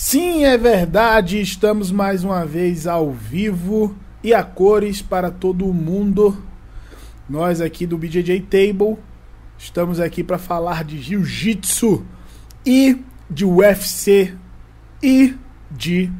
Sim, 0.00 0.44
é 0.44 0.56
verdade, 0.56 1.40
estamos 1.40 1.90
mais 1.90 2.22
uma 2.22 2.46
vez 2.46 2.86
ao 2.86 3.10
vivo 3.10 3.96
e 4.22 4.32
a 4.32 4.44
cores 4.44 5.02
para 5.02 5.28
todo 5.28 5.74
mundo. 5.74 6.40
Nós 7.28 7.60
aqui 7.60 7.84
do 7.84 7.98
BJJ 7.98 8.42
Table 8.42 8.96
estamos 9.58 9.98
aqui 9.98 10.22
para 10.22 10.38
falar 10.38 10.84
de 10.84 11.02
jiu-jitsu 11.02 12.06
e 12.64 13.02
de 13.28 13.44
UFC 13.44 14.32
e 15.02 15.34
de 15.68 16.12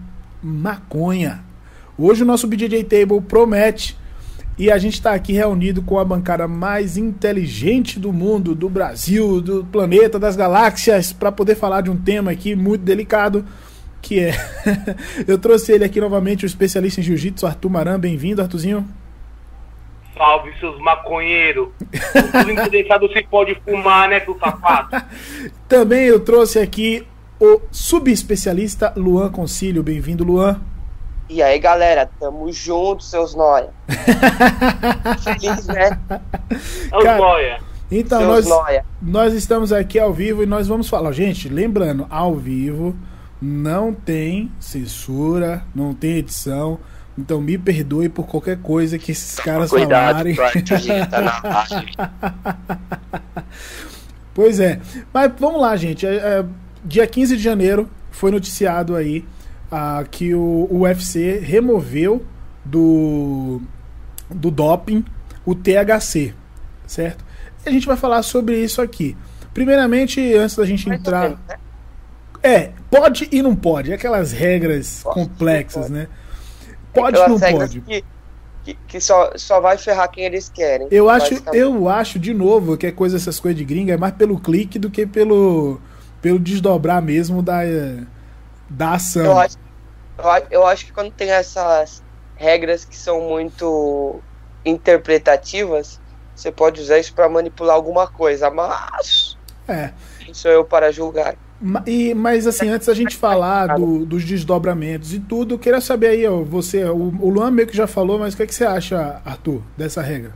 maconha. 0.43 1.45
Hoje 1.97 2.25
o 2.25 2.27
nosso 2.27 2.49
BJJ 2.49 2.83
Table 2.83 3.21
promete 3.21 3.97
e 4.59 4.73
a 4.73 4.77
gente 4.77 4.95
está 4.95 5.15
aqui 5.15 5.33
reunido 5.33 5.83
com 5.83 6.01
a 6.01 6.05
bancada 6.05 6.49
mais 6.49 6.97
inteligente 6.97 8.01
do 8.01 8.13
mundo, 8.13 8.57
do 8.57 8.69
Brasil, 8.69 9.41
do 9.41 9.65
planeta, 9.67 10.19
das 10.19 10.35
galáxias, 10.35 11.13
para 11.13 11.31
poder 11.31 11.55
falar 11.55 11.83
de 11.83 11.91
um 11.91 11.97
tema 11.97 12.33
aqui 12.33 12.57
muito 12.57 12.83
delicado, 12.83 13.45
que 14.01 14.21
é. 14.21 14.33
Eu 15.27 15.39
trouxe 15.39 15.73
ele 15.73 15.85
aqui 15.85 16.01
novamente, 16.01 16.45
o 16.45 16.47
especialista 16.47 17.01
em 17.01 17.05
jiu-jitsu, 17.05 17.47
Arthur 17.47 17.71
Maran. 17.71 17.99
Bem-vindo, 17.99 18.43
Arthurzinho. 18.43 18.87
Salve, 20.17 20.53
seus 20.59 20.79
maconheiros. 20.81 21.69
Tudo 22.33 22.51
interessado 22.51 23.13
se 23.13 23.23
pode 23.25 23.55
fumar, 23.65 24.09
né, 24.09 24.21
seu 24.21 24.37
safado? 24.39 25.05
Também 25.69 26.07
eu 26.07 26.21
trouxe 26.21 26.59
aqui 26.59 27.07
o 27.41 27.61
subespecialista 27.71 28.93
Luan 28.97 29.31
Concílio. 29.31 29.83
Bem-vindo, 29.83 30.25
Luan. 30.25 30.61
E 31.29 31.43
aí, 31.43 31.59
galera, 31.59 32.11
tamo 32.19 32.51
junto, 32.51 33.05
seus 33.05 33.35
nóia. 33.35 33.69
Feliz, 35.23 35.67
né? 35.67 36.01
É 36.91 36.97
os 36.97 37.05
nóia. 37.05 37.61
Então, 37.91 38.19
Seus 38.19 38.31
nós, 38.31 38.49
nóia. 38.49 38.85
nós 39.01 39.35
estamos 39.35 39.73
aqui 39.73 39.99
ao 39.99 40.13
vivo 40.13 40.43
e 40.43 40.47
nós 40.47 40.69
vamos 40.69 40.89
falar. 40.89 41.13
Gente, 41.13 41.49
lembrando, 41.49 42.07
ao 42.11 42.35
vivo 42.35 42.95
não 43.41 43.93
tem 43.93 44.51
censura, 44.61 45.63
não 45.75 45.95
tem 45.95 46.17
edição. 46.17 46.79
Então 47.17 47.41
me 47.41 47.59
perdoe 47.59 48.09
por 48.09 48.27
qualquer 48.27 48.59
coisa 48.59 48.99
que 48.99 49.11
esses 49.13 49.41
caras 49.41 49.71
Cuidado, 49.71 50.35
falarem. 50.35 50.37
tá. 51.07 51.67
Pois 54.39 54.61
é. 54.61 54.81
Mas 55.13 55.33
vamos 55.37 55.61
lá, 55.61 55.75
gente. 55.75 56.07
É, 56.07 56.15
é, 56.15 56.45
dia 56.85 57.05
15 57.09 57.37
de 57.37 57.43
janeiro 57.43 57.91
foi 58.13 58.31
noticiado 58.31 58.95
aí 58.95 59.25
ah, 59.69 60.05
que 60.09 60.33
o, 60.33 60.69
o 60.71 60.83
UFC 60.83 61.41
removeu 61.41 62.25
do, 62.65 63.61
do 64.31 64.49
doping 64.49 65.05
o 65.45 65.57
THC, 65.57 66.35
certo? 66.87 67.25
E 67.67 67.69
a 67.69 67.73
gente 67.73 67.87
vai 67.87 67.97
falar 67.97 68.23
sobre 68.23 68.63
isso 68.63 68.81
aqui. 68.81 69.17
Primeiramente, 69.53 70.21
antes 70.35 70.55
da 70.55 70.65
gente 70.65 70.87
Mais 70.87 71.01
entrar. 71.01 71.31
né? 71.31 71.37
É, 72.43 72.71
pode 72.91 73.29
e 73.33 73.43
não 73.43 73.55
pode. 73.57 73.93
Aquelas 73.93 74.33
regras 74.33 75.01
Pode, 75.03 75.15
complexas, 75.15 75.83
pode. 75.83 75.93
né? 75.95 76.09
Pode 76.95 77.17
e 77.17 77.21
Aquelas 77.21 77.41
não 77.41 77.59
pode. 77.59 77.81
Que, 77.81 78.05
que, 78.65 78.75
que 78.87 79.01
só, 79.01 79.33
só 79.37 79.61
vai 79.61 79.77
ferrar 79.79 80.11
quem 80.11 80.25
eles 80.25 80.49
querem. 80.49 80.87
Eu 80.91 81.09
acho, 81.11 81.35
eu 81.53 81.89
acho 81.89 82.19
de 82.19 82.33
novo 82.35 82.77
que 82.77 82.87
é 82.87 82.93
coisa 82.93 83.17
essas 83.17 83.41
coisas 83.41 83.59
de 83.59 83.65
gringa 83.65 83.95
é 83.95 83.97
mais 83.97 84.15
pelo 84.15 84.39
clique 84.39 84.79
do 84.79 84.91
que 84.91 85.07
pelo 85.07 85.81
pelo 86.21 86.39
desdobrar 86.39 87.01
mesmo 87.01 87.43
da 87.43 87.61
da 88.69 88.93
ação. 88.95 89.25
Eu 89.25 89.39
acho, 89.39 89.57
eu 90.51 90.67
acho 90.67 90.87
que 90.87 90.93
quando 90.93 91.11
tem 91.13 91.31
essas 91.31 92.03
regras 92.37 92.85
que 92.85 92.97
são 92.97 93.21
muito 93.29 94.21
interpretativas, 94.65 96.01
você 96.35 96.53
pode 96.53 96.81
usar 96.81 96.99
isso 96.99 97.13
para 97.15 97.29
manipular 97.29 97.75
alguma 97.75 98.07
coisa, 98.07 98.51
mas 98.51 99.37
É. 99.67 99.93
quem 100.19 100.33
sou 100.35 100.51
eu 100.51 100.65
para 100.65 100.93
julgar? 100.93 101.35
E, 101.87 102.15
mas 102.15 102.47
assim, 102.47 102.69
antes 102.69 102.87
da 102.87 102.95
gente 102.95 103.17
falar 103.17 103.77
do- 103.77 104.07
dos 104.07 104.25
desdobramentos 104.25 105.13
e 105.13 105.19
tudo, 105.19 105.55
eu 105.55 105.59
queria 105.59 105.81
saber 105.81 106.09
aí, 106.09 106.27
ó, 106.27 106.43
você, 106.45 106.85
o, 106.85 107.13
o 107.21 107.29
Luan 107.31 107.51
meio 107.51 107.67
que 107.67 107.77
já 107.77 107.87
falou, 107.87 108.19
mas 108.19 108.35
o 108.35 108.37
que, 108.37 108.45
é 108.45 108.47
que 108.47 108.55
você 108.55 108.65
acha, 108.65 109.21
Arthur, 109.25 109.61
dessa 109.77 110.01
regra? 110.01 110.33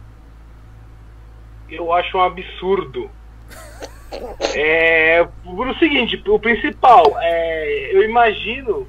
Eu 1.70 1.92
acho 1.92 2.16
um 2.16 2.22
absurdo. 2.22 3.10
É, 4.54 5.26
o 5.46 5.74
seguinte, 5.78 6.22
o 6.28 6.38
principal, 6.38 7.16
é, 7.18 7.96
eu 7.96 8.02
imagino, 8.02 8.86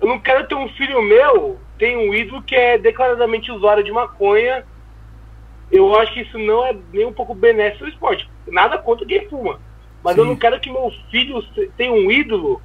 eu 0.00 0.08
não 0.08 0.18
quero 0.18 0.48
ter 0.48 0.54
um 0.54 0.66
filho 0.70 1.02
meu, 1.02 1.58
tem 1.78 1.94
um 1.94 2.14
ídolo 2.14 2.42
que 2.42 2.54
é 2.54 2.78
declaradamente 2.78 3.52
usuário 3.52 3.84
de 3.84 3.92
maconha. 3.92 4.64
Eu 5.70 5.94
acho 5.98 6.14
que 6.14 6.22
isso 6.22 6.38
não 6.38 6.64
é 6.64 6.74
nem 6.90 7.04
um 7.04 7.12
pouco 7.12 7.34
benéfico 7.34 7.84
no 7.84 7.90
esporte. 7.90 8.28
Nada 8.46 8.78
contra 8.78 9.06
quem 9.06 9.28
fuma. 9.28 9.60
Mas 10.04 10.16
eu 10.18 10.24
Sim. 10.24 10.28
não 10.30 10.36
quero 10.36 10.60
que 10.60 10.70
meu 10.70 10.92
filho 11.10 11.42
tenha 11.78 11.90
um 11.92 12.10
ídolo 12.10 12.60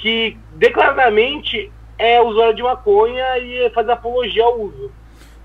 que 0.00 0.36
declaradamente 0.54 1.70
é 1.98 2.20
usuário 2.22 2.54
de 2.54 2.62
maconha 2.62 3.36
e 3.38 3.70
faz 3.74 3.88
apologia 3.88 4.44
ao 4.44 4.58
uso. 4.58 4.90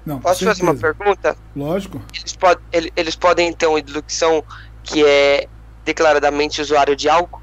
Não, 0.06 0.20
Posso 0.20 0.46
fazer 0.46 0.64
uma 0.64 0.74
certeza. 0.76 0.96
pergunta? 0.96 1.38
Lógico. 1.56 2.02
Eles, 2.14 2.36
pod 2.36 2.62
ele- 2.72 2.92
eles 2.96 3.16
podem 3.16 3.52
ter 3.54 3.68
um 3.68 3.78
ídolo 3.78 4.02
que 4.02 4.14
são 4.14 4.44
que 4.84 5.06
é 5.06 5.48
declaradamente 5.86 6.62
usuário 6.62 6.96
de 6.96 7.10
álcool 7.10 7.42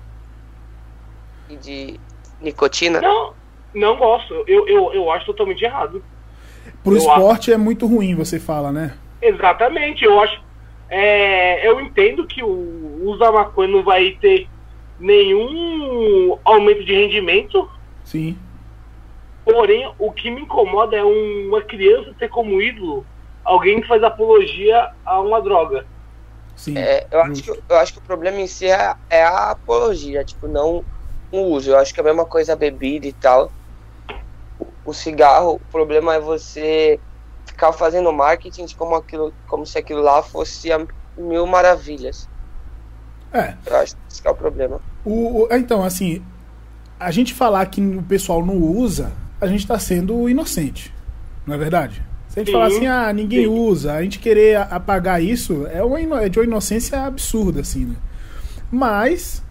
e 1.48 1.56
de 1.56 2.00
nicotina? 2.40 3.00
Não, 3.00 3.32
não 3.74 3.96
gosto. 3.96 4.32
Eu, 4.46 4.66
eu, 4.68 4.92
eu 4.94 5.10
acho 5.10 5.26
totalmente 5.26 5.62
errado. 5.64 6.02
Pro 6.84 6.92
Eu 6.92 6.98
esporte 6.98 7.52
é 7.52 7.56
muito 7.56 7.86
ruim, 7.86 8.14
você 8.14 8.38
fala, 8.38 8.70
né? 8.72 8.94
Exatamente, 9.20 10.04
eu 10.04 10.18
acho. 10.20 10.40
É, 10.90 11.66
eu 11.66 11.80
entendo 11.80 12.26
que 12.26 12.42
o 12.42 13.00
uso 13.04 13.18
da 13.20 13.30
maconha 13.32 13.68
não 13.68 13.82
vai 13.82 14.10
ter 14.20 14.48
nenhum 14.98 16.36
aumento 16.44 16.84
de 16.84 16.92
rendimento, 16.92 17.70
Sim. 18.04 18.36
porém 19.44 19.90
o 19.98 20.12
que 20.12 20.30
me 20.30 20.42
incomoda 20.42 20.96
é 20.96 21.04
um- 21.04 21.48
uma 21.48 21.62
criança 21.62 22.14
ter 22.18 22.28
como 22.28 22.60
ídolo 22.60 23.06
alguém 23.44 23.80
que 23.80 23.88
faz 23.88 24.02
apologia 24.02 24.90
a 25.04 25.20
uma 25.20 25.40
droga. 25.40 25.86
Sim. 26.54 26.76
É, 26.76 27.06
eu, 27.10 27.22
acho 27.22 27.42
que, 27.42 27.50
eu 27.50 27.76
acho 27.76 27.92
que 27.94 27.98
o 28.00 28.02
problema 28.02 28.38
em 28.38 28.46
si 28.46 28.66
é, 28.66 28.94
é 29.08 29.22
a 29.22 29.52
apologia, 29.52 30.22
tipo, 30.24 30.46
não 30.46 30.84
o 31.32 31.38
uso. 31.38 31.70
Eu 31.70 31.78
acho 31.78 31.94
que 31.94 32.00
é 32.00 32.02
a 32.02 32.04
mesma 32.04 32.26
coisa 32.26 32.52
a 32.52 32.56
bebida 32.56 33.06
e 33.06 33.12
tal. 33.14 33.50
O, 34.58 34.66
o 34.86 34.92
cigarro, 34.92 35.54
o 35.54 35.60
problema 35.72 36.14
é 36.14 36.20
você 36.20 37.00
ficar 37.60 37.72
fazendo 37.74 38.12
marketing 38.12 38.66
de 38.66 38.76
como, 38.76 38.94
aquilo, 38.96 39.34
como 39.46 39.66
se 39.66 39.78
aquilo 39.78 40.02
lá 40.02 40.22
fosse 40.22 40.72
a 40.72 40.78
mil 41.16 41.46
maravilhas. 41.46 42.28
É. 43.32 43.54
Eu 43.64 43.76
acho 43.76 43.94
que 43.96 44.02
esse 44.10 44.26
é 44.26 44.30
o 44.30 44.36
problema. 44.36 44.82
O, 45.04 45.44
o- 45.44 45.48
então, 45.52 45.82
assim, 45.82 46.22
a 46.98 47.10
gente 47.10 47.34
falar 47.34 47.66
que 47.66 47.80
o 47.82 48.02
pessoal 48.02 48.44
não 48.44 48.56
usa, 48.58 49.12
a 49.40 49.46
gente 49.46 49.66
tá 49.66 49.78
sendo 49.78 50.28
inocente. 50.28 50.94
Não 51.46 51.54
é 51.54 51.58
verdade? 51.58 52.02
Se 52.28 52.40
a 52.40 52.42
gente 52.42 52.50
Sim, 52.50 52.52
falar 52.52 52.68
assim, 52.68 52.86
ah, 52.86 53.12
ninguém 53.12 53.46
sim. 53.46 53.48
usa, 53.48 53.94
a 53.94 54.02
gente 54.02 54.18
querer 54.18 54.56
apagar 54.58 55.22
isso 55.22 55.66
é, 55.68 55.82
uma, 55.82 56.22
é 56.24 56.28
de 56.28 56.38
uma 56.38 56.44
inocência 56.46 57.02
absurda, 57.04 57.60
assim, 57.62 57.86
né? 57.86 57.96
Mas 58.70 59.42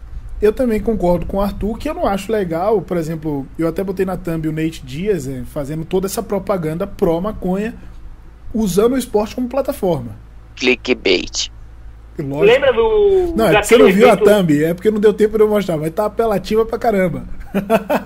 eu 0.42 0.53
também 0.53 0.80
concordo 0.81 1.25
com 1.25 1.38
o 1.38 1.42
Arthur 1.42 1.78
que 1.78 1.90
eu 1.90 1.94
não 1.94 2.08
acho 2.08 2.31
legal, 2.31 2.81
por 2.81 2.98
exemplo, 2.98 3.48
eu 3.58 3.68
até 3.68 3.84
botei 3.84 4.06
na 4.06 4.18
thumb 4.18 4.48
o 4.48 4.52
Nate 4.53 4.86
Diaz 4.86 5.28
eh, 5.28 5.44
fazendo 5.46 5.86
toda 5.86 6.08
essa 6.08 6.24
propaganda 6.24 6.88
pró-maconha, 6.88 7.75
usando 8.54 8.94
o 8.94 8.98
esporte 8.98 9.36
como 9.36 9.48
plataforma. 9.48 10.16
Clickbait. 10.56 11.50
Lógico- 12.18 12.44
Lembra 12.46 12.74
do. 12.74 13.34
Não, 13.36 13.48
é 13.48 13.64
você 13.64 13.78
não 13.78 13.90
viu 13.92 14.10
a 14.10 14.14
evento- 14.14 14.26
thumb, 14.26 14.64
é 14.64 14.74
porque 14.74 14.92
não 14.92 15.00
deu 15.00 15.14
tempo 15.14 15.38
de 15.38 15.44
eu 15.44 15.48
mostrar, 15.48 15.78
mas 15.78 15.92
tá 15.92 16.06
apelativa 16.06 16.66
pra 16.66 16.78
caramba. 16.78 17.24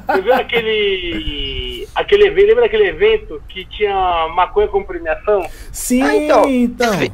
Você 0.08 0.22
viu 0.22 0.34
aquele. 0.36 1.88
aquele 1.96 2.28
evento, 2.28 2.48
lembra 2.48 2.62
daquele 2.64 2.88
evento 2.90 3.42
que 3.50 3.66
tinha 3.66 4.28
maconha 4.36 4.68
como 4.68 4.86
premiação? 4.86 5.44
Sim, 5.72 6.02
Ah, 6.04 6.16
então, 6.16 6.50
então. 6.50 6.92
teve- 6.92 7.12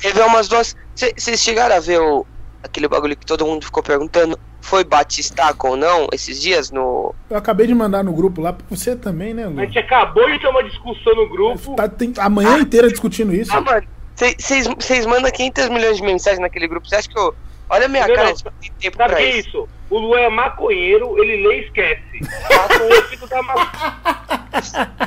Teve 0.00 0.20
umas 0.22 0.48
duas. 0.48 0.76
Vocês 0.94 1.40
chegaram 1.40 1.76
a 1.76 1.80
ver 1.80 2.00
o, 2.00 2.26
aquele 2.62 2.86
bagulho 2.88 3.16
que 3.16 3.24
todo 3.24 3.46
mundo 3.46 3.64
ficou 3.64 3.82
perguntando? 3.82 4.38
Foi 4.62 4.84
Batistaca 4.84 5.66
ou 5.68 5.76
não 5.76 6.06
esses 6.12 6.40
dias 6.40 6.70
no. 6.70 7.12
Eu 7.28 7.36
acabei 7.36 7.66
de 7.66 7.74
mandar 7.74 8.02
no 8.04 8.12
grupo 8.12 8.40
lá 8.40 8.52
pra 8.52 8.64
você 8.70 8.94
também, 8.96 9.34
né, 9.34 9.46
Lu? 9.46 9.60
A 9.60 9.64
gente 9.66 9.78
acabou 9.78 10.30
de 10.30 10.38
ter 10.38 10.46
uma 10.46 10.62
discussão 10.62 11.14
no 11.16 11.28
grupo. 11.28 11.74
Tá, 11.74 11.88
tem 11.88 12.12
a 12.16 12.30
manhã 12.30 12.58
inteira 12.58 12.88
discutindo 12.88 13.34
isso. 13.34 13.52
Ah, 13.52 13.60
mano, 13.60 13.86
vocês 14.16 15.04
mandam 15.04 15.30
500 15.30 15.68
milhões 15.68 15.96
de 15.96 16.02
mensagens 16.04 16.40
naquele 16.40 16.68
grupo. 16.68 16.88
Você 16.88 16.94
acha 16.96 17.08
que 17.08 17.18
eu. 17.18 17.34
Olha 17.68 17.86
a 17.86 17.88
minha 17.88 18.06
Não, 18.06 18.14
cara 18.14 18.28
não. 18.28 18.34
de 18.34 18.42
tem 18.44 18.72
tempo 18.78 18.96
Sabe 18.96 19.08
pra 19.10 19.18
que 19.18 19.24
é 19.24 19.38
isso. 19.38 19.48
isso? 19.48 19.68
O 19.92 19.98
Luan 19.98 20.20
é 20.20 20.28
maconheiro, 20.30 21.22
ele 21.22 21.46
lê 21.46 21.60
e 21.60 21.64
esquece. 21.64 22.20
Maconheiro 22.50 22.94
é 22.94 23.08
filho 23.08 23.26
da 23.26 23.42
maconha. 23.42 24.42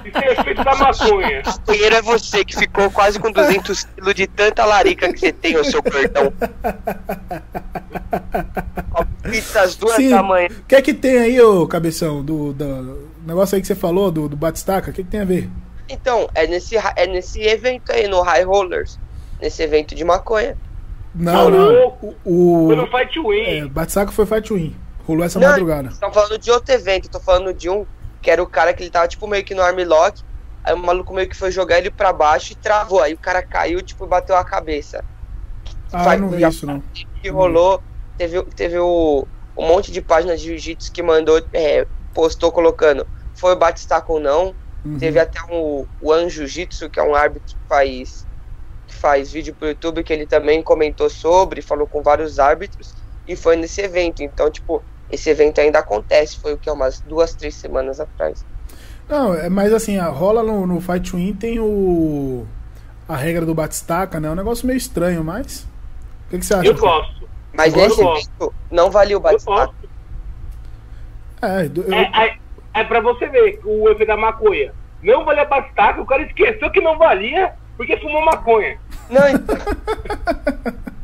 Isso 0.06 0.18
é 0.20 0.32
efeito 0.32 0.64
da 0.64 0.76
maconha. 0.76 1.42
Maconheiro 1.44 1.96
é 1.96 2.02
você 2.04 2.46
que 2.46 2.56
ficou 2.56 2.92
quase 2.92 3.20
com 3.20 3.32
200 3.32 3.84
quilos 3.84 4.14
de 4.14 4.28
tanta 4.28 4.64
larica 4.64 5.12
que 5.12 5.20
você 5.20 5.34
tem, 5.34 5.58
o 5.58 5.66
seu 5.66 5.82
cartão. 5.82 6.32
Pizzas 9.24 9.76
duas 9.76 9.96
Sim. 9.96 10.12
tamanhos. 10.12 10.56
O 10.56 10.66
que 10.66 10.76
é 10.76 10.82
que 10.84 10.94
tem 10.94 11.18
aí, 11.18 11.42
ô 11.42 11.66
cabeção, 11.66 12.24
do, 12.24 12.54
do 12.54 13.10
negócio 13.26 13.56
aí 13.56 13.62
que 13.62 13.68
você 13.68 13.74
falou, 13.74 14.12
do, 14.12 14.30
do 14.30 14.38
Batistaca? 14.38 14.92
O 14.92 14.94
que, 14.94 15.04
que 15.04 15.10
tem 15.10 15.22
a 15.22 15.26
ver? 15.26 15.50
Então, 15.90 16.30
é 16.36 16.46
nesse, 16.46 16.76
é 16.78 17.08
nesse 17.08 17.42
evento 17.42 17.92
aí, 17.92 18.08
no 18.08 18.22
High 18.22 18.44
Rollers. 18.44 19.00
Nesse 19.42 19.64
evento 19.64 19.96
de 19.96 20.04
maconha. 20.04 20.56
Não, 21.16 21.46
Tá 21.46 21.50
não. 21.58 21.72
louco. 21.72 22.16
O, 22.26 22.66
Foi 22.68 22.76
no 22.76 22.88
Fight 22.88 23.18
é, 23.18 23.22
Win. 23.62 23.68
Batistaca 23.70 24.12
foi 24.12 24.26
Fight 24.26 24.54
Win. 24.54 24.76
Rolou 25.08 25.24
essa 25.24 25.40
Não, 25.40 25.48
madrugada. 25.48 25.90
Estão 25.90 26.12
falando 26.12 26.38
de 26.38 26.52
outro 26.52 26.74
evento, 26.74 27.10
tô 27.10 27.20
falando 27.20 27.54
de 27.54 27.70
um 27.70 27.86
que 28.22 28.30
era 28.32 28.42
o 28.42 28.48
cara 28.48 28.74
que 28.74 28.82
ele 28.82 28.90
tava 28.90 29.08
tipo 29.08 29.28
meio 29.28 29.44
que 29.44 29.54
no 29.54 29.62
armlock, 29.62 30.22
aí 30.64 30.74
o 30.74 30.78
maluco 30.78 31.14
meio 31.14 31.30
que 31.30 31.36
foi 31.36 31.52
jogar 31.52 31.78
ele 31.78 31.92
pra 31.92 32.12
baixo 32.12 32.54
e 32.54 32.56
travou, 32.56 33.00
aí 33.02 33.14
o 33.14 33.18
cara 33.20 33.44
caiu, 33.44 33.82
tipo, 33.84 34.04
e 34.04 34.08
bateu 34.08 34.36
a 34.36 34.44
cabeça. 34.44 35.06
Ah, 35.94 36.04
Vai- 36.04 36.16
eu 36.18 36.22
não 36.22 36.30
vi 36.30 36.44
isso, 36.44 36.66
não. 36.66 36.82
que 37.22 37.30
rolou, 37.30 37.82
teve, 38.18 38.42
teve 38.56 38.80
o, 38.80 39.28
um 39.56 39.68
monte 39.68 39.92
de 39.92 40.02
páginas 40.02 40.42
de 40.42 40.48
jiu-jitsu 40.48 40.92
que 40.92 41.04
mandou, 41.04 41.40
é, 41.54 41.86
postou 42.16 42.52
colocando, 42.52 43.06
foi 43.36 43.54
o 43.54 43.56
Batistaca 43.56 44.12
ou 44.12 44.20
não, 44.20 44.56
Uhum. 44.84 44.98
teve 45.00 45.20
até 45.20 45.40
um, 45.52 45.86
o 46.02 46.12
An 46.14 46.30
Jiu-Jitsu, 46.30 46.90
que 46.92 47.00
é 47.00 47.04
um 47.04 47.16
árbitro 47.16 47.56
que 47.56 47.68
faz, 47.68 48.26
faz 48.96 49.32
vídeo 49.32 49.54
pro 49.54 49.68
YouTube, 49.68 50.04
que 50.04 50.12
ele 50.14 50.26
também 50.26 50.64
comentou 50.64 51.10
sobre, 51.10 51.62
falou 51.62 51.86
com 51.86 52.02
vários 52.02 52.40
árbitros, 52.40 52.96
e 53.28 53.36
foi 53.36 53.56
nesse 53.56 53.82
evento, 53.82 54.24
então, 54.24 54.50
tipo, 54.50 54.82
esse 55.12 55.30
evento 55.30 55.60
ainda 55.62 55.80
acontece, 55.80 56.40
foi 56.40 56.54
o 56.54 56.58
que, 56.58 56.70
umas 56.72 57.00
duas, 57.02 57.34
três 57.36 57.54
semanas 57.56 58.00
atrás. 58.00 58.44
Não, 59.08 59.34
é, 59.36 59.50
mas 59.50 59.72
assim, 59.74 59.98
a- 60.00 60.08
rola 60.10 60.42
no, 60.42 60.66
no 60.66 60.82
Fight 60.82 61.16
Win 61.16 61.34
tem 61.34 61.60
o. 61.60 62.46
A 63.08 63.16
regra 63.16 63.46
do 63.46 63.54
Batistaca, 63.54 64.20
né? 64.20 64.28
É 64.28 64.32
um 64.32 64.36
negócio 64.36 64.66
meio 64.66 64.78
estranho, 64.78 65.24
mas. 65.24 65.62
O 66.26 66.30
que, 66.32 66.40
que 66.40 66.46
você 66.46 66.56
acha? 66.56 66.68
Eu 66.68 66.76
gosto. 66.76 67.30
Mas 67.54 67.72
Eu 67.76 67.82
nesse 67.84 68.02
gosto. 68.02 68.32
evento, 68.42 68.54
não 68.72 68.90
valia 68.90 69.16
o 69.16 69.20
Eu 69.20 69.22
Batistaca. 69.22 69.66
gosto. 69.68 69.90
É, 71.42 71.66
eu- 71.76 71.94
É, 71.94 72.28
é, 72.28 72.38
é 72.82 72.84
pra 72.84 73.00
você 73.02 73.28
ver 73.28 73.60
o 73.64 73.90
efeito 73.90 74.08
da 74.08 74.18
maconha. 74.18 74.74
Não 75.04 75.24
valia 75.24 75.46
bastaca, 75.46 76.02
o 76.02 76.06
cara 76.06 76.24
esqueceu 76.24 76.72
que 76.72 76.82
não 76.82 76.98
valia 76.98 77.54
porque 77.78 77.98
fumou 77.98 78.26
maconha. 78.26 78.80
Não, 79.10 79.28
então... 79.28 79.56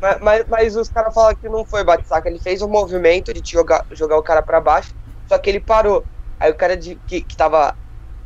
mas, 0.00 0.20
mas, 0.20 0.44
mas 0.48 0.76
os 0.76 0.88
caras 0.88 1.14
falam 1.14 1.34
que 1.34 1.48
não 1.48 1.64
foi 1.64 1.84
bate-saca. 1.84 2.28
Ele 2.28 2.38
fez 2.38 2.62
um 2.62 2.68
movimento 2.68 3.32
de 3.32 3.50
jogar, 3.50 3.86
jogar 3.92 4.18
o 4.18 4.22
cara 4.22 4.42
pra 4.42 4.60
baixo, 4.60 4.94
só 5.28 5.38
que 5.38 5.50
ele 5.50 5.60
parou. 5.60 6.04
Aí 6.38 6.50
o 6.50 6.54
cara 6.54 6.76
de, 6.76 6.94
que, 7.06 7.20
que 7.20 7.36
tava 7.36 7.76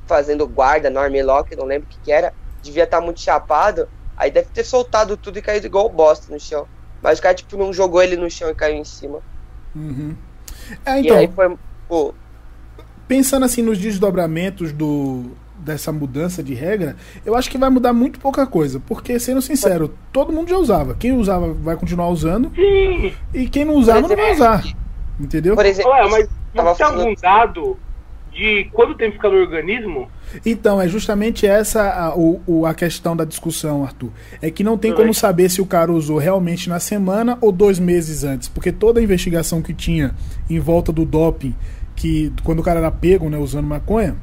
fazendo 0.06 0.46
guarda 0.46 0.90
no 0.90 1.00
armlock, 1.00 1.56
não 1.56 1.64
lembro 1.64 1.88
o 1.88 1.90
que, 1.90 1.98
que 2.00 2.12
era, 2.12 2.32
devia 2.62 2.84
estar 2.84 3.00
muito 3.00 3.20
chapado. 3.20 3.88
Aí 4.16 4.30
deve 4.30 4.48
ter 4.50 4.64
soltado 4.64 5.16
tudo 5.16 5.38
e 5.38 5.42
caído 5.42 5.66
igual 5.66 5.88
bosta 5.88 6.32
no 6.32 6.38
chão. 6.38 6.68
Mas 7.02 7.18
o 7.18 7.22
cara, 7.22 7.34
tipo, 7.34 7.56
não 7.56 7.72
jogou 7.72 8.02
ele 8.02 8.16
no 8.16 8.30
chão 8.30 8.48
e 8.48 8.54
caiu 8.54 8.76
em 8.76 8.84
cima. 8.84 9.20
Uhum. 9.74 10.16
É, 10.86 11.00
e 11.00 11.10
aí 11.10 11.24
então, 11.24 11.34
foi. 11.34 11.58
Pô, 11.88 12.14
pensando 13.06 13.44
assim 13.44 13.62
nos 13.62 13.78
desdobramentos 13.78 14.72
do, 14.72 15.32
dessa 15.64 15.90
mudança 15.90 16.42
de 16.42 16.54
regra, 16.54 16.96
eu 17.24 17.34
acho 17.34 17.50
que 17.50 17.58
vai 17.58 17.70
mudar 17.70 17.92
muito 17.92 18.20
pouca 18.20 18.46
coisa. 18.46 18.80
Porque, 18.86 19.18
sendo 19.18 19.40
sincero, 19.40 19.94
todo 20.12 20.32
mundo 20.32 20.50
já 20.50 20.58
usava. 20.58 20.94
Quem 20.94 21.12
usava 21.12 21.52
vai 21.52 21.76
continuar 21.76 22.08
usando. 22.08 22.50
Sim. 22.54 23.12
E 23.32 23.48
quem 23.48 23.64
não 23.64 23.74
usava 23.74 24.02
não 24.02 24.16
vai 24.16 24.32
usar. 24.32 24.62
Entendeu? 25.18 25.54
por 25.54 25.64
exemplo, 25.64 25.92
Ué, 25.92 26.08
mas 26.10 26.28
não 26.54 26.74
tem 26.74 26.86
algum 26.86 27.14
dado 27.14 27.78
de 28.32 28.68
quanto 28.72 28.96
tempo 28.96 29.12
fica 29.12 29.30
no 29.30 29.36
organismo? 29.36 30.08
Então, 30.44 30.80
é 30.80 30.88
justamente 30.88 31.46
essa 31.46 31.88
a, 31.88 32.14
o, 32.16 32.66
a 32.66 32.74
questão 32.74 33.16
da 33.16 33.24
discussão, 33.24 33.84
Arthur. 33.84 34.10
É 34.42 34.50
que 34.50 34.64
não 34.64 34.76
tem 34.76 34.90
Tudo 34.90 34.98
bem. 34.98 35.06
como 35.06 35.14
saber 35.14 35.48
se 35.48 35.62
o 35.62 35.66
cara 35.66 35.92
usou 35.92 36.18
realmente 36.18 36.68
na 36.68 36.80
semana 36.80 37.38
ou 37.40 37.52
dois 37.52 37.78
meses 37.78 38.24
antes. 38.24 38.48
Porque 38.48 38.72
toda 38.72 38.98
a 38.98 39.02
investigação 39.02 39.62
que 39.62 39.72
tinha 39.72 40.14
em 40.50 40.58
volta 40.58 40.92
do 40.92 41.04
doping, 41.04 41.54
que 41.94 42.32
quando 42.42 42.58
o 42.58 42.62
cara 42.62 42.80
era 42.80 42.90
pego 42.90 43.30
né, 43.30 43.38
usando 43.38 43.66
maconha, 43.66 44.16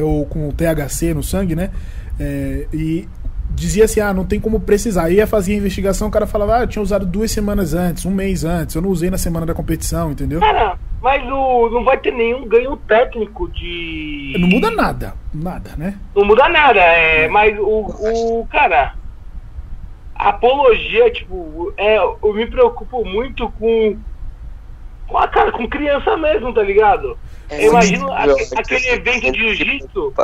ou 0.00 0.26
com 0.26 0.48
o 0.48 0.52
THC 0.52 1.14
no 1.14 1.22
sangue, 1.22 1.54
né? 1.54 1.70
é, 2.18 2.66
e 2.72 3.08
dizia 3.50 3.84
assim: 3.84 4.00
ah, 4.00 4.12
não 4.12 4.24
tem 4.24 4.40
como 4.40 4.60
precisar. 4.60 5.04
Aí 5.04 5.16
ia 5.16 5.26
fazer 5.26 5.54
a 5.54 5.56
investigação, 5.56 6.08
o 6.08 6.10
cara 6.10 6.26
falava: 6.26 6.58
ah, 6.58 6.60
eu 6.62 6.66
tinha 6.66 6.82
usado 6.82 7.06
duas 7.06 7.30
semanas 7.30 7.74
antes, 7.74 8.04
um 8.04 8.10
mês 8.10 8.44
antes, 8.44 8.74
eu 8.74 8.82
não 8.82 8.90
usei 8.90 9.10
na 9.10 9.18
semana 9.18 9.46
da 9.46 9.54
competição, 9.54 10.12
entendeu? 10.12 10.40
Cara, 10.40 10.78
mas 11.00 11.22
o, 11.24 11.70
não 11.70 11.84
vai 11.84 11.98
ter 11.98 12.12
nenhum 12.12 12.46
ganho 12.46 12.76
técnico 12.76 13.48
de. 13.50 14.36
Não 14.38 14.48
muda 14.48 14.70
nada, 14.70 15.14
nada, 15.32 15.70
né? 15.76 15.98
Não 16.14 16.24
muda 16.24 16.48
nada, 16.48 16.80
é, 16.80 17.28
mas 17.28 17.58
o, 17.58 18.40
o 18.40 18.46
cara, 18.46 18.94
apologia, 20.14 21.10
tipo, 21.10 21.72
é, 21.76 21.98
eu 21.98 22.34
me 22.34 22.46
preocupo 22.46 23.04
muito 23.04 23.50
com, 23.58 23.96
com 25.06 25.18
a 25.18 25.28
cara, 25.28 25.52
com 25.52 25.68
criança 25.68 26.16
mesmo, 26.16 26.52
tá 26.52 26.62
ligado? 26.62 27.18
É 27.54 27.66
Eu 27.66 27.70
imagino 27.70 28.06
pior. 28.06 28.36
aquele 28.56 28.88
evento 28.88 29.32
de 29.32 29.38
jiu-jitsu 29.38 30.14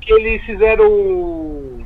que 0.00 0.12
eles 0.12 0.42
fizeram 0.44 1.84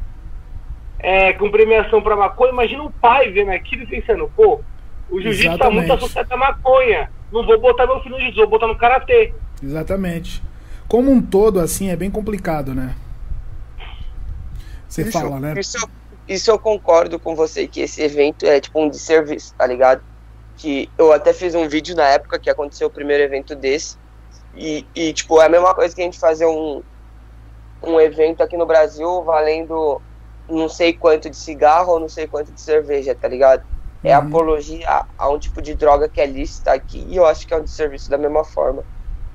é, 0.99 1.33
com 1.35 1.51
premiação 1.51 2.03
pra 2.03 2.15
maconha, 2.17 2.53
imagina 2.53 2.83
o 2.83 2.91
pai 2.91 3.31
vendo 3.31 3.51
aquilo 3.51 3.83
e 3.85 3.87
pensando, 3.87 4.31
pô, 4.37 4.61
o 5.11 5.21
jiu-jitsu 5.21 5.59
tá 5.59 5.71
muito 5.71 5.93
associado 5.93 6.33
à 6.35 6.37
maconha, 6.37 7.11
não 7.33 7.45
vou 7.47 7.59
botar 7.61 7.87
meu 7.87 8.01
filho 8.01 8.13
no 8.17 8.19
jiu-jitsu, 8.19 8.41
vou 8.43 8.51
botar 8.51 8.67
no 8.67 8.77
karatê. 8.77 9.33
Exatamente. 9.63 10.43
Como 10.87 11.11
um 11.11 11.23
todo, 11.23 11.61
assim, 11.61 11.89
é 11.89 11.97
bem 11.97 12.11
complicado, 12.11 12.75
né? 12.75 12.95
Você 14.89 15.03
Isso- 15.03 15.13
fala, 15.13 15.39
né? 15.39 15.55
Isso, 15.57 15.77
eu- 15.79 15.89
isso 16.29 16.51
eu 16.51 16.59
concordo 16.59 17.19
com 17.19 17.35
você, 17.35 17.67
que 17.67 17.81
esse 17.81 18.03
evento 18.03 18.45
é 18.45 18.61
tipo 18.61 18.81
um 18.83 18.89
desserviço, 18.89 19.55
tá 19.55 19.67
ligado? 19.67 20.03
Que 20.57 20.91
eu 20.99 21.13
até 21.13 21.33
fiz 21.33 21.55
um 21.55 21.69
vídeo 21.69 21.95
na 21.97 22.05
época 22.09 22.39
que 22.39 22.51
aconteceu 22.51 22.89
o 22.89 22.91
primeiro 22.91 23.23
evento 23.23 23.55
desse. 23.55 23.97
E, 24.57 24.85
e, 24.95 25.13
tipo, 25.13 25.41
é 25.41 25.47
a 25.47 25.49
mesma 25.49 25.75
coisa 25.75 25.95
que 25.95 26.01
a 26.01 26.05
gente 26.05 26.19
fazer 26.19 26.47
um, 26.47 26.83
um 27.83 28.01
evento 28.01 28.43
aqui 28.43 28.57
no 28.57 28.67
Brasil 28.67 29.23
valendo 29.23 30.01
não 30.49 30.69
sei 30.69 30.93
quanto 30.93 31.31
de 31.31 31.37
cigarro 31.37 31.93
ou 31.93 32.01
não 32.01 32.09
sei 32.09 32.27
quanto 32.27 32.51
de 32.53 32.61
cerveja, 32.61 33.15
tá 33.15 33.29
ligado? 33.29 33.63
É 34.03 34.17
Uhum. 34.19 34.27
apologia 34.27 34.89
a, 34.89 35.07
a 35.19 35.29
um 35.31 35.39
tipo 35.39 35.63
de 35.63 35.75
droga 35.75 36.09
que 36.09 36.21
é 36.21 36.27
lícita 36.27 36.73
aqui 36.73 37.07
e 37.09 37.17
eu 37.17 37.25
acho 37.27 37.47
que 37.47 37.55
é 37.55 37.57
um 37.57 37.63
desserviço 37.63 38.11
da 38.11 38.19
mesma 38.19 38.43
forma. 38.45 38.83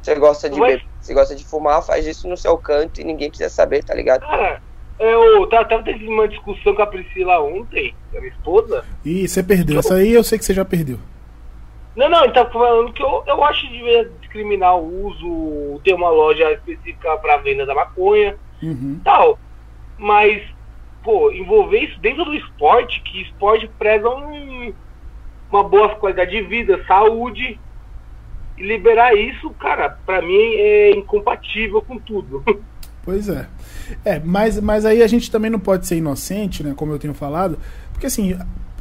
Você 0.02 0.14
gosta 0.16 0.50
de 0.50 0.60
Mas- 0.60 0.74
beber, 0.74 0.86
você 1.00 1.14
gosta 1.14 1.36
de 1.36 1.46
fumar, 1.46 1.82
faz 1.82 2.06
isso 2.06 2.28
no 2.28 2.36
seu 2.36 2.58
canto 2.58 3.00
e 3.00 3.04
ninguém 3.04 3.30
precisa 3.30 3.50
saber, 3.50 3.84
tá 3.84 3.94
ligado? 3.94 4.22
Cara, 4.22 4.62
eu 5.00 5.48
tava, 5.50 5.66
tava 5.70 5.84
tendo 5.84 6.10
uma 6.10 6.28
discussão 6.28 6.76
com 6.76 6.82
a 6.82 6.88
Priscila 6.88 7.42
ontem, 7.42 7.96
a 8.16 8.20
minha 8.20 8.32
esposa. 8.32 8.84
Ih, 9.06 9.28
você 9.28 9.42
perdeu. 9.42 9.80
Essa 9.80 9.96
aí 9.96 10.14
eu 10.14 10.24
sei 10.24 10.38
que 10.38 10.46
você 10.46 10.54
já 10.54 10.66
perdeu. 10.66 11.00
Não, 11.96 12.10
não, 12.10 12.24
ele 12.24 12.34
tava 12.34 12.50
falando 12.52 12.92
que 12.92 13.02
eu, 13.02 13.24
eu 13.26 13.44
acho 13.44 13.62
que 13.62 13.74
devia 13.74 14.10
discriminar 14.20 14.76
o 14.78 15.08
uso, 15.08 15.80
ter 15.84 15.94
uma 15.94 16.10
loja 16.10 16.52
específica 16.52 17.16
pra 17.18 17.38
venda 17.38 17.66
da 17.66 17.74
maconha 17.74 18.36
Uhum. 18.62 19.00
tal. 19.04 19.40
Mas, 19.98 20.42
pô, 21.04 21.32
envolver 21.32 21.80
isso 21.80 22.00
dentro 22.00 22.26
do 22.26 22.34
esporte, 22.34 23.02
que 23.02 23.22
esporte 23.22 23.70
preza 23.80 24.10
um, 24.10 24.74
uma 25.50 25.64
boa 25.64 25.90
qualidade 25.96 26.32
de 26.32 26.42
vida, 26.42 26.84
saúde, 26.86 27.60
e 28.58 28.64
liberar 28.64 29.16
isso, 29.16 29.50
cara, 29.52 29.98
pra 30.06 30.22
mim 30.22 30.54
é 30.56 30.92
incompatível 30.92 31.82
com 31.82 31.98
tudo. 32.00 32.44
Pois 33.06 33.30
é. 33.30 33.48
É, 34.04 34.20
mas, 34.20 34.60
mas 34.60 34.84
aí 34.84 35.04
a 35.04 35.08
gente 35.08 35.30
também 35.30 35.52
não 35.52 35.60
pode 35.60 35.86
ser 35.86 35.96
inocente, 35.96 36.64
né? 36.64 36.74
Como 36.76 36.92
eu 36.92 36.98
tenho 36.98 37.14
falado, 37.14 37.60
porque 37.92 38.08
assim, 38.08 38.36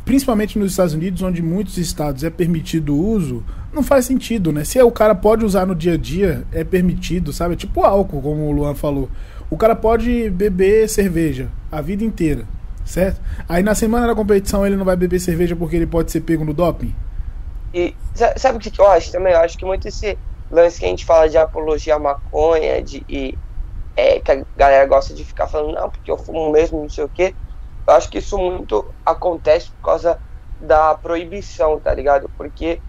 principalmente 0.04 0.58
nos 0.58 0.72
Estados 0.72 0.94
Unidos, 0.94 1.22
onde 1.22 1.42
muitos 1.42 1.78
estados 1.78 2.24
é 2.24 2.30
permitido 2.30 2.94
o 2.94 3.06
uso, 3.08 3.44
não 3.72 3.82
faz 3.82 4.04
sentido, 4.04 4.52
né? 4.52 4.64
Se 4.64 4.80
o 4.82 4.90
cara 4.90 5.14
pode 5.14 5.44
usar 5.44 5.66
no 5.66 5.74
dia 5.74 5.94
a 5.94 5.96
dia, 5.96 6.44
é 6.52 6.62
permitido, 6.64 7.32
sabe? 7.32 7.54
É 7.54 7.56
tipo 7.56 7.82
álcool, 7.84 8.20
como 8.22 8.48
o 8.48 8.52
Luan 8.52 8.74
falou. 8.74 9.08
O 9.50 9.56
cara 9.56 9.74
pode 9.74 10.30
beber 10.30 10.88
cerveja 10.88 11.48
a 11.70 11.80
vida 11.80 12.04
inteira, 12.04 12.44
certo? 12.84 13.20
Aí 13.48 13.62
na 13.62 13.74
semana 13.74 14.06
da 14.06 14.14
competição 14.14 14.66
ele 14.66 14.76
não 14.76 14.84
vai 14.84 14.96
beber 14.96 15.20
cerveja 15.20 15.56
porque 15.56 15.76
ele 15.76 15.86
pode 15.86 16.10
ser 16.10 16.20
pego 16.20 16.44
no 16.44 16.54
doping? 16.54 16.94
E 17.72 17.96
sa- 18.14 18.34
sabe 18.36 18.58
o 18.58 18.60
que 18.60 18.80
eu 18.80 18.86
acho 18.88 19.10
também? 19.10 19.32
Eu 19.32 19.40
acho 19.40 19.58
que 19.58 19.64
muito 19.64 19.88
esse 19.88 20.18
lance 20.50 20.78
que 20.78 20.86
a 20.86 20.88
gente 20.88 21.04
fala 21.04 21.28
de 21.28 21.36
apologia 21.36 21.96
à 21.96 21.98
maconha, 21.98 22.82
de, 22.82 23.04
e, 23.08 23.38
é, 23.96 24.20
que 24.20 24.32
a 24.32 24.44
galera 24.56 24.86
gosta 24.86 25.14
de 25.14 25.24
ficar 25.24 25.48
falando, 25.48 25.74
não, 25.74 25.90
porque 25.90 26.10
eu 26.10 26.18
fumo 26.18 26.50
mesmo, 26.52 26.82
não 26.82 26.88
sei 26.88 27.04
o 27.04 27.08
quê. 27.08 27.34
Eu 27.86 27.94
acho 27.94 28.10
que 28.10 28.18
isso 28.18 28.38
muito 28.38 28.94
acontece 29.04 29.72
por 29.72 29.80
causa 29.82 30.20
da 30.58 30.94
proibição, 30.96 31.80
tá 31.80 31.92
ligado? 31.94 32.30
Porque 32.36 32.82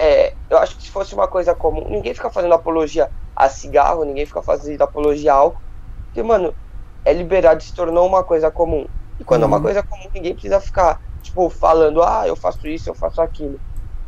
é, 0.00 0.36
eu 0.50 0.58
acho 0.58 0.76
que 0.76 0.84
se 0.84 0.90
fosse 0.90 1.14
uma 1.14 1.28
coisa 1.28 1.54
comum, 1.54 1.88
ninguém 1.90 2.14
fica 2.14 2.30
fazendo 2.30 2.54
apologia 2.54 3.10
a 3.36 3.48
cigarro, 3.48 4.04
ninguém 4.04 4.26
fica 4.26 4.42
fazendo 4.42 4.82
apologia 4.82 5.32
a 5.32 5.36
álcool. 5.36 5.62
Porque, 6.06 6.22
mano, 6.22 6.56
é 7.04 7.12
liberado, 7.12 7.62
se 7.62 7.74
tornou 7.74 8.06
uma 8.06 8.24
coisa 8.24 8.50
comum. 8.50 8.86
E 9.18 9.24
quando 9.24 9.44
é 9.44 9.46
uma 9.46 9.56
Uhum. 9.58 9.62
coisa 9.62 9.82
comum, 9.82 10.10
ninguém 10.14 10.34
precisa 10.34 10.60
ficar, 10.60 11.00
tipo, 11.22 11.48
falando, 11.50 12.02
ah, 12.02 12.26
eu 12.28 12.36
faço 12.36 12.66
isso, 12.68 12.90
eu 12.90 12.94
faço 12.94 13.20
aquilo. 13.22 13.60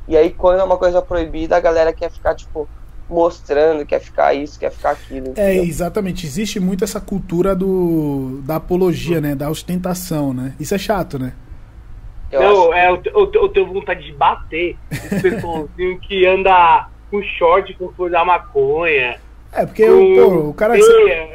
E 0.09 0.17
aí, 0.17 0.35
quando 0.35 0.61
é 0.61 0.65
uma 0.65 0.79
coisa 0.79 1.03
proibida, 1.03 1.57
a 1.57 1.61
galera 1.61 1.95
quer 1.95 2.11
ficar, 2.13 2.35
tipo, 2.35 2.71
mostrando, 3.09 3.87
quer 3.87 4.01
ficar 4.01 4.35
isso, 4.35 4.59
quer 4.59 4.71
ficar 4.71 4.91
aquilo. 4.91 5.33
É, 5.37 5.55
entendeu? 5.55 5.65
exatamente. 5.65 6.27
Existe 6.27 6.59
muito 6.61 6.85
essa 6.85 7.01
cultura 7.01 7.55
do, 7.55 8.41
da 8.45 8.57
apologia, 8.57 9.21
né? 9.21 9.35
Da 9.35 9.49
ostentação, 9.51 10.33
né? 10.35 10.55
Isso 10.59 10.75
é 10.75 10.79
chato, 10.79 11.19
né? 11.19 11.33
Eu 12.31 12.41
não, 12.43 12.73
acho- 12.73 12.73
é, 12.75 12.91
eu, 12.91 13.03
eu, 13.05 13.31
eu 13.35 13.49
tenho 13.49 13.73
vontade 13.73 14.05
de 14.05 14.13
bater 14.13 14.77
esse 14.91 15.17
pessoalzinho 15.23 15.99
que 16.01 16.27
anda 16.27 16.89
com 17.11 17.23
short 17.23 17.73
com 17.75 17.93
flor 17.93 18.11
da 18.11 18.25
maconha. 18.25 19.21
É, 19.53 19.65
porque 19.65 19.87
Com 19.87 20.15
pô, 20.15 20.49
o 20.51 20.55
cara. 20.55 20.75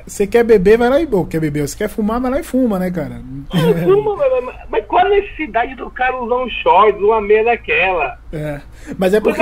Você 0.05 0.27
quer 0.27 0.43
beber, 0.43 0.77
vai 0.77 0.89
lá 0.89 1.01
e. 1.01 1.07
Ou 1.11 1.25
quer 1.25 1.39
beber, 1.39 1.67
você 1.67 1.75
quer 1.75 1.89
fumar, 1.89 2.19
vai 2.21 2.29
lá 2.31 2.39
e 2.39 2.43
fuma, 2.43 2.77
né, 2.77 2.91
cara? 2.91 3.21
Fuma, 3.83 4.15
mas- 4.15 4.55
mas- 4.69 4.85
qual 4.85 5.05
a 5.05 5.09
necessidade 5.09 5.75
do 5.75 5.89
cara 5.89 6.21
usar 6.21 6.35
um 6.35 6.49
short, 6.49 6.97
uma 7.01 7.21
meia 7.21 7.43
daquela? 7.43 8.19
É. 8.31 8.61
Mas 8.97 9.13
é 9.13 9.19
porque 9.21 9.41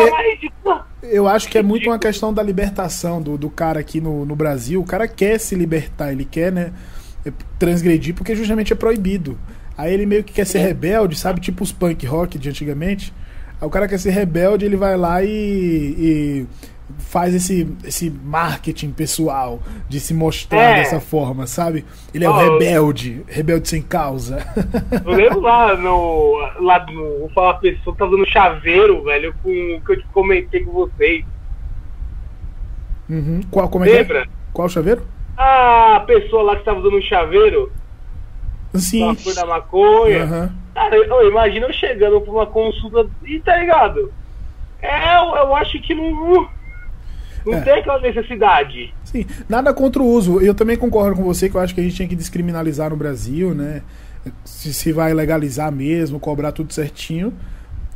eu 1.03 1.27
acho 1.27 1.49
que 1.49 1.57
é 1.57 1.63
muito 1.63 1.89
uma 1.89 1.99
questão 1.99 2.33
da 2.33 2.41
libertação 2.43 3.21
do, 3.21 3.37
do 3.37 3.49
cara 3.49 3.79
aqui 3.79 3.99
no, 3.99 4.25
no 4.25 4.35
Brasil. 4.35 4.79
O 4.81 4.85
cara 4.85 5.07
quer 5.07 5.39
se 5.39 5.55
libertar, 5.55 6.11
ele 6.11 6.25
quer, 6.25 6.51
né, 6.51 6.71
transgredir, 7.57 8.13
porque 8.15 8.35
justamente 8.35 8.73
é 8.73 8.75
proibido. 8.75 9.37
Aí 9.77 9.93
ele 9.93 10.05
meio 10.05 10.23
que 10.23 10.33
quer 10.33 10.45
ser 10.45 10.59
rebelde, 10.59 11.17
sabe? 11.17 11.39
Tipo 11.39 11.63
os 11.63 11.71
punk 11.71 12.05
rock 12.05 12.37
de 12.37 12.49
antigamente. 12.49 13.13
Aí 13.61 13.67
o 13.67 13.71
cara 13.71 13.87
quer 13.87 13.97
ser 13.97 14.11
rebelde, 14.11 14.65
ele 14.65 14.75
vai 14.75 14.95
lá 14.97 15.23
e, 15.23 15.27
e 15.27 16.45
faz 16.97 17.33
esse, 17.33 17.67
esse 17.83 18.09
marketing 18.09 18.91
pessoal 18.91 19.61
de 19.87 19.99
se 19.99 20.13
mostrar 20.13 20.61
É. 20.61 20.75
dessa 20.75 20.99
forma, 20.99 21.45
sabe? 21.47 21.85
Ele 22.13 22.25
é 22.25 22.29
o 22.29 22.33
Ó, 22.33 22.37
rebelde, 22.37 23.23
rebelde 23.27 23.69
sem 23.69 23.81
causa. 23.81 24.45
Eu 25.05 25.11
lembro 25.13 25.39
lá 25.41 25.75
no. 25.75 26.33
Lá 26.59 26.85
no. 26.91 27.19
Vou 27.19 27.29
falar 27.29 27.51
a 27.51 27.53
pessoa 27.55 27.93
que 27.95 27.99
tá 27.99 28.05
usando 28.05 28.25
chaveiro, 28.27 29.03
velho, 29.03 29.33
com 29.43 29.49
o 29.49 29.81
que 29.81 29.91
eu 29.93 29.97
te 30.01 30.07
comentei 30.07 30.63
com 30.63 30.71
vocês. 30.71 31.23
Uhum. 33.09 33.41
Qual, 33.49 33.69
como 33.69 33.85
é 33.85 33.87
que 33.87 33.93
é? 33.93 33.97
Lembra? 33.99 34.27
Qual 34.53 34.69
chaveiro? 34.69 35.01
A 35.37 36.03
pessoa 36.05 36.43
lá 36.43 36.55
que 36.57 36.65
tava 36.65 36.79
usando 36.79 36.97
um 36.97 37.01
chaveiro, 37.01 37.71
Sim. 38.75 39.09
a 39.09 39.15
cor 39.15 39.33
da 39.33 39.45
maconha. 39.45 40.23
Aham. 40.23 40.51
Cara, 40.73 40.95
eu, 40.95 41.27
imagina 41.29 41.65
eu 41.67 41.73
chegando 41.73 42.21
pra 42.21 42.31
uma 42.31 42.45
consulta 42.45 43.09
e 43.25 43.39
tá 43.39 43.57
ligado? 43.57 44.13
É, 44.81 45.15
eu, 45.17 45.35
eu 45.35 45.55
acho 45.55 45.79
que 45.81 45.93
não. 45.93 46.47
Não 47.45 47.53
É. 47.53 47.61
tem 47.61 47.73
aquela 47.73 47.99
necessidade. 47.99 48.93
Sim, 49.03 49.25
nada 49.47 49.73
contra 49.73 50.01
o 50.01 50.05
uso. 50.05 50.39
Eu 50.41 50.53
também 50.53 50.77
concordo 50.77 51.15
com 51.15 51.23
você 51.23 51.49
que 51.49 51.55
eu 51.55 51.61
acho 51.61 51.73
que 51.73 51.81
a 51.81 51.83
gente 51.83 51.95
tinha 51.95 52.07
que 52.07 52.15
descriminalizar 52.15 52.89
no 52.89 52.95
Brasil, 52.95 53.53
né? 53.55 53.81
Se, 54.43 54.73
se 54.73 54.91
vai 54.91 55.13
legalizar 55.13 55.71
mesmo, 55.71 56.19
cobrar 56.19 56.51
tudo 56.51 56.73
certinho. 56.73 57.33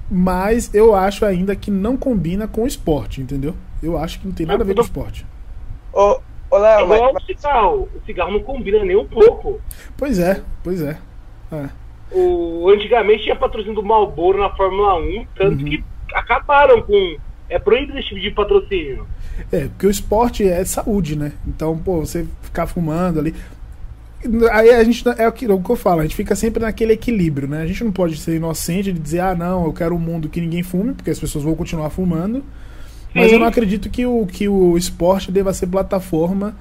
Mas 0.10 0.74
eu 0.74 0.94
acho 0.96 1.26
ainda 1.26 1.56
que 1.56 1.72
não 1.72 1.98
combina 1.98 2.48
com 2.48 2.64
o 2.64 2.68
esporte, 2.68 3.22
entendeu? 3.22 3.56
Eu 3.82 3.98
acho 3.98 4.20
que 4.20 4.28
não 4.28 4.34
tem 4.34 4.46
nada 4.46 4.64
a 4.64 4.66
ver 4.66 4.74
com 4.76 4.82
o 4.82 4.84
esporte. 4.84 5.26
Ô, 5.92 6.20
ô 6.52 6.58
É 6.58 6.60
Léo, 6.60 6.88
mas, 6.88 6.98
igual 6.98 7.14
mas 7.14 7.24
o 7.24 7.26
cigarro. 7.26 7.90
O 7.96 8.06
cigarro 8.06 8.32
não 8.32 8.40
combina 8.42 8.84
nem 8.84 8.96
um 8.96 9.06
pouco. 9.06 9.60
Pois 9.98 10.20
é, 10.20 10.42
pois 10.64 10.82
é. 10.82 10.98
É. 11.52 11.70
O, 12.12 12.70
antigamente 12.70 13.24
tinha 13.24 13.36
patrocínio 13.36 13.76
do 13.76 13.84
Marlboro 13.84 14.40
na 14.40 14.50
Fórmula 14.52 14.96
1, 15.00 15.26
tanto 15.36 15.64
Uhum. 15.64 15.70
que 15.70 15.84
acabaram 16.14 16.82
com. 16.82 17.18
É 17.50 17.58
proibido 17.60 17.98
esse 18.00 18.10
tipo 18.10 18.22
de 18.22 18.32
patrocínio. 18.32 19.06
É, 19.52 19.68
porque 19.68 19.88
o 19.88 19.90
esporte 19.90 20.48
é 20.48 20.63
saúde, 20.63 21.16
né? 21.16 21.34
Então, 21.48 21.78
pô, 21.78 22.00
você 22.00 22.25
ficar 22.42 22.68
fumando 22.68 23.20
ali. 23.20 23.36
Aí 24.52 24.70
a 24.70 24.84
gente. 24.84 25.04
É 25.18 25.28
o 25.28 25.32
que, 25.32 25.46
é 25.46 25.52
o 25.52 25.62
que 25.62 25.70
eu 25.70 25.75
falo, 25.75 26.00
a 26.00 26.04
gente 26.04 26.16
fica 26.16 26.36
sempre 26.36 26.63
naquele 26.63 26.94
equilíbrio, 26.94 27.48
né? 27.48 27.62
A 27.62 27.68
gente 27.68 27.84
não 27.84 27.92
pode 27.92 28.18
ser 28.18 28.36
inocente 28.36 28.94
de 28.94 29.00
dizer, 29.00 29.20
ah, 29.20 29.36
não, 29.36 29.66
eu 29.66 29.74
quero 29.74 29.96
um 29.96 30.00
mundo 30.00 30.30
que 30.30 30.40
ninguém 30.40 30.63
fume, 30.63 30.94
porque 30.94 31.10
as 31.10 31.20
pessoas 31.20 31.44
vão 31.44 31.56
continuar 31.56 31.90
fumando. 31.90 32.44
Mas 33.13 33.28
Sim. 33.28 33.34
eu 33.34 33.40
não 33.40 33.48
acredito 33.48 33.90
que 33.90 34.06
o, 34.06 34.25
que 34.25 34.48
o 34.48 34.78
esporte 34.78 35.32
deva 35.32 35.54
ser 35.54 35.68
plataforma 35.68 36.56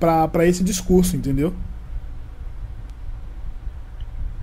para 0.00 0.46
esse 0.46 0.64
discurso, 0.64 1.16
entendeu? 1.16 1.52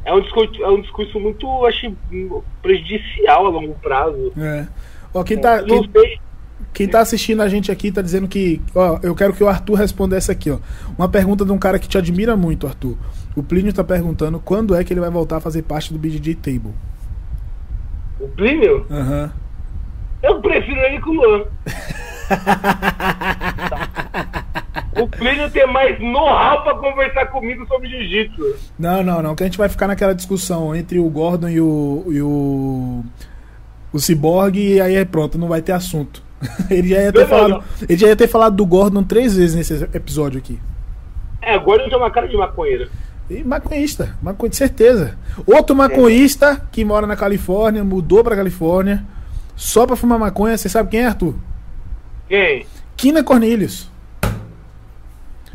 É 0.04 0.14
um 0.14 0.22
discurso, 0.22 0.64
é 0.64 0.68
um 0.70 0.82
discurso 0.82 1.20
muito, 1.20 1.66
acho, 1.66 1.94
prejudicial 2.62 3.46
a 3.46 3.50
longo 3.50 3.76
prazo. 3.76 4.32
É. 4.38 4.68
Ó, 5.14 5.24
quem 5.24 5.38
tá, 5.38 5.62
Não 5.62 5.82
quem, 5.84 5.92
sei- 5.92 6.20
quem 6.74 6.88
tá 6.88 7.02
assistindo 7.02 7.42
a 7.42 7.50
gente 7.50 7.72
aqui 7.72 7.92
tá 7.92 8.02
dizendo 8.02 8.28
que. 8.28 8.62
Ó, 8.74 9.00
eu 9.04 9.14
quero 9.14 9.34
que 9.34 9.44
o 9.44 9.50
Arthur 9.50 9.76
responda 9.76 10.16
essa 10.16 10.32
aqui, 10.32 10.50
ó. 10.50 10.58
Uma 10.98 11.10
pergunta 11.10 11.44
de 11.44 11.52
um 11.52 11.58
cara 11.58 11.78
que 11.78 11.88
te 11.88 11.98
admira 11.98 12.38
muito, 12.38 12.66
Arthur. 12.66 12.96
O 13.36 13.44
Plínio 13.44 13.74
tá 13.74 13.84
perguntando 13.84 14.40
quando 14.40 14.76
é 14.76 14.84
que 14.84 14.94
ele 14.94 15.00
vai 15.00 15.10
voltar 15.10 15.38
a 15.38 15.42
fazer 15.42 15.64
parte 15.64 15.94
do 15.94 16.00
BJJ 16.00 16.36
Table. 16.36 16.74
O 18.20 18.28
Plínio, 18.30 18.86
Aham. 18.90 19.32
eu 20.24 20.42
prefiro 20.42 20.80
ele 20.80 21.00
com 21.02 21.10
o 21.10 21.14
Luan. 21.14 21.44
o 25.02 25.08
Plínio 25.08 25.50
tem 25.50 25.66
mais 25.68 26.00
know-how 26.00 26.64
pra 26.64 26.76
conversar 26.76 27.28
comigo 27.28 27.66
sobre 27.68 27.90
jiu-jitsu. 27.90 28.56
Não, 28.78 29.04
não, 29.04 29.22
não. 29.22 29.36
Que 29.36 29.44
a 29.44 29.46
gente 29.46 29.58
vai 29.58 29.70
ficar 29.70 29.88
naquela 29.88 30.14
discussão 30.14 30.76
entre 30.76 31.00
o 31.00 31.10
Gordon 31.10 31.50
e 31.50 31.60
o. 31.60 32.06
E 32.08 32.22
o, 32.22 33.04
o 33.92 34.00
Cyborg 34.00 34.58
e 34.58 34.80
aí 34.80 34.96
é 34.96 35.04
pronto, 35.04 35.38
não 35.38 35.48
vai 35.48 35.62
ter 35.62 35.74
assunto. 35.74 36.24
Ele 36.70 36.88
já 36.90 37.02
ia 37.02 37.12
ter 37.14 37.20
Não, 37.22 37.28
falado. 37.28 37.50
não. 37.50 37.64
Ele 37.88 37.98
já 37.98 38.08
ia 38.08 38.16
ter 38.16 38.28
falado 38.28 38.56
do 38.56 38.66
Gordon 38.66 39.04
três 39.04 39.36
vezes 39.36 39.56
nesse 39.56 39.84
episódio 39.94 40.40
aqui. 40.40 40.60
É, 41.42 41.54
agora 41.56 41.82
ele 41.82 41.90
tem 41.90 41.98
uma 41.98 42.12
cara 42.12 42.28
de 42.28 42.38
maconheiro. 42.38 42.90
E 43.30 43.44
maconhista, 43.44 44.16
maconha 44.22 44.50
de 44.50 44.56
certeza. 44.58 45.18
Outro 45.48 45.76
maconhista 45.76 46.68
que 46.72 46.84
mora 46.86 47.08
na 47.08 47.16
Califórnia, 47.16 47.84
mudou 47.84 48.24
pra 48.24 48.36
Califórnia, 48.36 49.04
só 49.56 49.86
pra 49.88 49.96
fumar 49.96 50.20
maconha, 50.20 50.58
você 50.58 50.68
sabe 50.70 50.90
quem 50.90 51.00
é, 51.02 51.06
Arthur? 51.08 51.36
Quem? 52.28 52.66
Kina 52.98 53.24
Cornelius. 53.24 53.90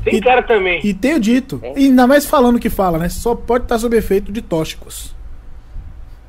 Tem 0.05 0.16
E- 0.16 0.21
cara 0.21 0.43
também. 0.43 0.81
E 0.85 0.95
tenho 0.95 1.19
dito, 1.19 1.61
e 1.76 1.87
ainda 1.87 2.07
mais 2.07 2.25
falando 2.26 2.59
que 2.61 2.71
fala, 2.71 2.99
né? 2.99 3.09
Só 3.09 3.35
pode 3.35 3.64
estar 3.64 3.78
sob 3.78 3.97
efeito 3.97 4.31
de 4.33 4.40
tóxicos. 4.40 5.14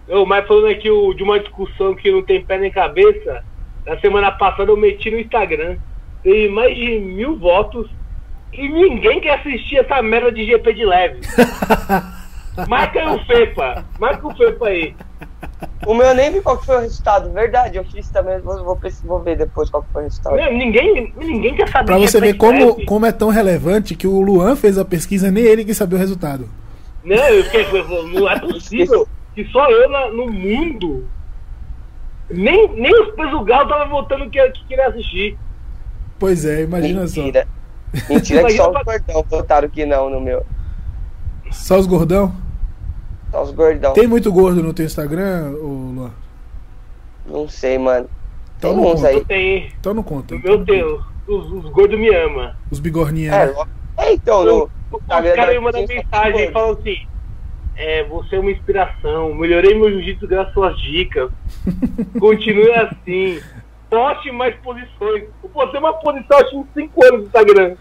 Eu, 0.07 0.25
mas 0.25 0.47
falando 0.47 0.67
aqui 0.67 0.89
o- 0.89 1.13
de 1.13 1.21
uma 1.23 1.39
discussão 1.39 1.93
que 1.95 2.11
não 2.11 2.23
tem 2.23 2.43
pé 2.43 2.57
nem 2.57 2.71
cabeça, 2.71 3.43
na 3.87 3.97
semana 3.99 4.31
passada 4.33 4.69
eu 4.69 4.77
meti 4.77 5.09
no 5.09 5.19
Instagram. 5.19 5.77
Teve 6.21 6.49
mais 6.49 6.75
de 6.75 6.99
mil 6.99 7.37
votos 7.37 7.89
e 8.51 8.67
ninguém 8.67 9.21
quer 9.21 9.39
assistir 9.39 9.77
essa 9.77 10.01
merda 10.01 10.31
de 10.31 10.45
GP 10.45 10.73
de 10.73 10.85
leve. 10.85 11.21
Marca 12.67 12.99
aí 12.99 13.15
o 13.15 13.25
FEPA. 13.25 13.85
Marca 13.99 14.27
o 14.27 14.35
FEPA 14.35 14.67
aí. 14.67 14.95
o 15.85 15.93
meu 15.93 16.07
eu 16.07 16.15
nem 16.15 16.33
vi 16.33 16.41
qual 16.41 16.57
que 16.57 16.65
foi 16.65 16.77
o 16.77 16.79
resultado. 16.81 17.31
Verdade, 17.31 17.77
eu 17.77 17.85
fiz 17.85 18.09
também. 18.09 18.39
Vou, 18.39 18.63
vou, 18.63 18.79
vou 19.03 19.19
ver 19.21 19.37
depois 19.37 19.69
qual 19.69 19.83
que 19.83 19.93
foi 19.93 20.01
o 20.01 20.05
resultado. 20.05 20.35
Meu, 20.35 20.51
ninguém, 20.51 21.13
ninguém 21.15 21.55
quer 21.55 21.69
saber 21.69 21.85
Pra 21.85 21.97
você 21.97 22.19
ver 22.19 22.33
como, 22.33 22.65
leve. 22.71 22.85
como 22.85 23.05
é 23.05 23.11
tão 23.11 23.29
relevante 23.29 23.95
que 23.95 24.07
o 24.07 24.19
Luan 24.19 24.55
fez 24.55 24.77
a 24.77 24.83
pesquisa, 24.83 25.31
nem 25.31 25.43
ele 25.43 25.63
quis 25.63 25.77
saber 25.77 25.95
o 25.95 25.99
resultado. 25.99 26.49
Não, 27.03 27.15
eu 27.15 27.43
fiquei, 27.45 27.65
não 28.11 28.29
é 28.29 28.39
possível 28.39 29.07
que 29.33 29.45
só 29.45 29.69
eu 29.69 30.11
no 30.13 30.31
mundo. 30.31 31.05
Nem, 32.29 32.67
nem 32.73 33.01
os 33.03 33.15
peso 33.15 33.41
galo 33.41 33.69
tava 33.69 33.85
votando 33.85 34.29
que, 34.29 34.49
que 34.51 34.65
queria 34.65 34.87
assistir. 34.87 35.37
Pois 36.19 36.45
é, 36.45 36.63
imagina 36.63 37.07
só. 37.07 37.21
Mentira. 37.21 37.47
Mentira 38.09 38.43
que 38.45 38.57
só 38.57 38.69
os 38.69 38.83
gordão 38.83 39.25
votaram 39.29 39.69
que 39.69 39.85
não 39.85 40.09
no 40.09 40.19
meu. 40.19 40.45
Só 41.51 41.77
os 41.77 41.85
gordão? 41.85 42.33
Só 43.31 43.43
os 43.43 43.51
gordão. 43.51 43.93
Tem 43.93 44.07
muito 44.07 44.31
gordo 44.31 44.61
no 44.61 44.73
teu 44.73 44.85
Instagram, 44.85 45.53
ô 45.61 45.91
Luan? 45.95 46.11
Não 47.25 47.47
sei, 47.47 47.77
mano. 47.77 48.09
Então 48.57 48.73
Tem 48.73 48.83
não 48.83 48.95
conta. 48.95 49.07
aí. 49.07 49.25
Tem. 49.25 49.71
Então 49.79 49.93
não 49.93 50.03
conta. 50.03 50.35
Meu 50.37 50.57
Deus, 50.57 51.03
os, 51.27 51.51
os 51.51 51.69
gordos 51.71 51.99
me 51.99 52.13
amam. 52.13 52.53
Os 52.71 52.79
bigorninhas. 52.79 53.33
É, 53.33 53.45
né? 53.47 53.65
é, 53.97 54.13
então, 54.13 54.43
no. 54.43 54.69
Os 54.89 55.01
Instagram 55.01 55.35
caras 55.35 55.49
me 55.49 55.55
da 55.55 55.61
mandam 55.61 55.81
Argentina, 55.81 56.03
mensagem 56.03 56.49
e 56.49 56.51
falam 56.51 56.71
assim: 56.71 57.07
é, 57.77 58.03
você 58.03 58.35
é 58.35 58.39
uma 58.39 58.51
inspiração, 58.51 59.33
melhorei 59.33 59.73
meu 59.75 59.89
jiu-jitsu 59.89 60.27
graças 60.27 60.49
às 60.49 60.53
suas 60.53 60.81
dicas. 60.81 61.31
Continue 62.19 62.71
assim. 62.73 63.39
Poste 63.89 64.31
mais 64.31 64.55
posições. 64.57 65.25
Eu 65.41 65.49
postei 65.49 65.79
uma 65.79 65.93
posição 65.93 66.37
acho 66.39 66.57
em 66.57 66.67
5 66.73 67.05
anos 67.05 67.19
no 67.21 67.25
Instagram. 67.27 67.75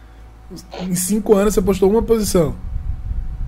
Em 0.80 0.94
cinco 0.94 1.34
anos 1.34 1.54
você 1.54 1.62
postou 1.62 1.90
uma 1.90 2.02
posição. 2.02 2.54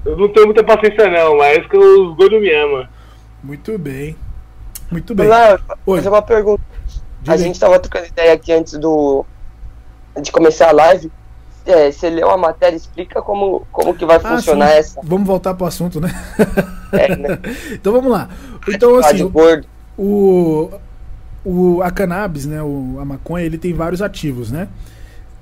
Eu 0.04 0.16
não 0.16 0.28
tenho 0.28 0.46
muita 0.46 0.64
paciência 0.64 1.08
não, 1.08 1.36
mas 1.36 1.66
que 1.66 1.76
os 1.76 2.16
gordos 2.16 2.40
me 2.40 2.52
amam. 2.52 2.88
Muito 3.42 3.78
bem. 3.78 4.16
Muito 4.90 5.14
bem. 5.14 5.28
Oi. 5.86 5.98
fazer 5.98 6.08
uma 6.08 6.22
pergunta. 6.22 6.62
Diga 7.20 7.34
A 7.34 7.36
gente 7.36 7.60
tava 7.60 7.78
trocando 7.78 8.06
ideia 8.06 8.32
aqui 8.32 8.52
antes 8.52 8.74
do. 8.78 9.24
de 10.20 10.32
começar 10.32 10.70
a 10.70 10.72
live. 10.72 11.12
É, 11.70 11.92
você 11.92 12.08
leu 12.08 12.30
a 12.30 12.36
matéria, 12.38 12.76
explica 12.76 13.20
como, 13.20 13.66
como 13.70 13.94
que 13.94 14.04
vai 14.06 14.16
Ah, 14.16 14.20
funcionar 14.36 14.68
sim. 14.70 14.78
essa. 14.78 15.00
Vamos 15.04 15.26
voltar 15.26 15.52
pro 15.54 15.66
assunto, 15.66 16.00
né? 16.00 16.08
É, 16.92 17.14
né? 17.16 17.38
então 17.72 17.92
vamos 17.92 18.10
lá. 18.10 18.28
Então, 18.68 18.96
assim, 18.96 19.22
o, 19.98 20.70
o, 21.44 21.82
a 21.82 21.90
cannabis, 21.90 22.46
né, 22.46 22.62
o, 22.62 22.96
a 23.00 23.04
maconha, 23.04 23.44
ele 23.44 23.58
tem 23.58 23.72
vários 23.72 24.00
ativos, 24.02 24.50
né? 24.50 24.68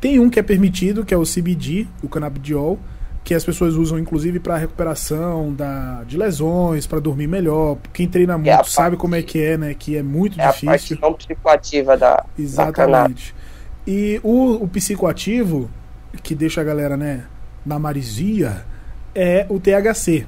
Tem 0.01 0.19
um 0.19 0.29
que 0.29 0.39
é 0.39 0.43
permitido, 0.43 1.05
que 1.05 1.15
é 1.15 1.17
o 1.17 1.23
CBD, 1.25 1.87
o 2.03 2.09
canabidiol, 2.09 2.79
que 3.25 3.35
as 3.35 3.45
pessoas 3.45 3.75
usam 3.75 3.99
inclusive 3.99 4.39
para 4.39 4.57
recuperação 4.57 5.53
da, 5.53 6.03
de 6.07 6.17
lesões, 6.17 6.87
para 6.87 7.01
dormir 7.01 7.27
melhor. 7.27 7.77
Quem 7.93 8.07
treina 8.09 8.37
muito 8.37 8.49
É 8.49 8.53
a 8.53 8.63
sabe 8.65 8.91
parte- 8.91 9.01
como 9.01 9.15
é 9.15 9.23
que 9.23 9.43
é, 9.43 9.57
né? 9.57 9.75
Que 9.75 9.97
é 9.97 10.03
muito 10.03 10.41
É 10.41 10.45
a 10.45 10.51
difícil. 10.51 10.69
parte 10.69 10.99
não 11.01 11.13
psicoativa 11.15 11.97
da, 11.97 12.17
da. 12.17 12.25
Exatamente. 12.39 13.35
E 13.87 14.21
o, 14.23 14.63
o 14.65 14.69
psicoativo, 14.69 15.69
que 16.23 16.35
deixa 16.35 16.61
a 16.61 16.65
galera, 16.65 16.97
né, 16.97 17.25
na 17.65 17.79
marisia, 17.79 18.65
é 19.15 19.47
o 19.49 19.59
THC, 19.59 20.27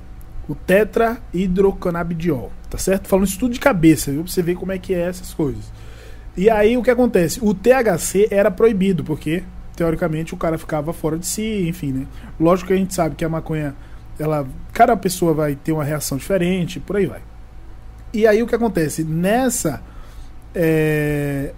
o 0.48 0.54
tetrahidrocannabidiol, 0.54 2.50
tá 2.70 2.78
certo? 2.78 3.08
Falando 3.08 3.26
isso 3.26 3.38
tudo 3.38 3.52
de 3.52 3.60
cabeça, 3.60 4.10
viu? 4.10 4.22
Pra 4.22 4.32
você 4.32 4.42
ver 4.42 4.54
como 4.54 4.72
é 4.72 4.78
que 4.78 4.94
é 4.94 5.00
essas 5.00 5.34
coisas. 5.34 5.70
E 6.36 6.48
aí 6.48 6.76
o 6.76 6.82
que 6.82 6.90
acontece? 6.90 7.40
O 7.42 7.52
THC 7.52 8.28
era 8.30 8.50
proibido, 8.50 9.04
porque 9.04 9.42
teoricamente 9.76 10.34
o 10.34 10.36
cara 10.36 10.56
ficava 10.58 10.92
fora 10.92 11.18
de 11.18 11.26
si, 11.26 11.68
enfim, 11.68 11.92
né? 11.92 12.06
Lógico 12.38 12.68
que 12.68 12.74
a 12.74 12.76
gente 12.76 12.94
sabe 12.94 13.14
que 13.14 13.24
a 13.24 13.28
maconha, 13.28 13.74
ela, 14.18 14.46
cada 14.72 14.96
pessoa 14.96 15.34
vai 15.34 15.54
ter 15.54 15.72
uma 15.72 15.84
reação 15.84 16.16
diferente, 16.18 16.80
por 16.80 16.96
aí 16.96 17.06
vai. 17.06 17.20
E 18.12 18.26
aí 18.26 18.42
o 18.42 18.46
que 18.46 18.54
acontece? 18.54 19.04
Nessa 19.04 19.82
é, 20.54 21.52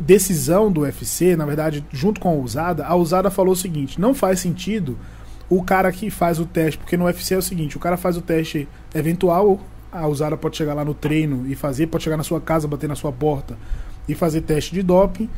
decisão 0.00 0.70
do 0.70 0.82
UFC, 0.82 1.36
na 1.36 1.44
verdade, 1.44 1.84
junto 1.90 2.20
com 2.20 2.28
a 2.28 2.32
usada, 2.32 2.86
a 2.86 2.94
usada 2.94 3.30
falou 3.30 3.52
o 3.52 3.56
seguinte: 3.56 4.00
não 4.00 4.14
faz 4.14 4.40
sentido 4.40 4.96
o 5.48 5.62
cara 5.62 5.90
que 5.90 6.10
faz 6.10 6.38
o 6.38 6.46
teste, 6.46 6.78
porque 6.78 6.96
no 6.96 7.04
UFC 7.04 7.34
é 7.34 7.38
o 7.38 7.42
seguinte, 7.42 7.76
o 7.76 7.80
cara 7.80 7.96
faz 7.96 8.16
o 8.16 8.22
teste 8.22 8.68
eventual, 8.94 9.60
a 9.90 10.06
usada 10.06 10.36
pode 10.36 10.56
chegar 10.56 10.74
lá 10.74 10.84
no 10.84 10.94
treino 10.94 11.46
e 11.48 11.54
fazer, 11.54 11.86
pode 11.86 12.04
chegar 12.04 12.16
na 12.16 12.22
sua 12.22 12.40
casa, 12.40 12.68
bater 12.68 12.88
na 12.88 12.94
sua 12.94 13.10
porta 13.10 13.56
e 14.08 14.14
fazer 14.14 14.42
teste 14.42 14.74
de 14.74 14.82
doping. 14.82 15.28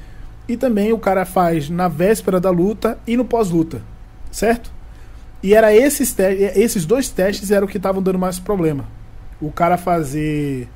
E 0.49 0.57
também 0.57 0.93
o 0.93 0.99
cara 0.99 1.25
faz 1.25 1.71
na 1.71 1.87
véspera 1.87 2.41
da 2.41 2.51
luta 2.51 2.99
e 3.07 3.17
no 3.17 3.25
pós-luta, 3.25 3.83
certo? 4.33 4.73
E 5.43 5.55
era 5.55 5.75
esses, 5.75 6.15
esses 6.19 6.85
dois 6.85 7.09
testes 7.09 7.53
eram 7.53 7.67
o 7.67 7.71
que 7.71 7.77
estavam 7.77 8.03
dando 8.03 8.19
mais 8.19 8.41
problema. 8.41 8.85
O 9.41 9.53
cara 9.53 9.79
fazer 9.79 10.69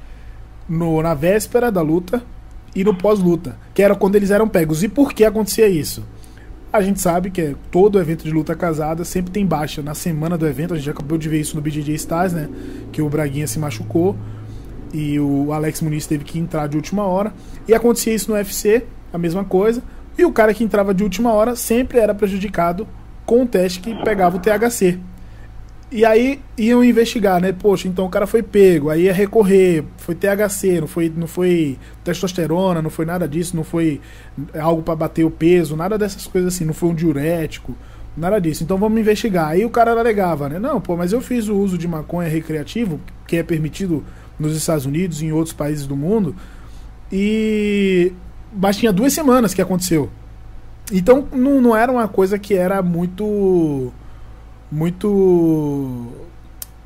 no, 0.69 1.03
na 1.03 1.13
véspera 1.13 1.73
da 1.73 1.83
luta 1.83 2.23
e 2.75 2.83
no 2.83 2.95
pós-luta, 2.95 3.57
que 3.73 3.83
era 3.83 3.95
quando 3.95 4.17
eles 4.17 4.31
eram 4.31 4.49
pegos. 4.49 4.83
E 4.83 4.89
por 4.89 5.13
que 5.13 5.25
acontecia 5.25 5.69
isso? 5.69 6.05
A 6.73 6.83
gente 6.83 7.01
sabe 7.01 7.31
que 7.31 7.41
é, 7.41 7.55
todo 7.71 8.01
evento 8.01 8.25
de 8.25 8.31
luta 8.33 8.55
casada 8.55 9.05
sempre 9.05 9.31
tem 9.31 9.47
baixa. 9.47 9.81
Na 9.81 9.95
semana 9.95 10.37
do 10.37 10.47
evento, 10.47 10.75
a 10.75 10.77
gente 10.77 10.91
acabou 10.91 11.17
de 11.17 11.29
ver 11.29 11.41
isso 11.41 11.55
no 11.55 11.63
BJJ 11.63 11.95
Stars, 11.95 12.33
né? 12.33 12.49
Que 12.91 13.01
o 13.01 13.09
Braguinha 13.09 13.47
se 13.47 13.61
machucou 13.61 14.17
e 14.93 15.19
o 15.21 15.53
Alex 15.53 15.81
Muniz 15.81 16.07
teve 16.07 16.25
que 16.25 16.39
entrar 16.39 16.69
de 16.69 16.77
última 16.77 17.05
hora. 17.05 17.33
E 17.69 17.75
acontecia 17.75 18.15
isso 18.15 18.31
no 18.31 18.37
UFC, 18.37 18.85
a 19.13 19.19
mesma 19.19 19.45
coisa. 19.45 19.83
E 20.17 20.25
o 20.25 20.33
cara 20.33 20.55
que 20.55 20.65
entrava 20.65 20.95
de 20.95 21.03
última 21.03 21.33
hora 21.33 21.57
sempre 21.57 21.99
era 21.99 22.15
prejudicado 22.15 22.87
com 23.27 23.43
o 23.43 23.47
teste 23.47 23.81
que 23.81 23.95
pegava 24.05 24.37
o 24.37 24.41
THC. 24.41 24.99
E 25.91 26.05
aí 26.05 26.41
iam 26.59 26.83
investigar, 26.83 27.41
né? 27.41 27.53
Poxa, 27.53 27.87
então 27.87 28.07
o 28.07 28.09
cara 28.09 28.27
foi 28.27 28.43
pego, 28.43 28.91
aí 28.91 29.03
ia 29.03 29.13
recorrer, 29.13 29.85
foi 29.99 30.15
THC, 30.15 30.81
não 30.81 30.89
foi, 30.89 31.13
não 31.15 31.27
foi 31.27 31.79
testosterona, 32.03 32.83
não 32.83 32.91
foi 32.91 33.05
nada 33.05 33.29
disso, 33.29 33.55
não 33.55 33.63
foi 33.63 34.01
algo 34.59 34.83
para 34.83 34.97
bater 34.97 35.25
o 35.25 35.31
peso, 35.31 35.77
nada 35.77 35.97
dessas 35.97 36.27
coisas 36.27 36.55
assim, 36.55 36.65
não 36.65 36.75
foi 36.75 36.89
um 36.89 36.95
diurético, 36.95 37.77
nada 38.17 38.41
disso. 38.41 38.65
Então 38.65 38.77
vamos 38.77 38.99
investigar. 38.99 39.49
Aí 39.51 39.65
o 39.65 39.71
cara 39.71 39.93
alegava, 39.93 40.49
né? 40.49 40.59
Não, 40.59 40.81
pô, 40.81 40.97
mas 40.97 41.13
eu 41.13 41.21
fiz 41.21 41.49
o 41.49 41.57
uso 41.57 41.79
de 41.79 41.87
maconha 41.87 42.29
recreativo, 42.29 43.01
que 43.27 43.37
é 43.37 43.43
permitido 43.43 44.05
nos 44.39 44.57
Estados 44.57 44.87
Unidos 44.87 45.23
e 45.23 45.27
em 45.27 45.33
outros 45.33 45.55
países 45.55 45.87
do 45.87 45.97
mundo, 45.97 46.35
e 47.13 48.13
mas 48.53 48.77
tinha 48.77 48.93
duas 48.93 49.13
semanas 49.13 49.55
que 49.55 49.63
aconteceu. 49.63 50.11
Então 50.93 51.27
não, 51.33 51.61
não 51.61 51.77
era 51.77 51.91
uma 51.91 52.09
coisa 52.09 52.39
que 52.39 52.55
era 52.55 52.83
muito 52.83 53.93
muito 54.71 56.09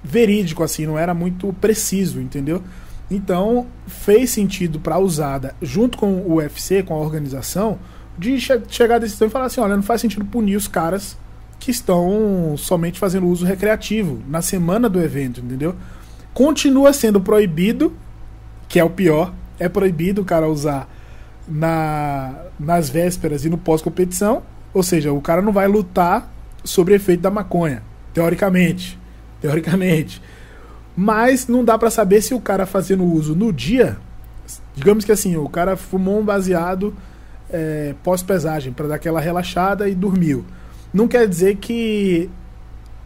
verídico 0.02 0.62
assim, 0.62 0.86
não 0.86 0.98
era 0.98 1.14
muito 1.14 1.52
preciso, 1.54 2.20
entendeu? 2.20 2.62
Então 3.10 3.66
fez 3.86 4.30
sentido 4.30 4.78
para 4.78 4.96
a 4.96 4.98
usada, 4.98 5.54
junto 5.62 5.96
com 5.98 6.14
o 6.14 6.34
UFC, 6.34 6.82
com 6.82 6.94
a 6.94 6.98
organização, 6.98 7.78
de 8.18 8.40
che 8.40 8.60
chegar 8.68 8.96
a 8.96 8.98
decisão 8.98 9.28
e 9.28 9.30
falar 9.30 9.46
assim, 9.46 9.60
olha, 9.60 9.76
não 9.76 9.82
faz 9.82 10.00
sentido 10.00 10.24
punir 10.24 10.56
os 10.56 10.68
caras 10.68 11.16
que 11.58 11.70
estão 11.70 12.54
somente 12.56 12.98
fazendo 12.98 13.26
uso 13.26 13.44
recreativo 13.44 14.22
na 14.28 14.42
semana 14.42 14.88
do 14.88 15.00
evento, 15.00 15.40
entendeu? 15.40 15.74
Continua 16.34 16.92
sendo 16.92 17.20
proibido, 17.20 17.92
que 18.68 18.78
é 18.78 18.84
o 18.84 18.90
pior, 18.90 19.32
é 19.58 19.68
proibido 19.68 20.22
o 20.22 20.24
cara 20.24 20.48
usar 20.48 20.88
na, 21.48 22.34
nas 22.58 22.88
vésperas 22.88 23.44
e 23.44 23.50
no 23.50 23.58
pós-competição, 23.58 24.42
ou 24.72 24.82
seja, 24.82 25.12
o 25.12 25.20
cara 25.20 25.42
não 25.42 25.52
vai 25.52 25.66
lutar 25.66 26.30
sobre 26.64 26.94
efeito 26.94 27.20
da 27.20 27.30
maconha, 27.30 27.82
teoricamente. 28.12 28.98
Teoricamente. 29.40 30.22
Mas 30.96 31.46
não 31.46 31.64
dá 31.64 31.78
para 31.78 31.90
saber 31.90 32.20
se 32.22 32.34
o 32.34 32.40
cara 32.40 32.66
fazendo 32.66 33.04
uso 33.04 33.34
no 33.34 33.52
dia, 33.52 33.96
digamos 34.74 35.04
que 35.04 35.12
assim, 35.12 35.36
o 35.36 35.48
cara 35.48 35.76
fumou 35.76 36.18
um 36.18 36.24
baseado 36.24 36.94
é, 37.50 37.94
pós-pesagem 38.02 38.72
para 38.72 38.88
dar 38.88 38.94
aquela 38.96 39.20
relaxada 39.20 39.88
e 39.88 39.94
dormiu. 39.94 40.44
Não 40.92 41.06
quer 41.06 41.28
dizer 41.28 41.56
que 41.56 42.30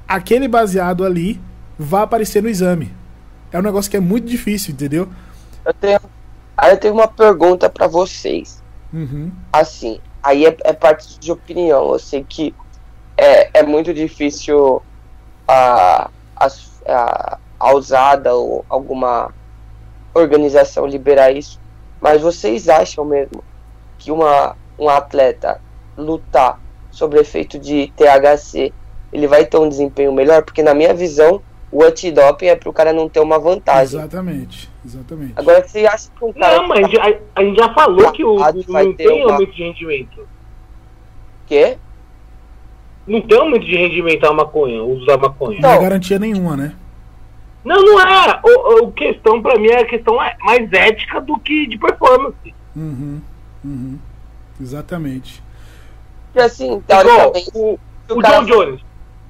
aquele 0.08 0.48
baseado 0.48 1.04
ali 1.04 1.40
vá 1.78 2.02
aparecer 2.02 2.42
no 2.42 2.48
exame. 2.48 2.92
É 3.50 3.58
um 3.58 3.62
negócio 3.62 3.90
que 3.90 3.96
é 3.96 4.00
muito 4.00 4.26
difícil, 4.26 4.72
entendeu? 4.72 5.08
Eu 5.64 5.74
tenho, 5.74 6.00
aí 6.56 6.72
eu 6.72 6.76
tenho 6.78 6.94
uma 6.94 7.08
pergunta 7.08 7.68
para 7.68 7.86
vocês. 7.86 8.62
Uhum. 8.92 9.30
Assim, 9.52 10.00
aí 10.22 10.46
é, 10.46 10.56
é 10.64 10.72
parte 10.72 11.18
de 11.18 11.30
opinião. 11.30 11.92
Eu 11.92 11.98
sei 11.98 12.24
que 12.26 12.54
é, 13.16 13.60
é 13.60 13.62
muito 13.62 13.92
difícil 13.94 14.82
a, 15.46 16.08
a, 16.86 17.38
a 17.58 17.74
usada 17.74 18.34
ou 18.34 18.64
alguma 18.68 19.32
organização 20.14 20.86
liberar 20.86 21.30
isso, 21.32 21.60
mas 22.00 22.20
vocês 22.20 22.68
acham 22.68 23.04
mesmo 23.04 23.42
que 23.98 24.10
uma, 24.10 24.56
um 24.78 24.88
atleta 24.88 25.60
lutar 25.96 26.60
sobre 26.90 27.20
efeito 27.20 27.58
de 27.58 27.92
THC 27.96 28.72
ele 29.12 29.26
vai 29.26 29.44
ter 29.44 29.58
um 29.58 29.68
desempenho 29.68 30.12
melhor? 30.12 30.42
Porque 30.42 30.62
na 30.62 30.74
minha 30.74 30.92
visão, 30.94 31.40
o 31.70 31.82
antidoping 31.82 32.46
é 32.46 32.56
para 32.56 32.68
o 32.68 32.72
cara 32.72 32.92
não 32.92 33.08
ter 33.08 33.20
uma 33.20 33.38
vantagem. 33.38 33.98
Exatamente, 33.98 34.70
exatamente. 34.84 35.32
Agora, 35.36 35.66
você 35.66 35.86
acha 35.86 36.10
que 36.18 36.24
um 36.24 36.32
cara. 36.32 36.56
Não, 36.56 36.68
mas 36.68 36.90
tá 36.90 37.02
a, 37.02 37.40
a 37.40 37.44
gente 37.44 37.56
já 37.58 37.72
falou 37.74 38.10
que 38.12 38.24
o, 38.24 38.36
vai 38.38 38.84
não 38.84 38.94
ter 38.94 39.06
tem 39.06 39.24
uma- 39.24 39.34
aumento 39.34 39.52
de 39.52 39.62
rendimento. 39.62 40.28
Quê? 41.46 41.78
Não 43.06 43.20
tem 43.20 43.38
aumento 43.38 43.64
de 43.64 43.76
rendimento 43.76 44.24
a 44.24 44.32
maconha, 44.32 44.82
o 44.82 44.92
uso 44.96 45.06
da 45.06 45.16
maconha. 45.16 45.60
Não 45.60 45.70
é 45.70 45.74
Não. 45.74 45.82
garantia 45.82 46.18
nenhuma, 46.18 46.56
né? 46.56 46.74
Não, 47.64 47.76
não 47.82 48.00
é. 48.00 48.40
O, 48.44 48.84
o 48.84 48.92
questão 48.92 49.40
pra 49.40 49.58
mim 49.58 49.68
é 49.68 49.82
a 49.82 49.86
questão 49.86 50.22
é 50.22 50.36
mais 50.40 50.72
ética 50.72 51.20
do 51.20 51.38
que 51.38 51.66
de 51.66 51.78
performance. 51.78 52.54
Uhum, 52.74 53.20
uhum. 53.64 53.98
Exatamente. 54.60 55.42
Porque 56.32 56.46
assim, 56.46 56.82
Igual, 56.88 57.04
teoricamente, 57.04 57.50
o, 57.54 57.78
o 58.08 58.18
cara 58.20 58.38
John 58.38 58.44
Jones. 58.44 58.80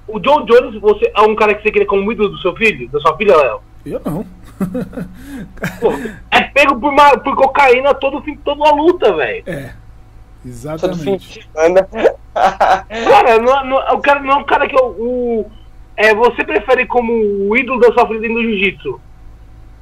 O 0.08 0.18
John 0.20 0.44
Jones, 0.44 0.80
você 0.80 1.10
é 1.14 1.20
um 1.22 1.34
cara 1.34 1.54
que 1.54 1.62
você 1.62 1.70
queria 1.70 1.86
como 1.86 2.10
ídolo 2.10 2.30
do 2.30 2.38
seu 2.38 2.54
filho, 2.56 2.88
da 2.90 3.00
sua 3.00 3.16
filha, 3.16 3.36
Léo? 3.36 3.60
Eu 3.84 4.00
não. 4.04 4.24
Pô, 5.80 5.92
é 6.30 6.40
pego 6.42 6.78
por, 6.78 6.92
uma, 6.92 7.18
por 7.18 7.34
cocaína 7.34 7.94
todo 7.94 8.22
fim, 8.22 8.36
toda 8.36 8.62
uma 8.62 8.72
luta, 8.74 9.12
velho. 9.14 9.42
É. 9.46 9.74
todo 10.42 10.96
fim 10.96 11.14
Exatamente. 11.14 11.40
de 11.40 11.48
semana. 11.52 11.88
Cara, 12.34 13.38
não, 13.38 13.64
não, 13.66 13.96
o 13.96 14.00
cara 14.00 14.20
não 14.20 14.32
é 14.32 14.36
um 14.36 14.44
cara 14.44 14.66
que 14.66 14.74
eu, 14.74 14.86
o, 14.86 15.50
é, 15.96 16.14
você 16.14 16.42
prefere 16.42 16.86
como 16.86 17.12
o 17.12 17.56
ídolo 17.56 17.78
da 17.78 17.92
sua 17.92 18.04
dentro 18.06 18.34
do 18.34 18.42
jiu-jitsu 18.42 19.00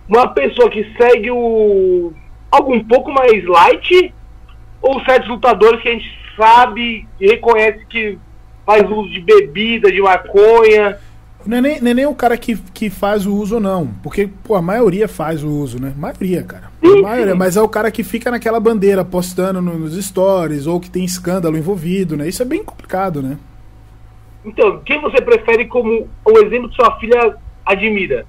uma 0.09 0.29
pessoa 0.29 0.69
que 0.69 0.85
segue 0.97 1.31
o 1.31 2.13
algo 2.51 2.75
um 2.75 2.83
pouco 2.83 3.13
mais 3.13 3.45
light 3.45 4.13
ou 4.83 5.01
certos 5.05 5.29
lutadores 5.29 5.81
que 5.81 5.89
a 5.89 5.93
gente 5.93 6.19
sabe 6.37 7.07
e 7.21 7.27
reconhece 7.29 7.87
que 7.87 8.19
faz 8.67 8.83
uso 8.91 9.09
de 9.11 9.21
bebida, 9.21 9.91
de 9.91 10.01
maconha. 10.01 10.99
Não 11.47 11.57
é 11.57 11.61
nem, 11.61 11.81
não 11.81 11.91
é 11.91 11.95
nem 11.95 12.07
o 12.07 12.15
cara 12.15 12.37
que, 12.37 12.57
que 12.75 12.91
faz 12.91 13.27
o 13.27 13.35
uso 13.35 13.59
não. 13.59 13.89
Porque, 14.03 14.29
pô, 14.45 14.55
a 14.57 14.63
maioria 14.63 15.09
faz 15.09 15.43
o 15.43 15.49
uso, 15.49 15.81
né? 15.81 15.93
maioria, 15.97 16.43
cara. 16.43 16.71
A 16.83 16.87
Sim, 16.87 17.03
maioria, 17.03 17.33
sim. 17.33 17.39
mas 17.39 17.57
é 17.57 17.63
o 17.63 17.69
cara 17.69 17.91
que 17.91 18.03
fica 18.05 18.31
naquela 18.31 18.61
bandeira 18.61 19.05
postando 19.05 19.61
no- 19.61 19.79
nos 19.79 19.95
stories 20.05 20.67
ou 20.67 20.79
que 20.79 20.91
tem 20.91 21.05
escândalo 21.05 21.57
envolvido, 21.57 22.17
né? 22.17 22.29
Isso 22.29 22.43
é 22.43 22.45
bem 22.45 22.63
complicado, 22.63 23.23
né? 23.23 23.39
Então, 24.45 24.81
quem 24.85 25.01
você 25.01 25.21
prefere 25.21 25.67
como 25.67 26.09
o 26.25 26.39
exemplo 26.39 26.69
que 26.69 26.77
sua 26.77 26.99
filha 26.99 27.35
admira? 27.65 28.25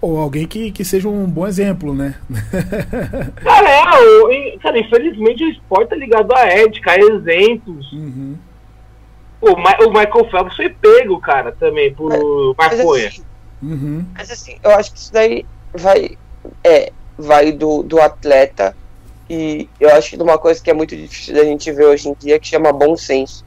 Ou 0.00 0.16
alguém 0.16 0.46
que, 0.46 0.70
que 0.70 0.84
seja 0.84 1.08
um 1.08 1.26
bom 1.26 1.46
exemplo, 1.46 1.92
né? 1.94 2.14
Cara, 3.42 3.68
é, 3.68 4.32
em- 4.54 4.58
cara, 4.58 4.78
infelizmente 4.78 5.42
o 5.44 5.48
esporte 5.50 5.92
é 5.92 5.98
ligado 5.98 6.32
à 6.34 6.40
ética, 6.46 6.92
a 6.92 6.98
exemplos. 6.98 7.92
Uhum. 7.92 8.36
O, 9.40 9.56
Ma- 9.56 9.78
o 9.86 9.88
Michael 9.90 10.28
Phelps 10.30 10.56
foi 10.56 10.68
pego, 10.68 11.20
cara, 11.20 11.52
também, 11.52 11.94
por 11.94 12.10
Mas 12.58 12.78
maconha. 12.78 13.08
assim, 13.08 13.22
Uhum. 13.62 14.04
mas 14.16 14.30
assim, 14.30 14.56
eu 14.62 14.70
acho 14.72 14.92
que 14.92 14.98
isso 14.98 15.12
daí 15.12 15.44
vai, 15.74 16.16
é, 16.62 16.92
vai 17.16 17.50
do, 17.52 17.82
do 17.82 18.00
atleta 18.00 18.74
e 19.28 19.68
eu 19.80 19.92
acho 19.94 20.10
que 20.10 20.16
de 20.16 20.22
uma 20.22 20.38
coisa 20.38 20.62
que 20.62 20.70
é 20.70 20.72
muito 20.74 20.96
difícil 20.96 21.34
da 21.34 21.44
gente 21.44 21.70
ver 21.72 21.86
hoje 21.86 22.08
em 22.08 22.14
dia 22.14 22.38
que 22.38 22.46
chama 22.48 22.72
bom 22.72 22.96
senso. 22.96 23.44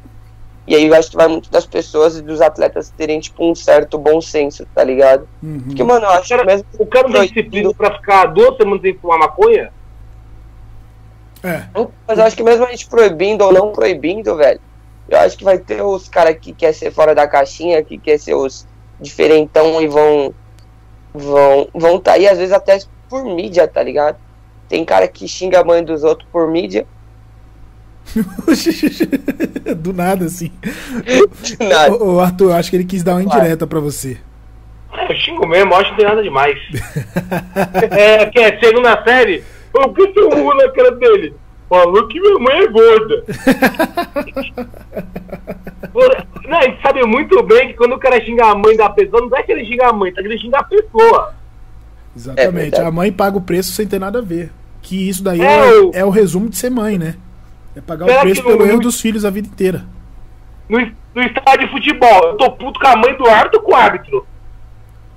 E 0.67 0.75
aí 0.75 0.85
eu 0.85 0.93
acho 0.93 1.09
que 1.09 1.15
vai 1.17 1.27
muito 1.27 1.49
das 1.49 1.65
pessoas 1.65 2.17
e 2.17 2.21
dos 2.21 2.39
atletas 2.39 2.89
terem, 2.95 3.19
tipo, 3.19 3.43
um 3.49 3.55
certo 3.55 3.97
bom 3.97 4.21
senso, 4.21 4.65
tá 4.75 4.83
ligado? 4.83 5.27
Uhum. 5.41 5.59
Porque, 5.61 5.83
mano, 5.83 6.05
eu 6.05 6.09
acho 6.11 6.27
que 6.27 6.35
Cara, 6.35 6.45
mesmo. 6.45 6.65
O 6.77 6.85
cara 6.85 7.07
não 7.07 7.13
tem 7.19 7.27
disciplina 7.27 7.73
pra 7.73 7.95
ficar 7.95 8.25
duas 8.27 8.55
semanas 8.57 8.81
sem 8.81 8.93
fumar 8.97 9.17
maconha? 9.19 9.71
É. 11.43 11.63
Mas 12.07 12.19
eu 12.19 12.25
acho 12.25 12.35
que 12.37 12.43
mesmo 12.43 12.65
a 12.65 12.69
gente 12.69 12.87
proibindo 12.87 13.43
ou 13.43 13.51
não 13.51 13.71
proibindo, 13.71 14.35
velho, 14.37 14.59
eu 15.11 15.19
acho 15.19 15.37
que 15.37 15.43
vai 15.43 15.57
ter 15.57 15.81
os 15.81 16.07
caras 16.07 16.37
que 16.39 16.53
quer 16.53 16.73
ser 16.73 16.89
fora 16.89 17.13
da 17.13 17.27
caixinha, 17.27 17.83
que 17.83 17.97
quer 17.97 18.17
ser 18.17 18.33
os 18.33 18.65
diferentão 18.99 19.81
e 19.81 19.87
vão. 19.87 20.33
vão 21.13 21.67
vão 21.73 21.99
tá 21.99 22.13
aí, 22.13 22.27
às 22.27 22.37
vezes 22.37 22.53
até 22.53 22.79
por 23.09 23.25
mídia, 23.25 23.67
tá 23.67 23.83
ligado? 23.83 24.17
Tem 24.69 24.85
cara 24.85 25.05
que 25.09 25.27
xinga 25.27 25.59
a 25.59 25.65
mãe 25.65 25.83
dos 25.83 26.05
outros 26.05 26.27
por 26.31 26.49
mídia. 26.49 26.87
Do 29.77 29.91
nada, 29.91 30.25
assim. 30.25 30.49
Do 31.59 31.65
nada. 31.67 31.93
Ô, 31.93 32.15
ô, 32.15 32.19
Arthur, 32.21 32.53
acho 32.53 32.69
que 32.69 32.77
ele 32.77 32.85
quis 32.85 33.03
dar 33.03 33.15
uma 33.15 33.23
indireta 33.23 33.67
pra 33.67 33.81
você. 33.81 34.17
Eu 35.09 35.15
xingo 35.17 35.45
mesmo, 35.45 35.75
acho 35.75 35.85
que 35.85 35.91
não 35.91 35.97
tem 35.97 36.05
nada 36.05 36.23
demais. 36.23 36.57
é, 37.91 38.25
que 38.27 38.39
é 38.39 38.57
segunda 38.59 39.03
série? 39.03 39.43
Por 39.73 39.93
que 39.93 40.07
você 40.07 40.21
urra 40.21 40.55
na 40.55 40.71
cara 40.71 40.91
dele? 40.91 41.35
Falou 41.71 42.05
que 42.09 42.19
minha 42.19 42.37
mãe 42.37 42.57
é 42.63 42.67
gorda. 42.67 43.23
Não, 46.49 46.57
a 46.57 46.63
gente 46.63 46.81
sabe 46.81 47.01
muito 47.05 47.41
bem 47.43 47.69
que 47.69 47.75
quando 47.75 47.93
o 47.93 47.97
cara 47.97 48.19
xinga 48.19 48.45
a 48.47 48.55
mãe 48.55 48.75
da 48.75 48.89
pessoa, 48.89 49.21
não 49.25 49.37
é 49.37 49.41
que 49.41 49.53
ele 49.53 49.65
xinga 49.65 49.87
a 49.87 49.93
mãe, 49.93 50.11
tá 50.13 50.21
que 50.21 50.27
ele 50.27 50.37
xinga 50.37 50.57
a 50.57 50.63
pessoa. 50.65 51.33
Exatamente. 52.13 52.51
verdade. 52.71 52.83
a 52.85 52.91
mãe 52.91 53.09
paga 53.09 53.37
o 53.37 53.41
preço 53.41 53.71
sem 53.71 53.87
ter 53.87 53.99
nada 53.99 54.19
a 54.19 54.21
ver. 54.21 54.51
Que 54.81 55.07
isso 55.07 55.23
daí 55.23 55.39
É, 55.39 55.45
é, 55.45 55.79
o- 55.79 55.91
é 55.93 56.03
o 56.05 56.09
resumo 56.09 56.49
de 56.49 56.57
ser 56.57 56.69
mãe, 56.69 56.97
né? 56.97 57.15
É 57.73 57.79
pagar 57.79 58.05
Será 58.07 58.19
o 58.19 58.21
preço 58.23 58.43
pelo 58.43 58.65
erro 58.65 58.81
dos 58.81 58.99
filhos 58.99 59.23
a 59.23 59.29
vida 59.29 59.47
inteira. 59.47 59.85
No, 60.67 60.77
no 61.15 61.21
estádio 61.23 61.67
de 61.67 61.71
futebol, 61.71 62.23
eu 62.25 62.35
tô 62.35 62.51
puto 62.51 62.81
com 62.81 62.87
a 62.87 62.97
mãe 62.97 63.15
do 63.15 63.25
árbitro 63.29 63.59
ou 63.61 63.65
com 63.65 63.71
o 63.71 63.75
árbitro. 63.75 64.27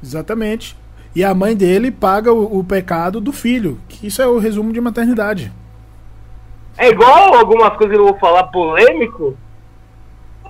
Exatamente. 0.01 0.77
E 1.17 1.25
a 1.25 1.35
mãe 1.35 1.57
dele 1.57 1.91
paga 1.91 2.33
o, 2.33 2.61
o 2.61 2.63
pecado 2.63 3.21
do 3.21 3.33
filho. 3.33 3.81
Que 3.89 4.07
isso 4.07 4.23
é 4.23 4.27
o 4.29 4.39
resumo 4.39 4.73
de 4.73 4.81
maternidade. 4.81 5.51
É 6.77 6.89
igual 6.89 7.35
algumas 7.35 7.71
coisas 7.77 7.95
que 7.97 8.01
eu 8.01 8.07
vou 8.09 8.19
falar 8.19 8.45
polêmico. 8.45 9.37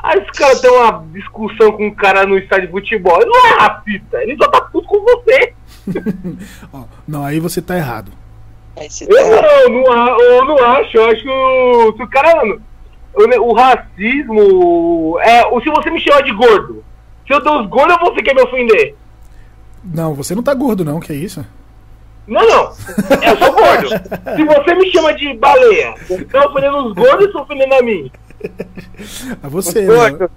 Aí 0.02 0.18
esse 0.18 0.30
cara 0.32 0.58
tem 0.60 0.70
uma 0.70 1.04
discussão 1.12 1.72
com 1.72 1.86
um 1.86 1.94
cara 1.94 2.26
no 2.26 2.36
estádio 2.36 2.66
de 2.66 2.72
futebol. 2.72 3.16
Ele 3.20 3.30
não 3.30 3.46
é 3.46 3.50
racista, 3.58 4.22
ele 4.22 4.36
só 4.36 4.48
tá 4.48 4.60
puto 4.62 4.86
com 4.86 5.00
você. 5.00 5.54
Não, 7.06 7.24
aí 7.24 7.38
você 7.40 7.60
tá 7.62 7.76
errado. 7.76 8.10
Você 8.76 9.04
Eu 9.04 9.08
tá- 9.16 9.68
não, 9.68 9.82
não, 9.82 10.20
eu 10.20 10.44
não 10.46 10.58
acho. 10.64 10.96
Eu 10.96 11.04
acho 11.06 11.22
que 11.22 12.02
o, 12.02 12.08
cara. 12.08 12.58
O, 13.14 13.50
o 13.50 13.52
racismo. 13.54 15.18
É, 15.20 15.46
o- 15.46 15.60
se 15.60 15.70
você 15.70 15.90
me 15.90 16.00
chama 16.00 16.22
de 16.22 16.32
gordo. 16.32 16.82
Se 17.26 17.32
eu 17.34 17.40
dou 17.42 17.62
os 17.62 17.68
gordos, 17.68 17.96
você 18.00 18.22
quer 18.22 18.34
me 18.34 18.42
ofender. 18.42 18.96
Não, 19.84 20.14
você 20.14 20.34
não 20.34 20.42
tá 20.42 20.52
gordo, 20.54 20.84
não, 20.84 20.98
que 21.00 21.12
é 21.12 21.16
isso? 21.16 21.44
Não, 22.26 22.40
não. 22.40 22.72
Eu 23.22 23.36
sou 23.38 23.52
gordo. 23.52 23.88
Se 24.36 24.44
você 24.44 24.74
me 24.74 24.90
chama 24.90 25.14
de 25.14 25.34
baleia, 25.34 25.94
você 26.08 26.24
tá 26.24 26.46
ofendendo 26.46 26.86
os 26.86 26.92
gordos 26.94 27.26
e 27.28 27.32
tá 27.32 27.42
ofendendo 27.42 27.74
a 27.74 27.82
mim. 27.82 28.10
É 29.42 29.48
você, 29.48 29.82
né? 29.82 29.86
Gordo. 29.94 30.30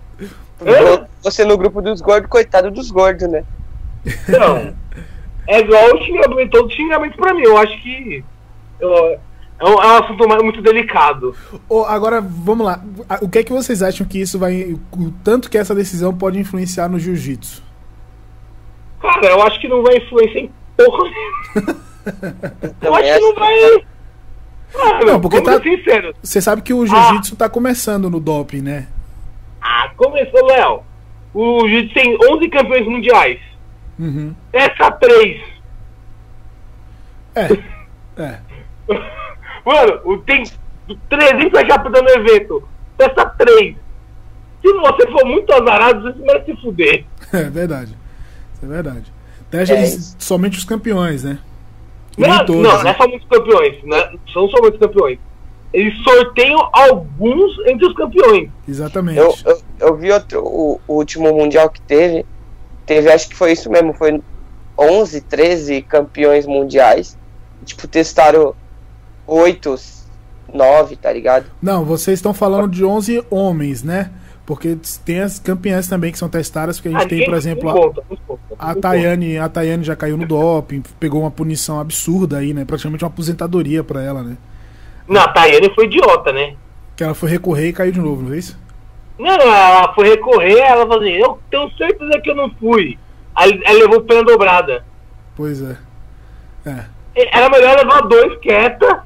Você 1.23 1.45
no 1.45 1.57
grupo 1.57 1.81
dos 1.81 2.01
gordos, 2.01 2.29
coitado 2.29 2.71
dos 2.71 2.91
gordos, 2.91 3.27
né? 3.29 3.43
Não. 4.27 4.73
É 5.47 5.59
igual 5.59 5.95
o 5.95 6.03
xingamento, 6.03 6.51
todos 6.51 6.71
os 6.71 6.75
xingamentos 6.75 7.15
pra 7.17 7.33
mim. 7.33 7.43
Eu 7.43 7.57
acho 7.57 7.81
que. 7.81 8.23
eu- 8.79 9.19
é, 9.59 9.65
um, 9.65 9.81
é 9.81 9.97
assunto 9.99 10.27
muito 10.43 10.61
delicado. 10.61 11.35
Ô, 11.67 11.83
agora, 11.83 12.21
vamos 12.21 12.65
lá. 12.65 12.79
A- 13.09 13.19
O 13.21 13.29
que 13.29 13.39
é 13.39 13.43
que 13.43 13.51
vocês 13.51 13.81
acham 13.81 14.05
que 14.05 14.19
isso 14.21 14.37
vai. 14.37 14.77
O 14.91 15.11
tanto 15.23 15.49
que 15.49 15.57
essa 15.57 15.73
decisão 15.73 16.13
pode 16.15 16.37
influenciar 16.37 16.87
no 16.89 16.99
jiu-jitsu? 16.99 17.63
Cara, 19.01 19.25
eu 19.27 19.41
acho 19.43 19.59
que 19.59 19.67
não 19.67 19.81
vai 19.81 19.97
influenciar 19.97 20.41
em 20.41 20.51
porra. 20.77 21.09
Eu 22.81 22.95
acho 22.95 23.03
que 23.13 23.19
não 23.19 23.35
vai. 23.35 23.85
Ah, 24.75 25.05
Não, 25.05 25.19
porque 25.21 25.41
tá- 25.41 25.53
ser 25.61 25.63
sinceros. 25.77 26.15
Você 26.21 26.41
sabe 26.41 26.61
que 26.61 26.73
o 26.73 26.85
jiu-jitsu 26.85 27.35
tá 27.35 27.49
começando 27.49 28.09
no 28.09 28.19
doping, 28.19 28.61
né? 28.61 28.87
Ah, 29.61 29.89
começou, 29.95 30.45
Léo. 30.45 30.81
O 31.33 31.67
Jiu-Jitsu 31.67 31.93
tem 31.93 32.17
11 32.31 32.49
campeões 32.49 32.87
mundiais. 32.87 33.39
Uhum. 33.99 34.33
Essa 34.53 34.91
3. 34.91 35.41
É. 37.35 37.47
É. 38.19 38.39
Mano, 39.63 40.01
o- 40.03 40.17
tem 40.17 40.41
300 41.07 41.63
capitães 41.67 42.03
no 42.03 42.09
evento. 42.21 42.67
Essa 42.97 43.25
3. 43.27 43.75
Se 44.59 44.73
você 44.73 45.11
for 45.11 45.23
muito 45.23 45.53
azarado, 45.53 46.01
você 46.01 46.19
merece 46.23 46.45
se 46.55 46.61
fuder. 46.61 47.05
É 47.31 47.43
verdade. 47.43 47.95
Isso 48.55 48.65
é 48.65 48.67
verdade. 48.67 49.13
Teste 49.49 49.73
É 49.73 49.77
eles- 49.79 50.15
somente 50.19 50.57
os 50.57 50.65
campeões, 50.65 51.23
né? 51.23 51.39
Não, 52.17 52.27
nem 52.29 52.45
todos, 52.45 52.61
não, 52.63 52.77
né? 52.77 52.83
não 52.83 52.91
é 52.91 52.95
só 52.95 53.07
muitos 53.07 53.27
campeões. 53.29 53.83
Né? 53.83 54.09
São 54.33 54.49
só 54.49 54.59
muitos 54.59 54.79
campeões. 54.79 55.19
Eles 55.73 55.93
sorteiam 56.03 56.69
alguns 56.73 57.59
entre 57.67 57.85
os 57.85 57.93
campeões. 57.93 58.49
Exatamente. 58.67 59.19
Eu, 59.19 59.35
eu, 59.45 59.61
eu 59.79 59.95
vi 59.97 60.11
outro, 60.11 60.41
o, 60.43 60.81
o 60.87 60.93
último 60.95 61.31
mundial 61.33 61.69
que 61.69 61.81
teve. 61.81 62.25
Teve, 62.85 63.11
acho 63.11 63.27
que 63.29 63.35
foi 63.35 63.51
isso 63.51 63.69
mesmo, 63.69 63.93
foi 63.93 64.21
11, 64.77 65.21
13 65.21 65.81
campeões 65.81 66.45
mundiais. 66.45 67.17
Tipo, 67.65 67.85
testaram 67.87 68.55
8, 69.27 69.75
9, 70.53 70.95
tá 70.95 71.11
ligado? 71.11 71.45
Não, 71.61 71.83
vocês 71.83 72.17
estão 72.17 72.33
falando 72.33 72.69
de 72.69 72.85
11 72.85 73.23
homens, 73.29 73.83
né? 73.83 74.09
Porque 74.47 74.77
tem 75.05 75.19
as 75.19 75.37
campeãs 75.39 75.87
também 75.89 76.09
que 76.11 76.17
são 76.17 76.29
testadas, 76.29 76.77
porque 76.77 76.87
a 76.87 76.91
gente 76.93 77.01
Ah, 77.05 77.07
tem, 77.09 77.17
ninguém- 77.19 77.29
por 77.29 77.37
exemplo, 77.37 77.69
a, 77.69 77.73
conta, 77.73 78.03
a 78.57 78.73
não 78.73 78.81
Tayane, 78.81 79.37
a 79.37 79.49
Tayane 79.49 79.83
já 79.83 79.93
caiu 79.95 80.15
no 80.17 80.25
doping, 80.25 80.81
pegou 80.99 81.19
uma 81.21 81.29
punição 81.29 81.79
absurda 81.81 82.37
aí, 82.37 82.53
né? 82.53 82.63
Praticamente 82.63 83.03
uma 83.03 83.09
aposentadoria 83.09 83.83
pra 83.83 84.01
ela, 84.01 84.23
né? 84.23 84.37
Não, 85.05 85.19
a 85.21 85.27
Tayane 85.27 85.69
foi 85.75 85.83
idiota, 85.85 86.31
né? 86.31 86.55
Que 86.95 87.03
ela 87.03 87.13
foi 87.13 87.29
recorrer 87.29 87.67
e 87.67 87.73
caiu 87.73 87.91
de 87.91 87.99
novo, 87.99 88.23
não 88.23 88.33
é 88.33 88.37
isso? 88.37 88.57
Não, 89.19 89.35
não, 89.35 89.53
ela 89.53 89.93
foi 89.93 90.07
recorrer, 90.07 90.59
ela 90.59 90.87
falou 90.87 91.01
assim, 91.03 91.11
eu 91.11 91.39
tenho 91.51 91.69
certeza 91.77 92.21
que 92.21 92.29
eu 92.29 92.35
não 92.35 92.49
fui. 92.51 92.97
Aí 93.35 93.61
ela 93.65 93.79
levou 93.79 94.01
pena 94.01 94.23
dobrada. 94.23 94.85
Pois 95.35 95.61
é. 95.61 95.75
É, 96.65 96.85
Era 97.37 97.49
melhor 97.49 97.75
levar 97.77 98.01
dois 98.01 98.39
quieta 98.39 99.03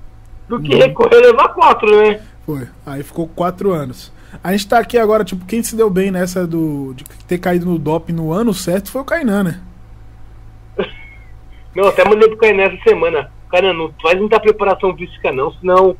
do 0.47 0.59
que 0.61 0.73
Uhum. 0.73 0.79
recorrer 0.81 1.15
e 1.17 1.27
levar 1.31 1.47
quatro, 1.49 1.89
né? 1.99 2.21
foi. 2.45 2.67
Aí 2.85 3.01
ficou 3.01 3.27
quatro 3.27 3.71
anos. 3.71 4.11
A 4.43 4.51
gente 4.51 4.67
tá 4.67 4.79
aqui 4.79 4.97
agora, 4.97 5.23
tipo, 5.23 5.45
quem 5.45 5.61
se 5.61 5.75
deu 5.75 5.89
bem 5.89 6.11
nessa 6.11 6.47
do 6.47 6.93
de 6.93 7.03
ter 7.27 7.37
caído 7.37 7.65
no 7.65 7.77
doping 7.77 8.13
no 8.13 8.31
ano 8.31 8.53
certo 8.53 8.91
foi 8.91 9.01
o 9.01 9.05
Kainan, 9.05 9.43
né? 9.43 9.61
Não, 11.75 11.87
até 11.87 12.05
mandei 12.05 12.29
pro 12.29 12.37
Kainan 12.37 12.63
essa 12.63 12.83
semana. 12.83 13.31
Cara, 13.49 13.73
não 13.73 13.93
faz 14.01 14.17
muita 14.17 14.39
preparação 14.39 14.95
física 14.95 15.29
não, 15.29 15.51
senão 15.55 15.97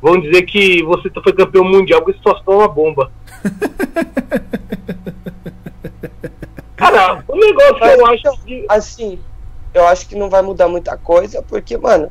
vão 0.00 0.18
dizer 0.18 0.40
que 0.42 0.82
você 0.82 1.10
foi 1.10 1.34
campeão 1.34 1.62
mundial 1.62 2.00
porque 2.00 2.18
você 2.18 2.42
só 2.42 2.44
uma 2.46 2.66
bomba. 2.66 3.12
Cara, 6.76 7.24
o 7.28 7.36
negócio 7.36 7.76
que 7.76 7.84
eu 7.84 8.06
acho 8.06 8.44
que. 8.44 8.66
Assim, 8.68 9.18
eu 9.72 9.86
acho 9.86 10.08
que 10.08 10.16
não 10.16 10.30
vai 10.30 10.42
mudar 10.42 10.68
muita 10.68 10.96
coisa, 10.96 11.42
porque, 11.42 11.76
mano, 11.76 12.10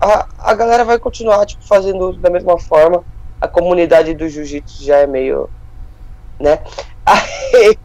a, 0.00 0.26
a 0.38 0.54
galera 0.54 0.84
vai 0.84 0.98
continuar, 0.98 1.44
tipo, 1.46 1.66
fazendo 1.66 2.10
uso 2.10 2.18
da 2.18 2.30
mesma 2.30 2.58
forma. 2.58 3.04
A 3.44 3.48
comunidade 3.48 4.14
do 4.14 4.26
jiu-jitsu 4.26 4.82
já 4.82 4.96
é 4.96 5.06
meio, 5.06 5.50
né? 6.40 6.60
Aí, 7.06 7.76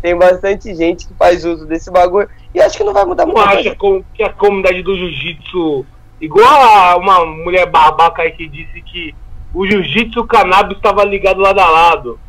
tem 0.00 0.16
bastante 0.16 0.74
gente 0.74 1.06
que 1.06 1.12
faz 1.14 1.44
uso 1.44 1.66
desse 1.66 1.90
bagulho. 1.90 2.28
E 2.54 2.60
acho 2.60 2.78
que 2.78 2.84
não 2.84 2.94
vai 2.94 3.04
mudar 3.04 3.26
não 3.26 3.34
muita 3.34 3.50
acha 3.50 3.76
que 4.14 4.22
a 4.22 4.32
comunidade 4.32 4.82
do 4.82 4.96
jiu-jitsu, 4.96 5.84
igual 6.18 6.46
a 6.46 6.96
uma 6.96 7.26
mulher 7.26 7.66
babaca 7.66 8.22
aí 8.22 8.32
que 8.32 8.48
disse 8.48 8.80
que 8.80 9.14
o 9.52 9.66
jiu-jitsu 9.66 10.18
e 10.18 10.22
o 10.22 10.26
cannabis 10.26 10.78
estava 10.78 11.04
ligado 11.04 11.42
lado 11.42 11.60
a 11.60 11.68
lado. 11.68 12.20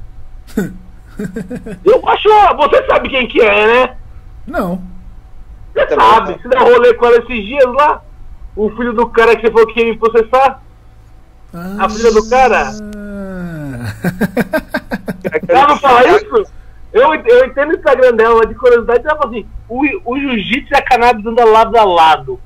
Eu 1.86 2.02
acho. 2.10 2.30
Você 2.58 2.86
sabe 2.88 3.08
quem 3.08 3.26
que 3.26 3.42
é, 3.42 3.68
né? 3.68 3.98
Não. 4.46 4.82
Você 5.74 5.96
sabe. 5.96 6.34
Você 6.42 6.50
dá 6.50 6.60
rolê 6.60 6.94
com 6.94 7.06
ela 7.06 7.20
esses 7.20 7.46
dias 7.46 7.74
lá? 7.74 8.02
O 8.56 8.70
filho 8.72 8.92
do 8.92 9.08
cara 9.08 9.36
que 9.36 9.48
você 9.48 9.52
falou 9.52 9.68
que 9.68 9.80
ia 9.80 9.86
me 9.86 9.98
processar? 9.98 10.62
A 11.54 11.90
filha 11.90 12.12
do 12.12 12.28
cara? 12.30 12.72
Ela 15.48 15.68
não 15.68 15.78
fala 15.80 16.18
isso? 16.18 16.44
Eu, 16.92 17.14
eu 17.14 17.46
entendo 17.46 17.72
o 17.72 17.76
Instagram 17.76 18.14
dela, 18.16 18.36
mas 18.40 18.50
de 18.50 18.56
curiosidade 18.56 19.06
ela 19.06 19.18
fala 19.18 19.30
assim: 19.32 19.46
o, 19.70 19.82
o 20.06 20.20
jiu-jitsu 20.20 20.74
e 20.74 20.78
a 20.78 20.82
cannabis 20.82 21.26
andam 21.26 21.52
lado 21.52 21.76
a 21.78 21.84
lado. 21.84 22.40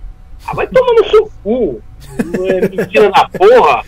Ah, 0.45 0.53
vai 0.53 0.67
tomar 0.67 0.93
no 0.93 1.09
seu 1.09 1.31
cu. 1.43 1.81
É 2.47 2.61
Mentira 2.69 3.09
da 3.11 3.27
porra. 3.29 3.83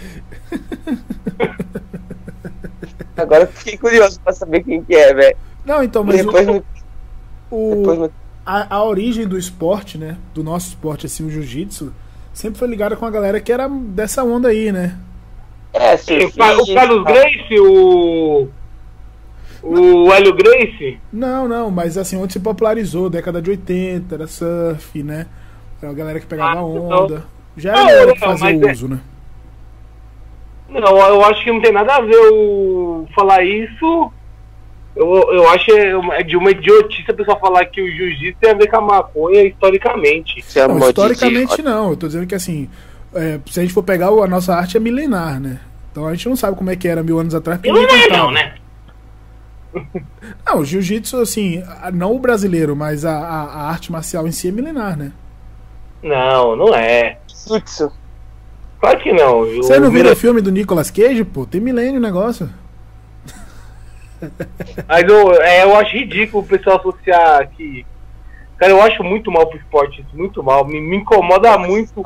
Agora 3.16 3.44
eu 3.44 3.48
fiquei 3.48 3.78
curioso 3.78 4.20
pra 4.22 4.34
saber 4.34 4.64
quem 4.64 4.84
que 4.84 4.96
é, 4.96 5.14
velho. 5.14 5.38
Não, 5.66 5.84
então, 5.84 6.04
mas 6.04 6.18
Depois, 6.18 6.48
o, 6.48 6.54
me, 6.54 6.64
o- 7.52 7.76
depois 7.76 8.00
me- 8.00 8.10
a, 8.46 8.76
a 8.78 8.84
origem 8.84 9.28
do 9.28 9.38
esporte, 9.38 9.98
né? 9.98 10.18
Do 10.34 10.44
nosso 10.44 10.70
esporte, 10.70 11.06
assim, 11.06 11.26
o 11.26 11.30
jiu-jitsu, 11.30 11.94
sempre 12.34 12.58
foi 12.58 12.68
ligada 12.68 12.96
com 12.96 13.06
a 13.06 13.12
galera 13.12 13.40
que 13.40 13.52
era 13.52 13.68
dessa 13.70 14.24
onda 14.24 14.48
aí, 14.50 14.72
né? 14.72 14.98
É, 15.74 15.94
O, 15.94 15.98
Ca- 15.98 16.52
o 16.54 16.56
surfista, 16.56 16.74
Carlos 16.74 17.04
Grace, 17.04 17.60
o. 17.60 18.48
O 19.62 20.12
Hélio 20.14 20.34
Grace. 20.34 20.98
Não, 21.12 21.48
não, 21.48 21.70
mas 21.70 21.98
assim, 21.98 22.16
onde 22.18 22.32
se 22.34 22.40
popularizou, 22.40 23.10
década 23.10 23.42
de 23.42 23.50
80, 23.50 24.16
era 24.16 24.26
surf, 24.28 25.04
né? 25.04 25.28
Era 25.82 25.92
a 25.92 25.96
galera 25.96 26.20
que 26.20 26.26
pegava 26.26 26.60
Ah, 26.60 26.64
onda. 26.64 27.26
Já 27.58 27.74
Não, 27.74 27.80
era 27.80 27.88
a 27.90 27.92
galera 27.92 28.14
que 28.14 28.22
não, 28.22 28.28
fazia 28.30 28.54
mas 28.54 28.62
é- 28.68 28.72
uso, 28.72 28.88
né? 28.88 29.00
Não, 30.70 30.98
eu 31.10 31.24
acho 31.26 31.44
que 31.44 31.52
não 31.52 31.62
tem 31.62 31.72
nada 31.74 31.96
a 31.96 32.02
ver 32.02 32.18
o 32.32 33.06
falar 33.16 33.44
isso. 33.44 34.12
Eu, 34.96 35.08
eu 35.34 35.50
acho 35.50 35.66
que 35.66 35.72
é 35.72 35.92
é 36.20 36.24
de 36.24 36.36
uma 36.38 36.52
idiotice 36.52 37.10
a 37.10 37.14
pessoa 37.14 37.38
falar 37.40 37.66
que 37.66 37.82
o 37.82 37.88
jiu-jitsu 37.92 38.38
tem 38.40 38.52
a 38.52 38.54
ver 38.54 38.68
com 38.68 38.78
a 38.78 38.82
maconha 38.82 39.44
historicamente. 39.44 40.44
É 40.56 40.68
Não, 40.68 40.80
de 40.80 40.86
historicamente 40.86 41.62
não. 41.62 41.90
Eu 41.92 41.98
tô 41.98 42.08
dizendo 42.08 42.28
que 42.28 42.36
assim, 42.36 42.70
é, 43.14 43.40
se 43.50 43.60
a 43.60 43.64
gente 43.64 43.74
for 43.74 43.84
pegar 43.84 44.08
a 44.10 44.28
nossa 44.28 44.56
arte 44.56 44.78
é 44.78 44.80
milenar, 44.80 45.40
né? 45.40 45.60
Então 45.92 46.06
a 46.08 46.14
gente 46.14 46.30
não 46.30 46.36
sabe 46.36 46.58
como 46.58 46.70
é 46.70 46.76
que 46.76 46.88
era 46.88 47.02
mil 47.04 47.20
anos 47.20 47.34
atrás. 47.36 47.60
E 47.64 47.72
não 47.72 47.82
é, 47.84 48.32
né? 48.32 48.54
Não, 50.46 50.60
o 50.60 50.66
jiu-jitsu, 50.66 51.18
assim, 51.18 51.64
não 51.94 52.16
o 52.16 52.20
brasileiro, 52.20 52.76
mas 52.76 53.06
a, 53.06 53.12
a- 53.18 53.44
a 53.44 53.70
arte 53.70 53.92
marcial 53.92 54.28
em 54.28 54.32
si 54.32 54.48
é 54.48 54.52
milenar, 54.52 54.98
né? 54.98 55.12
Não, 56.02 56.56
não 56.56 56.74
é. 56.74 57.20
Jutsu. 57.48 57.92
Claro 58.80 59.00
que 59.00 59.12
não. 59.12 59.46
Você 59.58 59.80
não 59.80 59.92
viu 59.92 60.10
o 60.12 60.16
filme 60.16 60.42
do 60.42 60.52
Nicolas 60.52 60.90
Cage, 60.90 61.24
pô? 61.26 61.46
Tem 61.46 61.60
milênio 61.60 62.00
o 62.00 62.04
negócio. 62.04 62.50
Mas 64.88 65.04
eu, 65.08 65.34
é, 65.42 65.64
eu 65.64 65.76
acho 65.76 65.96
ridículo 65.96 66.44
o 66.44 66.48
pessoal 66.48 66.78
associar 66.80 67.50
que. 67.52 67.86
Cara, 68.60 68.72
eu 68.74 68.82
acho 68.82 69.02
muito 69.04 69.32
mal 69.32 69.48
pro 69.48 69.58
esporte 69.58 70.02
isso, 70.02 70.10
muito 70.14 70.44
mal. 70.44 70.66
Me, 70.66 70.82
me 70.82 70.98
incomoda 70.98 71.58
muito 71.58 72.02
um 72.02 72.04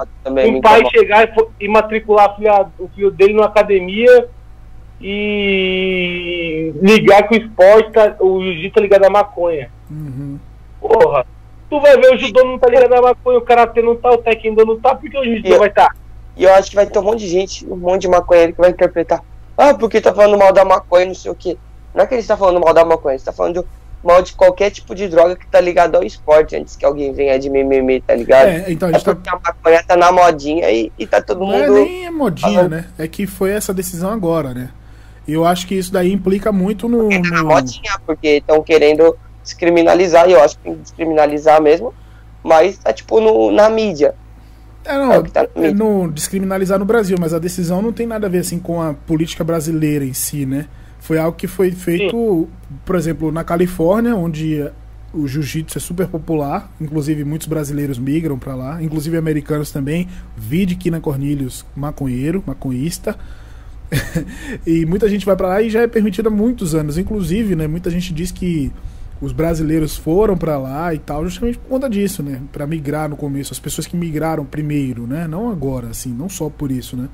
pai 0.62 0.82
incomoda. 0.82 0.90
chegar 0.92 1.28
e, 1.28 1.66
e 1.66 1.68
matricular 1.68 2.30
a 2.30 2.36
filha- 2.36 2.68
o 2.78 2.88
filho 2.90 3.10
dele 3.10 3.34
numa 3.34 3.48
academia 3.48 4.30
e 5.02 6.74
ligar 6.82 7.28
que 7.28 7.36
o 7.36 7.42
esporte, 7.42 7.92
tá, 7.92 8.16
o 8.20 8.42
jiu-jitsu 8.42 8.76
tá 8.76 8.82
ligado 8.82 9.04
à 9.06 9.10
maconha. 9.10 9.70
Uhum. 9.90 10.40
Porra. 10.80 11.26
Tu 11.70 11.80
vai 11.80 11.98
ver 11.98 12.14
o 12.14 12.18
judô 12.18 12.44
não 12.44 12.60
tá 12.60 12.68
ligado 12.70 12.94
à 12.94 13.02
maconha, 13.02 13.38
o 13.38 13.42
karatê 13.42 13.82
não 13.82 13.96
tá, 13.96 14.12
o 14.12 14.18
taekwondo 14.20 14.66
não 14.66 14.80
tá, 14.80 14.96
porque 14.96 15.18
o 15.18 15.24
jiu-jitsu 15.24 15.54
eu- 15.54 15.60
vai 15.60 15.70
estar. 15.70 15.88
Tá? 15.90 15.96
E 16.36 16.44
eu 16.44 16.54
acho 16.54 16.70
que 16.70 16.76
vai 16.76 16.86
ter 16.86 17.00
um 17.00 17.04
monte 17.04 17.20
de 17.20 17.28
gente, 17.28 17.66
um 17.68 17.76
monte 17.76 18.02
de 18.02 18.08
maconheiro 18.08 18.54
que 18.54 18.62
vai 18.62 18.70
interpretar. 18.72 19.22
Ah, 19.58 19.74
porque 19.74 20.02
tá 20.02 20.14
falando 20.14 20.38
mal 20.38 20.52
da 20.52 20.66
maconha, 20.66 21.06
não 21.08 21.14
sei 21.16 21.32
o 21.32 21.36
quê. 21.36 21.58
Não 21.94 22.04
é 22.04 22.08
que 22.08 22.14
ele 22.16 22.22
está 22.22 22.36
falando 22.36 22.60
mal 22.60 22.74
da 22.74 22.84
maconha, 22.84 23.16
ele 23.16 23.24
tá 23.24 23.32
falando 23.32 23.66
mal 24.04 24.22
de 24.22 24.34
qualquer 24.34 24.70
tipo 24.70 24.94
de 24.94 25.08
droga 25.08 25.36
que 25.36 25.48
tá 25.48 25.62
ligado 25.62 25.96
ao 25.96 26.04
esporte, 26.04 26.56
antes 26.56 26.76
que 26.76 26.86
alguém 26.86 27.14
venha 27.14 27.40
de 27.40 27.50
mimimi, 27.50 28.02
tá 28.02 28.14
ligado? 28.16 28.48
É, 28.50 28.66
É, 28.68 28.72
então 28.72 28.90
a 28.90 28.92
gente 28.92 29.06
tá. 29.06 29.16
porque 29.16 29.30
a 29.30 29.40
maconha 29.40 29.84
tá 29.84 29.96
na 29.96 30.12
modinha 30.12 30.70
e, 30.70 30.92
e 31.00 31.08
tá 31.08 31.22
todo 31.22 31.40
Não 31.40 31.54
é 31.54 31.68
mundo. 31.68 31.74
nem 31.86 32.12
modinha, 32.12 32.68
né? 32.68 32.86
É 32.98 33.08
que 33.08 33.26
foi 33.26 33.52
essa 33.52 33.74
decisão 33.74 34.12
agora, 34.12 34.54
né? 34.54 34.70
E 35.28 35.34
eu 35.34 35.46
acho 35.46 35.66
que 35.68 35.76
isso 35.76 35.92
daí 35.92 36.12
implica 36.12 36.52
muito 36.52 36.90
no. 36.90 37.10
Tá 37.10 37.20
na 37.20 37.44
modinha, 37.44 37.98
porque 38.06 38.28
estão 38.38 38.62
querendo 38.62 39.16
descriminalizar, 39.42 40.30
e 40.30 40.34
eu 40.34 40.42
acho 40.42 40.58
que 40.58 40.64
tem 40.64 40.74
que 40.76 40.82
descriminalizar 40.82 41.62
mesmo, 41.62 41.94
mas 42.44 42.78
tá 42.78 42.92
tipo 42.92 43.20
no, 43.22 43.52
na 43.52 43.70
mídia. 43.70 44.16
É, 44.86 44.98
não, 44.98 45.14
É 45.14 45.22
tá 45.24 45.48
é 45.56 45.72
no 45.72 46.12
descriminalizar 46.12 46.78
no 46.78 46.84
Brasil, 46.86 47.16
mas 47.20 47.34
a 47.34 47.40
decisão 47.40 47.82
não 47.82 47.94
tem 47.94 48.06
nada 48.06 48.28
a 48.28 48.30
ver 48.30 48.40
assim 48.40 48.60
com 48.60 48.82
a 48.82 48.94
política 48.94 49.44
brasileira 49.44 50.04
em 50.04 50.14
si, 50.14 50.46
né? 50.46 50.68
Foi 51.04 51.18
algo 51.18 51.38
que 51.38 51.48
foi 51.48 51.70
feito, 51.70 52.48
por 52.86 52.96
exemplo, 52.96 53.30
na 53.30 53.44
Califórnia, 53.44 54.16
onde 54.16 54.66
o 55.14 55.28
jiu-jitsu 55.28 55.78
é 55.78 55.82
super 55.82 56.08
popular, 56.08 56.72
inclusive 56.80 57.26
muitos 57.26 57.46
brasileiros 57.46 58.00
migram 58.00 58.40
pra 58.40 58.56
lá, 58.56 58.82
inclusive 58.82 59.18
americanos 59.18 59.70
também. 59.70 60.08
Vide 60.38 60.78
Kina 60.78 61.02
Cornelius, 61.02 61.66
maconheiro, 61.76 62.42
maconhista. 62.48 63.20
e 64.66 64.86
muita 64.86 65.10
gente 65.10 65.26
vai 65.26 65.36
pra 65.36 65.50
lá 65.50 65.62
e 65.62 65.70
já 65.70 65.82
é 65.82 65.88
permitido 65.88 66.28
há 66.28 66.32
muitos 66.32 66.74
anos, 66.74 66.98
inclusive, 66.98 67.54
né, 67.54 67.68
muita 67.68 67.90
gente 67.90 68.14
diz 68.14 68.32
que 68.32 68.72
os 69.24 69.32
brasileiros 69.32 69.96
foram 69.96 70.36
pra 70.38 70.58
lá 70.58 70.94
e 70.94 71.00
tal, 71.00 71.24
justamente 71.24 71.58
por 71.58 71.70
conta 71.70 71.90
disso, 71.90 72.22
né? 72.22 72.42
Pra 72.52 72.68
migrar 72.68 73.08
no 73.10 73.16
começo, 73.16 73.54
as 73.54 73.60
pessoas 73.60 73.88
que 73.88 73.96
migraram 73.96 74.44
primeiro, 74.44 75.08
né? 75.08 75.28
Não 75.28 75.50
agora, 75.50 75.88
assim, 75.88 76.10
não 76.14 76.28
só 76.28 76.50
por 76.50 76.72
isso, 76.72 76.98
né? 76.98 77.08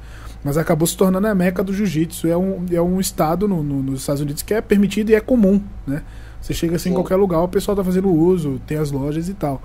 Mas 0.43 0.57
acabou 0.57 0.87
se 0.87 0.97
tornando 0.97 1.27
a 1.27 1.35
meca 1.35 1.63
do 1.63 1.71
jiu-jitsu. 1.73 2.27
É 2.27 2.35
um, 2.35 2.65
é 2.71 2.81
um 2.81 2.99
estado 2.99 3.47
no- 3.47 3.61
no- 3.61 3.83
nos 3.83 4.01
Estados 4.01 4.21
Unidos 4.21 4.41
que 4.41 4.53
é 4.53 4.61
permitido 4.61 5.11
e 5.11 5.15
é 5.15 5.19
comum, 5.21 5.61
né? 5.85 6.01
Você 6.41 6.53
chega 6.53 6.77
assim 6.77 6.89
em 6.89 6.91
Sim. 6.93 6.95
qualquer 6.95 7.15
lugar, 7.17 7.41
o 7.41 7.47
pessoal 7.47 7.75
tá 7.77 7.83
fazendo 7.83 8.09
uso, 8.09 8.59
tem 8.65 8.77
as 8.77 8.91
lojas 8.91 9.29
e 9.29 9.33
tal. 9.33 9.61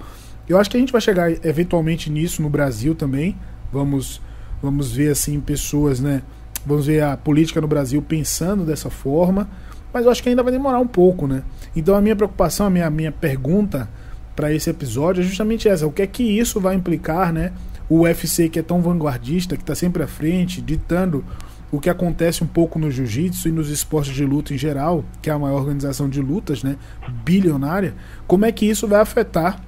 Eu 0.49 0.59
acho 0.59 0.69
que 0.69 0.77
a 0.77 0.81
gente 0.81 0.93
vai 0.93 1.01
chegar 1.01 1.31
eventualmente 1.47 2.11
nisso 2.11 2.43
no 2.43 2.51
Brasil 2.51 2.95
também. 2.95 3.37
Vamos, 3.73 4.21
vamos 4.63 4.93
ver 4.93 5.11
assim 5.13 5.41
pessoas, 5.41 5.99
né? 6.01 6.23
Vamos 6.67 6.87
ver 6.87 7.03
a 7.03 7.17
política 7.17 7.61
no 7.61 7.69
Brasil 7.69 8.03
pensando 8.03 8.65
dessa 8.65 8.91
forma, 8.91 9.49
mas 9.95 10.05
eu 10.05 10.11
acho 10.11 10.21
que 10.21 10.29
ainda 10.29 10.43
vai 10.43 10.53
demorar 10.53 10.81
um 10.81 10.87
pouco, 10.89 11.29
né? 11.29 11.45
Então 11.77 11.95
a 11.95 12.01
minha 12.01 12.17
preocupação, 12.17 12.67
a 12.67 12.71
minha, 12.71 12.91
minha 12.91 13.13
pergunta 13.13 13.89
para 14.35 14.53
esse 14.53 14.69
episódio 14.69 15.21
é 15.21 15.25
justamente 15.25 15.69
essa: 15.69 15.87
o 15.87 15.93
que 15.93 16.03
é 16.03 16.07
que 16.07 16.25
isso 16.25 16.61
vai 16.61 16.75
implicar, 16.75 17.33
né? 17.33 17.53
O 17.89 18.01
UFC 18.01 18.49
que 18.49 18.59
é 18.59 18.63
tão 18.63 18.83
vanguardista, 18.83 19.57
que 19.57 19.63
está 19.63 19.75
sempre 19.75 20.03
à 20.03 20.09
frente, 20.09 20.61
ditando 20.61 21.25
o 21.71 21.79
que 21.79 21.89
acontece 21.89 22.43
um 22.43 22.47
pouco 22.47 22.79
no 22.79 22.91
jiu-jitsu 22.91 23.49
e 23.49 23.53
nos 23.53 23.71
esportes 23.71 24.13
de 24.13 24.25
luta 24.25 24.53
em 24.53 24.59
geral, 24.59 25.05
que 25.23 25.31
é 25.31 25.33
a 25.33 25.39
maior 25.39 25.61
organização 25.61 26.09
de 26.09 26.21
lutas, 26.21 26.65
né? 26.65 26.77
Bilionária. 27.25 27.95
Como 28.27 28.45
é 28.45 28.51
que 28.51 28.67
isso 28.67 28.89
vai 28.89 29.01
afetar 29.01 29.61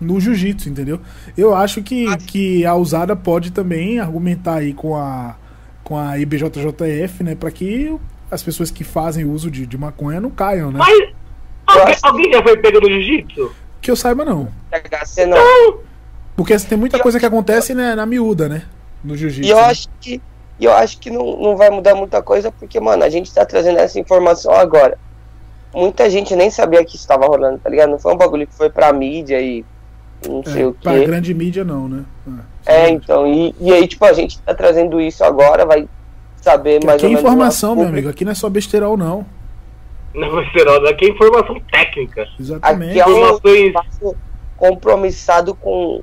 no 0.00 0.20
jiu-jitsu, 0.20 0.68
entendeu? 0.68 1.00
Eu 1.36 1.54
acho 1.56 1.82
que, 1.82 2.16
que 2.18 2.64
a 2.64 2.74
usada 2.76 3.16
pode 3.16 3.50
também 3.50 3.98
argumentar 3.98 4.56
aí 4.56 4.72
com 4.72 4.94
a 4.94 5.36
com 5.82 5.96
a 5.96 6.18
IBJJF, 6.18 7.22
né, 7.22 7.36
para 7.36 7.48
que 7.48 7.96
as 8.36 8.42
pessoas 8.42 8.70
que 8.70 8.84
fazem 8.84 9.24
uso 9.24 9.50
de, 9.50 9.66
de 9.66 9.76
maconha 9.76 10.20
não 10.20 10.30
caiam, 10.30 10.70
né? 10.70 10.78
Mas 10.78 11.12
alguém, 11.66 11.96
alguém 12.02 12.32
já 12.32 12.42
foi 12.42 12.56
pego 12.58 12.80
no 12.80 12.88
jiu-jitsu? 12.88 13.52
Que 13.80 13.90
eu 13.90 13.96
saiba 13.96 14.24
não. 14.24 14.48
THC 14.70 15.26
não. 15.26 15.36
Não. 15.36 15.78
Porque 16.36 16.56
tem 16.58 16.78
muita 16.78 16.98
coisa 16.98 17.18
que 17.18 17.26
acontece 17.26 17.74
né, 17.74 17.94
na 17.94 18.06
miúda, 18.06 18.48
né? 18.48 18.62
No 19.02 19.16
jiu-jitsu. 19.16 19.48
E 19.48 19.50
eu 19.50 19.56
né? 19.56 19.62
acho 19.64 19.88
que, 20.00 20.20
e 20.60 20.64
eu 20.64 20.72
acho 20.72 20.98
que 20.98 21.10
não, 21.10 21.36
não 21.38 21.56
vai 21.56 21.70
mudar 21.70 21.94
muita 21.94 22.22
coisa, 22.22 22.52
porque, 22.52 22.78
mano, 22.78 23.02
a 23.02 23.08
gente 23.08 23.32
tá 23.32 23.44
trazendo 23.44 23.78
essa 23.78 23.98
informação 23.98 24.52
agora. 24.52 24.98
Muita 25.74 26.08
gente 26.08 26.34
nem 26.36 26.50
sabia 26.50 26.84
que 26.84 26.94
isso 26.96 27.04
estava 27.04 27.26
rolando, 27.26 27.58
tá 27.58 27.68
ligado? 27.68 27.90
Não 27.90 27.98
foi 27.98 28.14
um 28.14 28.16
bagulho 28.16 28.46
que 28.46 28.54
foi 28.54 28.70
pra 28.70 28.92
mídia 28.92 29.40
e 29.40 29.64
não 30.26 30.42
sei 30.44 30.62
É, 30.62 30.66
o 30.66 30.72
pra 30.72 30.92
quê. 30.92 31.04
grande 31.04 31.34
mídia 31.34 31.64
não, 31.64 31.88
né? 31.88 32.04
É, 32.64 32.88
então, 32.88 33.26
e, 33.26 33.54
e 33.60 33.72
aí, 33.72 33.86
tipo, 33.86 34.04
a 34.04 34.12
gente 34.12 34.38
tá 34.40 34.54
trazendo 34.54 35.00
isso 35.00 35.22
agora, 35.24 35.64
vai 35.66 35.88
saber 36.46 36.84
mais 36.84 36.96
aqui 36.96 37.04
é 37.04 37.08
ou 37.08 37.10
menos. 37.14 37.20
informação, 37.24 37.70
meu 37.70 37.76
público. 37.86 37.94
amigo. 37.98 38.08
Aqui 38.10 38.24
não 38.24 38.32
é 38.32 38.34
só 38.34 38.48
besterol, 38.48 38.96
não. 38.96 39.26
Não, 40.14 40.40
Esteroda, 40.42 40.88
aqui 40.90 41.04
é 41.06 41.08
informação 41.10 41.60
técnica. 41.70 42.26
Exatamente. 42.40 43.00
Aqui 43.00 43.00
é 43.00 43.06
um 43.06 43.18
Informações. 43.18 43.72
compromissado 44.56 45.54
com 45.54 46.02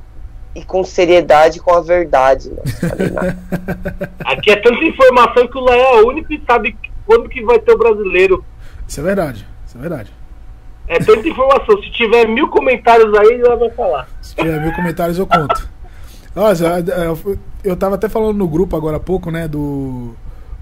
e 0.55 0.63
com 0.63 0.83
seriedade 0.83 1.59
com 1.59 1.73
a 1.73 1.81
verdade. 1.81 2.49
Né? 2.51 2.61
Aqui 4.23 4.51
é 4.51 4.55
tanta 4.57 4.83
informação 4.83 5.47
que 5.47 5.57
o 5.57 5.63
Léo 5.63 5.79
é 5.81 6.01
o 6.03 6.07
único 6.09 6.27
que 6.27 6.39
sabe 6.45 6.77
quando 7.07 7.27
que 7.27 7.41
vai 7.43 7.57
ter 7.57 7.71
o 7.71 7.77
brasileiro. 7.77 8.45
Isso 8.87 8.99
é 8.99 9.03
verdade. 9.03 9.47
Isso 9.65 9.75
é 9.77 9.81
verdade. 9.81 10.11
É 10.87 10.99
tanta 10.99 11.27
informação. 11.27 11.81
Se 11.81 11.89
tiver 11.91 12.27
mil 12.27 12.49
comentários 12.49 13.11
aí, 13.17 13.29
ele 13.29 13.55
vai 13.55 13.69
falar. 13.71 14.07
Se 14.21 14.35
tiver 14.35 14.61
mil 14.61 14.73
comentários, 14.73 15.17
eu 15.17 15.25
conto. 15.25 15.67
Nossa, 16.35 16.65
eu- 16.87 17.39
eu 17.63 17.75
tava 17.75 17.95
até 17.95 18.07
falando 18.07 18.37
no 18.37 18.47
grupo 18.47 18.75
agora 18.75 18.97
há 18.97 18.99
pouco, 18.99 19.31
né? 19.31 19.47
Do, 19.47 20.15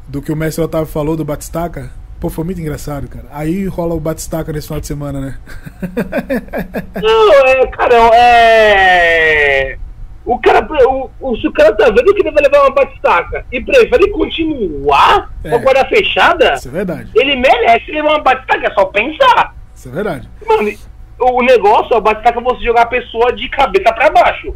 do 0.07 0.21
que 0.21 0.31
o 0.31 0.35
mestre 0.35 0.63
Otávio 0.63 0.87
falou 0.87 1.15
do 1.15 1.25
Batistaca. 1.25 1.91
Pô, 2.19 2.29
foi 2.29 2.43
muito 2.43 2.61
engraçado, 2.61 3.07
cara. 3.07 3.25
Aí 3.31 3.65
rola 3.65 3.95
o 3.95 3.99
Batistaca 3.99 4.53
nesse 4.53 4.67
final 4.67 4.79
de 4.79 4.87
semana, 4.87 5.19
né? 5.19 5.37
Não, 7.01 7.33
é, 7.47 7.67
cara, 7.67 7.95
é. 8.13 9.77
O 10.23 10.37
cara, 10.39 10.67
o, 10.87 11.09
o, 11.19 11.35
se 11.37 11.47
o 11.47 11.51
cara 11.51 11.75
tá 11.75 11.85
vendo 11.85 12.13
que 12.13 12.21
ele 12.21 12.31
vai 12.31 12.43
levar 12.43 12.59
uma 12.61 12.75
batistaca 12.75 13.43
e 13.51 13.59
prefere 13.59 14.07
continuar 14.11 15.31
É. 15.43 15.49
com 15.49 15.55
a 15.55 15.59
guarda 15.59 15.85
fechada, 15.85 16.53
Isso 16.53 16.67
é 16.67 16.71
verdade. 16.71 17.09
ele 17.15 17.35
merece 17.35 17.91
levar 17.91 18.09
uma 18.09 18.19
batistaca, 18.21 18.67
é 18.67 18.71
só 18.73 18.85
pensar. 18.85 19.55
Isso 19.75 19.89
é 19.89 19.91
verdade. 19.91 20.29
Mano, 20.45 20.71
o 21.19 21.41
negócio, 21.41 21.95
a 21.95 21.99
batistaca 21.99 22.39
é 22.39 22.43
você 22.43 22.63
jogar 22.63 22.83
a 22.83 22.85
pessoa 22.85 23.33
de 23.33 23.49
cabeça 23.49 23.91
pra 23.93 24.11
baixo. 24.11 24.53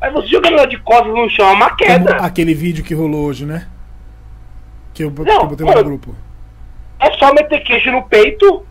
Aí 0.00 0.12
você 0.12 0.28
jogando 0.28 0.54
ela 0.54 0.66
de 0.66 0.78
costas 0.78 1.12
no 1.12 1.28
chão 1.28 1.48
é 1.48 1.52
uma 1.54 1.66
Como 1.70 1.76
queda. 1.78 2.16
aquele 2.18 2.54
vídeo 2.54 2.84
que 2.84 2.94
rolou 2.94 3.24
hoje, 3.26 3.44
né? 3.44 3.66
Que 5.00 5.04
eu, 5.04 5.10
que 5.10 5.22
Não, 5.22 5.34
eu 5.40 5.46
botei 5.46 5.64
no 5.66 5.84
grupo. 5.84 6.14
É 6.98 7.10
só 7.12 7.32
meter 7.32 7.60
queixo 7.60 7.90
no 7.90 8.02
peito. 8.02 8.66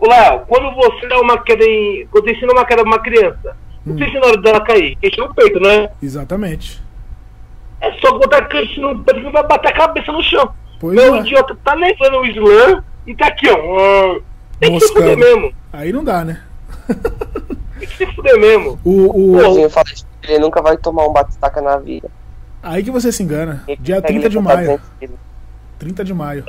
Léo, 0.00 0.40
quando 0.48 0.74
você 0.74 1.06
dá 1.06 1.20
uma 1.20 1.36
queda 1.42 1.62
em. 1.64 2.06
Quando 2.10 2.24
você 2.24 2.32
ensina 2.32 2.52
uma 2.54 2.64
queda 2.64 2.80
pra 2.82 2.90
uma 2.90 2.98
criança, 2.98 3.54
não 3.84 3.94
Hum. 3.94 3.98
sei 3.98 4.08
se 4.10 4.18
na 4.18 4.26
hora 4.26 4.36
dela 4.40 4.60
cair, 4.62 4.96
queixo 4.96 5.20
no 5.20 5.34
peito, 5.34 5.60
né? 5.60 5.90
Exatamente. 6.02 6.82
É 7.82 7.92
só 8.00 8.18
botar 8.18 8.46
queixo 8.46 8.80
no 8.80 8.98
peito 9.04 9.20
que 9.20 9.30
vai 9.30 9.46
bater 9.46 9.68
a 9.68 9.72
cabeça 9.74 10.10
no 10.10 10.22
chão. 10.22 10.54
Pois 10.80 10.94
Meu 10.94 11.14
é. 11.16 11.18
idiota 11.18 11.54
tá 11.62 11.74
levando 11.74 12.20
o 12.20 12.26
slam 12.26 12.82
e 13.06 13.14
tá 13.14 13.26
aqui, 13.26 13.46
ó. 13.50 14.18
Tem 14.58 14.72
que 14.78 14.80
se 14.86 14.92
fuder 14.94 15.18
mesmo. 15.18 15.52
Aí 15.74 15.92
não 15.92 16.02
dá, 16.02 16.24
né? 16.24 16.40
Tem 17.78 17.86
que 17.88 17.96
se 17.98 18.06
fuder 18.14 18.38
mesmo. 18.40 18.78
O, 18.82 18.90
o, 18.90 19.32
O 19.32 19.36
Leozinho 19.36 19.68
fala 19.68 19.84
que 19.84 20.04
ele 20.32 20.38
nunca 20.38 20.62
vai 20.62 20.78
tomar 20.78 21.06
um 21.06 21.12
batistaca 21.12 21.60
na 21.60 21.76
vida. 21.76 22.10
Aí 22.64 22.82
que 22.82 22.90
você 22.90 23.12
se 23.12 23.22
engana. 23.22 23.62
Dia 23.80 23.96
consegue 24.00 24.20
30 24.20 24.30
de 24.30 24.38
maio. 24.40 24.66
200 24.66 24.88
quilos. 24.98 25.16
30 25.78 26.04
de 26.04 26.14
maio. 26.14 26.44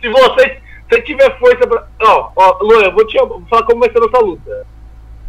Se 0.00 0.08
você 0.08 0.58
se 0.92 1.02
tiver 1.02 1.38
força 1.38 1.66
pra. 1.66 1.86
Ó, 2.02 2.30
ó, 2.36 2.58
Luan, 2.62 2.82
eu 2.82 2.92
vou 2.92 3.06
te 3.06 3.16
vou 3.18 3.42
falar 3.48 3.62
como 3.64 3.80
vai 3.80 3.90
ser 3.90 3.98
a 3.98 4.00
nossa 4.02 4.18
luta. 4.24 4.66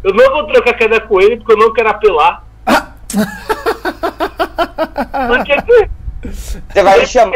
Eu 0.04 0.14
não 0.14 0.30
vou 0.30 0.46
trocar 0.46 0.74
queda 0.74 1.00
com 1.00 1.20
ele 1.20 1.36
porque 1.38 1.52
eu 1.52 1.56
não 1.58 1.72
quero 1.72 1.88
apelar. 1.90 2.44
Porque 5.28 5.56
Você 6.30 6.82
vai 6.82 7.00
me 7.00 7.06
chamar, 7.06 7.34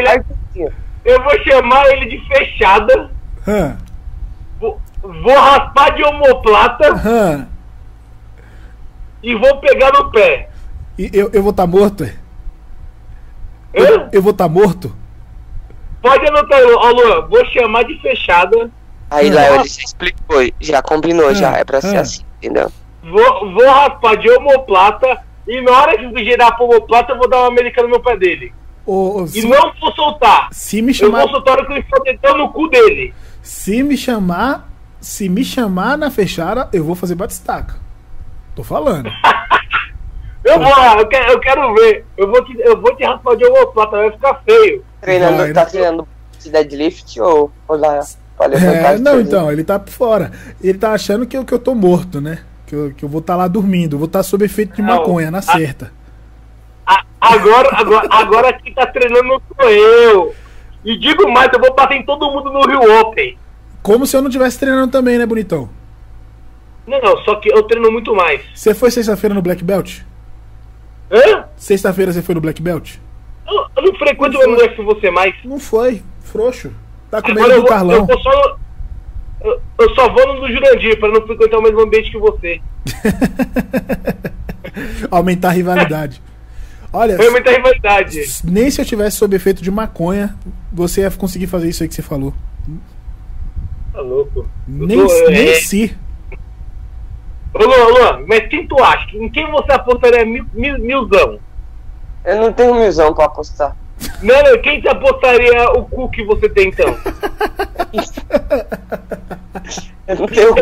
Ele- 0.55 0.73
eu 1.05 1.23
vou 1.23 1.39
chamar 1.45 1.87
ele 1.93 2.07
de 2.07 2.27
fechada, 2.29 3.11
Hã? 3.47 3.77
vou, 4.59 4.81
vou 5.03 5.35
raspar 5.39 5.95
de 5.95 6.03
homoplata 6.05 6.89
Hã? 6.95 7.47
e 9.23 9.35
vou 9.35 9.59
pegar 9.59 9.93
no 9.93 10.11
pé. 10.11 10.51
E 10.99 11.11
eu, 11.13 11.31
eu 11.33 11.43
vou 11.43 11.51
estar 11.51 11.67
morto? 11.67 12.05
Eu, 13.73 14.09
eu 14.13 14.23
vou 14.23 14.33
estar 14.33 14.45
tá 14.45 14.51
morto? 14.51 14.95
Pode 16.03 16.27
anotar, 16.27 16.61
ó, 16.63 16.91
Luan, 16.91 17.29
vou 17.29 17.45
chamar 17.47 17.85
de 17.85 18.01
fechada. 18.01 18.71
Aí, 19.11 19.29
ah. 19.29 19.35
Léo, 19.35 19.55
ele 19.57 19.69
já 19.69 19.83
explicou, 19.83 20.51
já 20.61 20.83
combinou, 20.83 21.29
ah, 21.29 21.35
já, 21.35 21.57
é 21.57 21.65
pra 21.65 21.79
ah. 21.79 21.83
ser 21.83 21.97
assim, 21.97 22.23
entendeu? 22.39 22.71
Vou, 23.03 23.53
vou 23.53 23.67
raspar 23.67 24.17
de 24.17 24.31
homoplata 24.31 25.23
e 25.47 25.61
na 25.61 25.73
hora 25.73 25.97
de 25.97 26.25
girar 26.25 26.57
pra 26.57 26.65
homoplata 26.65 27.13
eu 27.13 27.19
vou 27.19 27.29
dar 27.29 27.39
uma 27.39 27.49
americana 27.49 27.89
no 27.89 28.01
pé 28.01 28.17
dele. 28.17 28.53
Oh, 28.87 29.27
e 29.35 29.43
não 29.43 29.73
vou 29.81 29.93
soltar. 29.95 30.49
Se 30.53 30.81
me 30.83 30.93
chamar... 30.93 31.21
Eu 31.21 31.29
vou 31.29 31.37
soltar 31.37 31.61
o 31.61 31.67
que 31.67 31.73
ele 31.73 31.81
está 31.81 32.01
tentando 32.01 32.39
no 32.39 32.49
cu 32.51 32.69
dele. 32.69 33.15
Se 33.43 33.83
me 33.83 33.97
chamar, 33.97 34.69
se 35.01 35.29
me 35.29 35.45
chamar 35.45 35.97
na 35.97 36.11
fechada, 36.11 36.69
eu 36.73 36.83
vou 36.83 36.95
fazer 36.95 37.15
batistaca. 37.15 37.77
Tô 38.55 38.65
falando. 38.65 39.11
eu 40.51 40.59
vou 40.61 40.71
lá, 40.71 40.99
eu 40.99 41.07
quero, 41.09 41.33
eu 41.33 41.41
quero 41.41 41.75
ver. 41.75 42.05
Eu 42.17 42.31
vou 42.31 42.45
te, 42.45 42.59
eu 42.61 42.81
vou 42.81 42.95
te 42.97 43.05
raspar 43.05 43.37
de 43.37 43.45
homoplata, 43.45 43.97
vai 43.97 44.11
ficar 44.11 44.43
feio. 44.45 44.85
Treinando, 45.01 45.37
vai, 45.37 45.53
tá 45.53 45.67
treinando 45.67 46.09
deadlift 46.49 47.21
ou, 47.21 47.51
ou 47.69 47.77
lá? 47.77 48.01
É, 48.41 48.97
não, 48.99 49.21
então, 49.21 49.53
ele 49.53 49.63
tá 49.63 49.79
por 49.79 49.91
fora. 49.91 50.33
Ele 50.63 50.79
tá 50.79 50.93
achando 50.93 51.27
que 51.27 51.37
eu, 51.37 51.45
que 51.45 51.53
eu 51.53 51.59
tô 51.59 51.75
morto, 51.75 52.23
né? 52.23 52.39
Que 52.67 52.75
eu, 52.75 52.95
que 52.97 53.05
eu 53.05 53.09
vou 53.09 53.21
estar 53.21 53.35
tá 53.35 53.39
lá 53.39 53.49
dormindo. 53.49 53.95
Eu 53.95 53.99
vou 53.99 54.07
estar 54.07 54.21
tá 54.21 54.23
sob 54.23 54.45
efeito 54.45 54.77
de 54.77 54.83
não, 54.83 54.97
maconha, 54.97 55.31
na 55.31 55.39
a, 55.39 55.43
certa. 55.43 55.93
A, 56.87 57.05
agora, 57.21 57.69
agora, 57.73 58.09
agora 58.11 58.53
quem 58.55 58.73
tá 58.73 58.87
treinando 58.87 59.43
sou 59.61 59.69
eu. 59.69 60.35
E 60.83 60.97
digo 60.99 61.31
mais, 61.31 61.53
eu 61.53 61.61
vou 61.61 61.75
bater 61.75 61.99
em 61.99 62.05
todo 62.07 62.31
mundo 62.31 62.51
no 62.51 62.67
Rio 62.67 63.01
Open. 63.01 63.37
Como 63.83 64.07
se 64.07 64.17
eu 64.17 64.23
não 64.23 64.29
estivesse 64.29 64.59
treinando 64.59 64.91
também, 64.91 65.19
né, 65.19 65.27
bonitão? 65.27 65.69
Não, 66.87 66.99
não, 67.01 67.19
só 67.19 67.35
que 67.37 67.53
eu 67.53 67.63
treino 67.65 67.93
muito 67.93 68.15
mais. 68.15 68.41
Você 68.55 68.75
foi 68.75 68.91
sexta-feira 68.91 69.35
no 69.35 69.43
Black 69.43 69.63
Belt? 69.63 70.01
Hã? 71.11 71.45
Sexta-feira 71.57 72.13
você 72.13 72.23
foi 72.23 72.35
no 72.35 72.41
Black 72.41 72.63
Belt? 72.63 72.97
Eu, 73.47 73.67
eu 73.77 73.83
não 73.83 73.99
frequento 73.99 74.39
o 74.39 74.51
MDF 74.51 74.77
com 74.77 74.85
você 74.85 75.11
mais. 75.11 75.35
Não 75.45 75.59
foi, 75.59 76.03
frouxo. 76.23 76.73
Tá 77.11 77.21
com 77.21 77.33
medo 77.33 77.57
do 77.57 77.65
Carlão. 77.65 78.07
Eu, 78.09 78.19
só, 78.21 78.57
eu, 79.43 79.61
eu, 79.79 79.95
só 79.95 80.09
vou 80.13 80.35
no 80.35 80.41
do 80.41 80.53
Jurandir 80.53 80.99
pra 81.01 81.09
não 81.09 81.27
frequentar 81.27 81.59
o 81.59 81.63
mesmo 81.63 81.81
ambiente 81.81 82.11
que 82.11 82.19
você. 82.19 82.61
Aumentar 85.11 85.49
a 85.49 85.53
rivalidade. 85.53 86.23
Olha, 86.93 87.17
Foi 87.17 87.31
muita 87.31 87.51
rivalidade. 87.51 88.21
Nem 88.45 88.71
se 88.71 88.81
eu 88.81 88.85
tivesse 88.85 89.17
sob 89.17 89.35
efeito 89.35 89.63
de 89.63 89.71
maconha, 89.71 90.37
você 90.73 91.03
ia 91.03 91.11
conseguir 91.11 91.49
fazer 91.49 91.69
isso 91.69 91.83
aí 91.83 91.89
que 91.89 91.95
você 91.95 92.03
falou. 92.03 92.33
Tá 93.93 94.01
louco. 94.01 94.49
Nem, 94.67 94.99
tô, 94.99 95.31
nem 95.31 95.49
é... 95.49 95.55
se. 95.55 95.97
Ô 97.53 97.65
Luan, 97.65 98.25
mas 98.27 98.47
quem 98.49 98.67
tu 98.67 98.83
acha? 98.83 99.17
Em 99.17 99.29
quem 99.29 99.51
você 99.51 99.73
apostaria 99.73 100.25
mil, 100.25 100.47
mil, 100.53 100.79
milzão? 100.79 101.39
Eu 102.25 102.37
não 102.37 102.53
tenho 102.53 102.75
milzão 102.75 103.13
pra 103.15 103.25
apostar. 103.25 103.77
Não, 104.23 104.43
não, 104.43 104.63
quem 104.63 104.81
te 104.81 104.89
apostaria 104.89 105.71
o 105.73 105.85
cu 105.85 106.11
que 106.11 106.25
você 106.25 106.49
tem 106.49 106.69
então? 106.69 106.97
Eu 110.07 110.17
não 110.17 110.27
tenho 110.27 110.55
cu, 110.55 110.61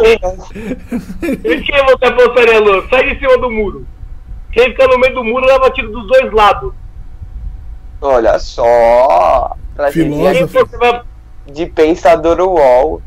E 1.25 1.63
quem 1.63 1.85
você 1.85 2.05
apostaria, 2.05 2.61
Luan? 2.61 2.83
Sai 2.89 3.15
de 3.15 3.19
cima 3.19 3.39
do 3.39 3.51
muro. 3.51 3.87
Quem 4.53 4.65
fica 4.71 4.87
no 4.89 4.99
meio 4.99 5.15
do 5.15 5.25
muro 5.25 5.47
leva 5.47 5.71
tiro 5.71 5.91
dos 5.91 6.07
dois 6.07 6.33
lados. 6.33 6.73
Olha 8.01 8.39
só. 8.39 9.57
Pra 9.75 9.91
Filósofo. 9.93 10.67
Vai... 10.79 11.03
De 11.47 11.67
pensador 11.67 12.41
UOL. 12.41 13.03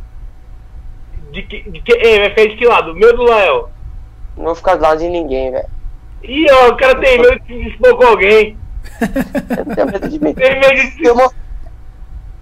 De 1.32 1.44
que, 1.44 1.70
de 1.70 1.82
que, 1.82 1.94
é, 1.94 2.20
vai 2.20 2.30
ficar 2.30 2.46
de 2.48 2.56
que 2.58 2.66
lado? 2.66 2.96
Meu 2.96 3.16
do 3.16 3.24
Lael? 3.24 3.70
Não 4.36 4.46
vou 4.46 4.56
ficar 4.56 4.76
do 4.76 4.82
lado 4.82 5.00
de 5.00 5.10
ninguém, 5.10 5.52
velho. 5.52 5.68
Ih, 6.24 6.52
ó, 6.52 6.70
o 6.70 6.78
cara 6.78 7.00
tem 7.00 7.20
medo 7.20 7.40
de 7.46 7.72
se 7.72 7.78
com 7.78 8.06
alguém. 8.06 8.58
Tem 9.76 9.86
medo 9.86 10.10
de 10.10 10.20
mim. 10.20 10.34
Tem 10.34 10.60
medo 10.60 10.98
de 10.98 11.10
uma... 11.10 11.32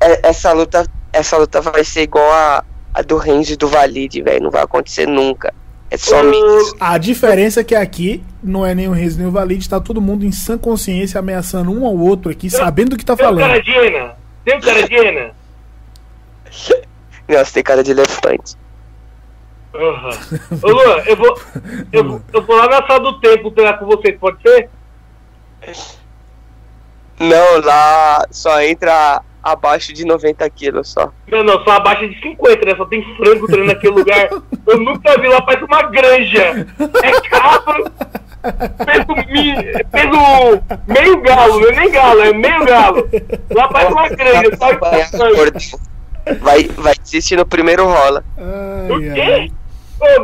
É, 0.01 0.29
essa 0.29 0.51
luta, 0.53 0.85
essa 1.13 1.37
luta 1.37 1.61
vai 1.61 1.83
ser 1.83 2.03
igual 2.03 2.31
a, 2.31 2.63
a 2.93 3.01
do 3.01 3.17
Renzo 3.17 3.53
e 3.53 3.57
do 3.57 3.67
Valide, 3.67 4.21
velho. 4.21 4.43
Não 4.43 4.51
vai 4.51 4.63
acontecer 4.63 5.07
nunca. 5.07 5.53
É 5.91 5.97
só 5.97 6.21
uh, 6.21 6.75
A 6.79 6.97
diferença 6.97 7.61
é 7.61 7.63
que 7.63 7.73
aqui 7.73 8.23
não 8.43 8.65
é 8.65 8.75
nem 8.75 8.87
o 8.87 8.91
Renzo 8.91 9.17
nem 9.17 9.27
o 9.27 9.31
Valide, 9.31 9.67
tá 9.67 9.79
todo 9.79 9.99
mundo 9.99 10.23
em 10.23 10.31
sã 10.31 10.57
consciência 10.57 11.19
ameaçando 11.19 11.71
um 11.71 11.85
ao 11.85 11.97
outro 11.97 12.31
aqui, 12.31 12.49
tem, 12.49 12.59
sabendo 12.59 12.91
do 12.91 12.97
que 12.97 13.03
tá 13.03 13.15
tem 13.15 13.25
falando. 13.25 13.39
Tem 13.39 13.49
cara 13.49 13.61
de 13.63 13.95
Ana? 13.97 14.15
Tem 14.45 14.61
cara 14.61 14.87
de 14.87 14.95
Ana? 14.95 15.31
Nossa, 17.27 17.53
tem 17.53 17.63
cara 17.63 17.83
de 17.83 17.91
elefante. 17.91 18.55
Uhum. 19.73 20.59
Ô 20.63 20.67
Luan, 20.67 21.03
eu 21.05 21.15
vou, 21.15 21.39
eu, 21.91 22.21
eu 22.33 22.41
vou 22.41 22.55
lá 22.55 22.67
na 22.67 22.87
sala 22.87 22.99
do 22.99 23.19
tempo 23.19 23.51
treinar 23.51 23.77
com 23.77 23.85
vocês, 23.85 24.17
pode 24.19 24.41
ser? 24.41 24.69
Não, 27.19 27.61
lá 27.61 28.25
só 28.31 28.61
entra 28.61 29.21
abaixo 29.43 29.93
de 29.93 30.05
90 30.05 30.49
quilos 30.49 30.89
só. 30.89 31.11
Não, 31.27 31.43
não, 31.43 31.63
só 31.63 31.71
abaixo 31.71 32.07
de 32.07 32.19
50, 32.21 32.65
né? 32.65 32.75
Só 32.75 32.85
tem 32.85 33.03
frango 33.15 33.45
treinando 33.45 33.73
naquele 33.73 33.93
lugar. 33.93 34.29
Eu 34.65 34.77
nunca 34.79 35.19
vi 35.19 35.27
lá, 35.27 35.41
parece 35.41 35.65
uma 35.65 35.83
granja. 35.83 36.67
É 37.03 37.29
cabra. 37.29 37.91
Peso, 38.85 39.83
peso 39.91 40.63
meio 40.87 41.21
galo, 41.21 41.59
não 41.59 41.69
é 41.69 41.75
nem 41.75 41.91
galo, 41.91 42.21
é 42.21 42.33
meio 42.33 42.65
galo. 42.65 43.09
Lá 43.53 43.67
parece 43.67 43.91
uma 43.91 44.07
granja, 44.07 44.49
só 44.57 45.29
Vai, 46.39 46.63
vai 46.77 46.93
desistir 46.95 47.35
no 47.35 47.45
primeiro 47.45 47.85
rola. 47.85 48.23
Ai, 48.37 48.91
o 48.91 48.99
quê? 48.99 49.51
Eu 49.51 49.58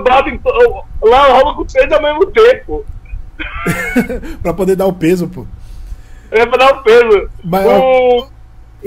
bato 0.03 0.29
em, 0.29 0.39
lá 1.03 1.27
rola 1.27 1.55
com 1.55 1.61
o 1.61 1.65
peso 1.65 1.93
ao 1.93 2.01
mesmo 2.01 2.25
tempo. 2.27 2.85
pra 4.41 4.53
poder 4.53 4.75
dar 4.75 4.85
o 4.85 4.93
peso, 4.93 5.27
pô. 5.27 5.45
É 6.31 6.45
pra 6.45 6.57
dar 6.57 6.73
o 6.73 6.83
peso. 6.83 7.29
Mas, 7.43 7.65
o... 7.65 8.27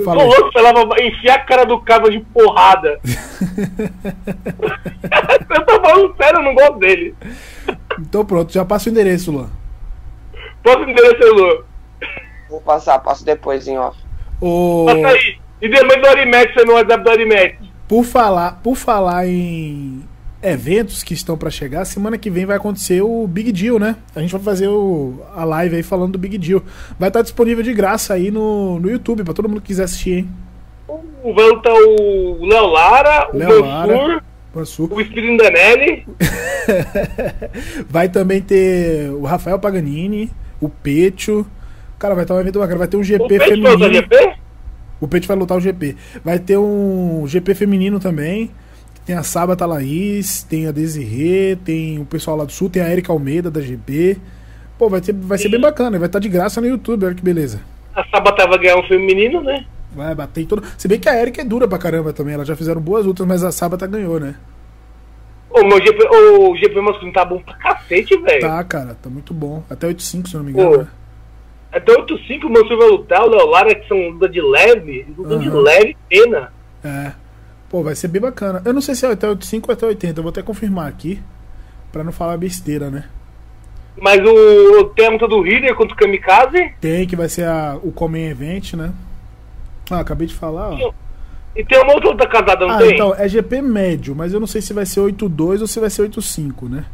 Fala 0.03 0.21
Tô 0.21 0.27
louco, 0.27 0.51
falava 0.53 1.01
enfiar 1.01 1.35
a 1.35 1.43
cara 1.43 1.65
do 1.65 1.81
Cabo 1.81 2.09
de 2.09 2.21
porrada. 2.21 2.99
eu 5.49 5.65
tô 5.65 5.81
falando 5.81 6.15
sério, 6.15 6.39
eu 6.39 6.43
não 6.43 6.55
gosto 6.55 6.79
dele. 6.79 7.13
Então 7.99 8.25
pronto, 8.25 8.53
já 8.53 8.63
passa 8.63 8.89
o 8.89 8.91
endereço, 8.91 9.31
Luan. 9.31 9.49
Passa 10.63 10.79
o 10.79 10.89
endereço 10.89 11.33
Luan. 11.33 11.63
Vou 12.49 12.61
passar, 12.61 12.99
passo 12.99 13.25
depois 13.25 13.67
em 13.67 13.77
off. 13.77 13.97
O... 14.41 14.85
Passa 14.85 15.07
aí. 15.07 15.37
E 15.61 15.67
depois 15.67 16.01
do 16.01 16.07
Arimex, 16.07 16.53
no 16.65 16.73
WhatsApp 16.73 17.03
do 17.03 17.09
Arimex. 17.09 17.57
Por 17.87 18.03
falar, 18.03 18.59
por 18.63 18.75
falar 18.75 19.27
em 19.27 20.07
eventos 20.41 21.03
que 21.03 21.13
estão 21.13 21.37
para 21.37 21.49
chegar, 21.49 21.83
semana 21.85 22.17
que 22.17 22.29
vem 22.29 22.45
vai 22.45 22.55
acontecer 22.55 23.01
o 23.01 23.27
Big 23.27 23.51
Deal, 23.51 23.77
né? 23.77 23.97
A 24.15 24.21
gente 24.21 24.31
vai 24.31 24.41
fazer 24.41 24.67
o, 24.67 25.21
a 25.35 25.43
live 25.43 25.75
aí 25.75 25.83
falando 25.83 26.13
do 26.13 26.19
Big 26.19 26.37
Deal. 26.37 26.63
Vai 26.97 27.09
estar 27.09 27.21
disponível 27.21 27.63
de 27.63 27.73
graça 27.73 28.13
aí 28.13 28.31
no, 28.31 28.79
no 28.79 28.89
YouTube, 28.89 29.23
para 29.23 29.33
todo 29.33 29.49
mundo 29.49 29.61
que 29.61 29.67
quiser 29.67 29.83
assistir, 29.83 30.19
hein? 30.19 30.29
Vai 31.35 31.49
estar 31.49 31.73
o 31.73 32.45
Léo 32.45 32.67
Lara, 32.67 33.29
Léo 33.33 33.61
o 33.61 33.65
Mansur, 33.65 34.21
Mansur, 34.55 34.93
o 34.93 35.01
Espírito 35.01 35.43
Danelli. 35.43 36.05
vai 37.89 38.07
também 38.07 38.41
ter 38.41 39.09
o 39.11 39.23
Rafael 39.23 39.59
Paganini, 39.59 40.31
o 40.61 40.69
Petio. 40.69 41.45
Cara, 41.97 42.15
vai 42.15 42.23
estar 42.23 42.35
um 42.35 42.39
evento 42.39 42.59
bacana. 42.59 42.79
Vai 42.79 42.87
ter 42.87 42.95
um 42.95 43.03
GP 43.03 43.23
o 43.23 43.39
feminino. 43.43 43.93
GP? 43.93 44.33
O 45.01 45.07
Petio 45.07 45.27
vai 45.27 45.37
lutar 45.37 45.57
o 45.57 45.61
GP. 45.61 45.97
Vai 46.23 46.39
ter 46.39 46.57
um 46.57 47.25
GP 47.27 47.53
feminino 47.53 47.99
também. 47.99 48.49
Tem 49.09 49.17
a 49.17 49.23
Sábata 49.23 49.65
Laís, 49.65 50.43
tem 50.43 50.67
a 50.67 50.71
Desirê, 50.71 51.57
tem 51.65 51.97
o 51.97 52.05
pessoal 52.05 52.37
lá 52.37 52.45
do 52.45 52.51
Sul, 52.51 52.69
tem 52.69 52.79
a 52.79 52.91
Erika 52.91 53.11
Almeida 53.11 53.49
da 53.49 53.59
GB. 53.59 54.19
Pô, 54.77 54.87
vai, 54.87 55.01
ter, 55.01 55.13
vai 55.13 55.35
ser 55.35 55.49
bem 55.49 55.59
bacana, 55.59 55.97
vai 55.97 56.05
estar 56.05 56.19
tá 56.19 56.21
de 56.21 56.29
graça 56.29 56.61
no 56.61 56.67
YouTube, 56.67 57.07
olha 57.07 57.15
que 57.15 57.23
beleza. 57.23 57.59
A 57.95 58.05
Sábata 58.05 58.45
vai 58.45 58.59
ganhar 58.59 58.77
um 58.77 58.83
feminino, 58.83 59.41
né? 59.41 59.65
Vai 59.95 60.13
bater 60.13 60.41
em 60.41 60.45
todo. 60.45 60.61
Se 60.77 60.87
bem 60.87 60.99
que 60.99 61.09
a 61.09 61.19
Erika 61.19 61.41
é 61.41 61.43
dura 61.43 61.67
pra 61.67 61.79
caramba 61.79 62.13
também, 62.13 62.35
elas 62.35 62.47
já 62.47 62.55
fizeram 62.55 62.79
boas 62.79 63.03
lutas, 63.03 63.25
mas 63.25 63.43
a 63.43 63.51
Sábata 63.51 63.87
ganhou, 63.87 64.19
né? 64.19 64.35
O 65.49 65.63
meu 65.63 65.83
GP, 65.83 66.07
o 66.07 66.55
GP 66.55 66.79
masculino 66.79 67.11
tá 67.11 67.25
bom 67.25 67.41
pra 67.41 67.55
cacete, 67.55 68.15
velho. 68.15 68.41
Tá, 68.41 68.63
cara, 68.63 68.93
tá 69.01 69.09
muito 69.09 69.33
bom. 69.33 69.63
Até 69.67 69.87
8.5, 69.87 70.27
se 70.27 70.37
não 70.37 70.43
me 70.43 70.51
engano. 70.51 70.69
Pô, 70.69 70.77
né? 70.77 70.87
Até 71.71 71.95
8.5 71.95 72.43
o 72.43 72.49
Mansur 72.51 72.77
vai 72.77 72.89
lutar, 72.89 73.23
o 73.23 73.29
Leolara, 73.29 73.73
que 73.73 73.87
são 73.87 73.97
luta 74.09 74.29
de 74.29 74.39
leve, 74.39 75.07
luta 75.17 75.33
uhum. 75.33 75.39
de 75.39 75.49
leve 75.49 75.97
pena. 76.07 76.53
É. 76.83 77.11
Pô, 77.69 77.83
vai 77.83 77.95
ser 77.95 78.07
bem 78.07 78.21
bacana. 78.21 78.61
Eu 78.65 78.73
não 78.73 78.81
sei 78.81 78.95
se 78.95 79.05
é 79.05 79.11
até 79.11 79.27
85 79.29 79.69
ou 79.69 79.73
até 79.73 79.85
80, 79.85 80.19
eu 80.19 80.23
vou 80.23 80.31
até 80.31 80.41
confirmar 80.41 80.87
aqui. 80.87 81.21
Pra 81.91 82.03
não 82.03 82.11
falar 82.11 82.37
besteira, 82.37 82.89
né? 82.89 83.05
Mas 84.01 84.19
o, 84.23 84.85
tem 84.95 85.07
a 85.07 85.09
luta 85.11 85.27
do 85.27 85.41
Rider 85.41 85.75
contra 85.75 85.93
o 85.93 85.97
Kamikaze? 85.97 86.73
Tem, 86.79 87.05
que 87.05 87.15
vai 87.15 87.27
ser 87.27 87.45
a, 87.45 87.77
o 87.81 87.91
Comen 87.91 88.29
Event, 88.29 88.73
né? 88.73 88.93
Ah, 89.89 89.99
acabei 89.99 90.27
de 90.27 90.35
falar, 90.35 90.71
ó. 90.71 90.93
E 91.55 91.65
tem 91.65 91.81
uma 91.81 91.93
outra 91.93 92.11
luta 92.11 92.27
casada, 92.27 92.65
não 92.65 92.75
ah, 92.75 92.77
tem? 92.77 92.93
então, 92.93 93.13
é 93.15 93.27
GP 93.27 93.61
médio, 93.61 94.15
mas 94.15 94.33
eu 94.33 94.39
não 94.39 94.47
sei 94.47 94.61
se 94.61 94.71
vai 94.71 94.85
ser 94.85 95.01
8-2 95.01 95.61
ou 95.61 95.67
se 95.67 95.79
vai 95.79 95.89
ser 95.89 96.07
8-5, 96.07 96.69
né? 96.69 96.85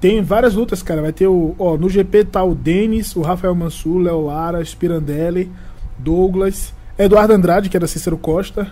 Tem 0.00 0.20
várias 0.22 0.54
lutas, 0.54 0.82
cara. 0.82 1.00
Vai 1.00 1.12
ter 1.12 1.26
o. 1.26 1.54
Ó, 1.58 1.76
no 1.76 1.88
GP 1.88 2.24
tá 2.24 2.42
o 2.42 2.54
Denis, 2.54 3.14
o 3.16 3.22
Rafael 3.22 3.54
Mansur, 3.54 4.02
Léo 4.02 4.26
Lara, 4.26 4.64
Spirandelli, 4.64 5.50
Douglas, 5.98 6.74
Eduardo 6.98 7.32
Andrade, 7.32 7.70
que 7.70 7.76
é 7.76 7.80
da 7.80 7.86
Cícero 7.86 8.18
Costa, 8.18 8.70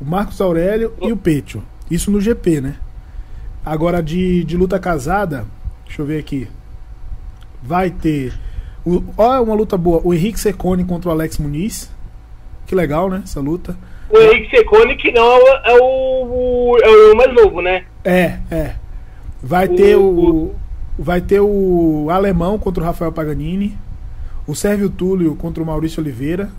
o 0.00 0.04
Marcos 0.04 0.40
Aurélio 0.40 0.92
e 1.00 1.12
o 1.12 1.16
Petio. 1.16 1.62
Isso 1.90 2.10
no 2.10 2.20
GP, 2.20 2.60
né? 2.60 2.76
Agora 3.64 4.02
de, 4.02 4.44
de 4.44 4.56
luta 4.56 4.78
casada, 4.78 5.46
deixa 5.84 6.02
eu 6.02 6.06
ver 6.06 6.18
aqui. 6.18 6.48
Vai 7.62 7.90
ter 7.90 8.32
O, 8.84 9.02
ó, 9.16 9.42
uma 9.42 9.54
luta 9.54 9.76
boa. 9.76 10.00
O 10.04 10.14
Henrique 10.14 10.38
Secone 10.38 10.84
contra 10.84 11.08
o 11.08 11.12
Alex 11.12 11.38
Muniz. 11.38 11.90
Que 12.66 12.74
legal, 12.74 13.10
né? 13.10 13.22
Essa 13.24 13.40
luta. 13.40 13.76
O 14.08 14.16
Henrique 14.16 14.56
Secone, 14.56 14.94
que 14.96 15.10
não 15.10 15.24
é 15.24 15.36
o, 15.36 15.48
é 15.48 15.80
o, 15.80 16.78
é 16.80 17.12
o 17.12 17.16
mais 17.16 17.34
novo, 17.34 17.60
né? 17.60 17.84
É, 18.04 18.38
é. 18.50 18.74
Vai 19.42 19.66
ter 19.66 19.96
o, 19.96 20.54
vai 20.96 21.20
ter 21.20 21.40
o 21.40 22.06
alemão 22.10 22.58
contra 22.58 22.82
o 22.82 22.86
Rafael 22.86 23.10
Paganini. 23.10 23.76
O 24.46 24.54
Sérvio 24.54 24.88
Túlio 24.88 25.34
contra 25.34 25.60
o 25.60 25.66
Maurício 25.66 26.00
Oliveira, 26.00 26.50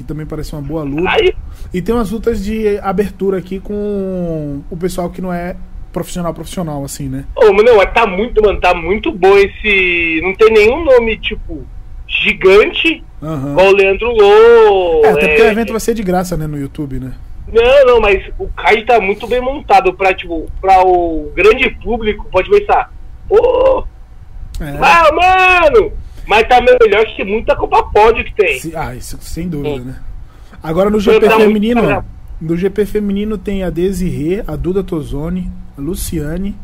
que 0.00 0.04
também 0.04 0.24
parece 0.24 0.54
uma 0.54 0.62
boa 0.62 0.82
luta. 0.82 1.10
Aí, 1.10 1.34
E 1.74 1.82
tem 1.82 1.94
umas 1.94 2.10
lutas 2.10 2.42
de 2.42 2.78
abertura 2.78 3.36
aqui 3.36 3.60
com 3.60 4.62
o 4.70 4.76
pessoal 4.78 5.10
que 5.10 5.20
não 5.20 5.30
é 5.30 5.54
profissional 5.92 6.32
profissional 6.32 6.82
assim, 6.84 7.06
né? 7.08 7.24
ô, 7.36 7.52
mas 7.52 7.64
não, 7.66 7.84
tá 7.86 8.06
muito, 8.06 8.40
mano, 8.42 8.58
tá 8.58 8.72
muito 8.74 9.12
bom 9.12 9.36
esse. 9.36 10.20
Não 10.22 10.34
tem 10.34 10.50
nenhum 10.54 10.82
nome, 10.84 11.18
tipo, 11.18 11.66
gigante, 12.08 13.04
Aham. 13.22 13.52
igual 13.52 13.66
o 13.68 13.72
Leandro 13.76 14.10
Lô. 14.10 15.04
É, 15.04 15.10
até 15.10 15.28
porque 15.28 15.42
é, 15.42 15.46
o 15.48 15.50
evento 15.50 15.72
vai 15.72 15.80
ser 15.80 15.92
de 15.94 16.02
graça, 16.02 16.34
né, 16.34 16.46
no 16.46 16.58
YouTube, 16.58 16.98
né? 16.98 17.12
Não, 17.52 17.84
não, 17.86 18.00
mas 18.00 18.22
o 18.38 18.48
card 18.48 18.84
tá 18.86 18.98
muito 19.00 19.26
bem 19.26 19.40
montado 19.42 19.92
pra, 19.92 20.14
tipo, 20.14 20.46
pra 20.62 20.80
o 20.82 21.30
grande 21.34 21.68
público, 21.82 22.26
pode 22.32 22.48
pensar. 22.48 22.90
Ô, 23.28 23.84
É. 24.60 24.78
ah, 24.80 25.10
mano! 25.12 25.92
Mas 26.30 26.46
tá 26.48 26.60
melhor 26.60 27.04
que 27.06 27.24
muita 27.24 27.56
Copa 27.56 27.82
Pódio 27.92 28.24
que 28.24 28.32
tem. 28.34 28.58
Se- 28.60 28.76
Ah, 28.76 28.94
isso 28.94 29.18
sem 29.20 29.48
dúvida, 29.48 29.84
né? 29.84 29.96
Agora 30.62 30.88
no 30.88 31.00
GP 31.00 31.18
muito 31.26 31.36
feminino, 31.40 32.04
no 32.40 32.56
GP 32.56 32.86
feminino 32.86 33.36
tem 33.36 33.64
a 33.64 33.70
Desirê, 33.70 34.44
a 34.46 34.54
Duda 34.54 34.84
Tozoni, 34.84 35.50
a 35.76 35.80
Luciane, 35.80 36.54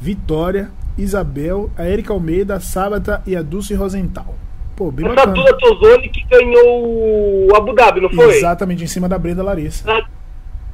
Vitória, 0.00 0.70
Isabel, 0.96 1.70
a 1.76 1.84
Erika 1.88 2.12
Almeida, 2.12 2.54
a 2.54 2.60
Sábata 2.60 3.20
e 3.26 3.34
a 3.34 3.42
Dulce 3.42 3.74
Rosenthal. 3.74 4.34
Pô, 4.76 4.92
bem 4.92 5.06
Essa. 5.06 5.26
Duda 5.26 5.56
Tozoni 5.58 6.08
que 6.08 6.22
ganhou 6.28 7.48
o 7.50 7.56
Abu 7.56 7.74
Dhabi, 7.74 8.00
não 8.00 8.10
foi? 8.10 8.36
Exatamente, 8.36 8.84
em 8.84 8.86
cima 8.86 9.08
da 9.08 9.18
Brenda 9.18 9.42
Larissa. 9.42 9.84
Na- 9.90 10.06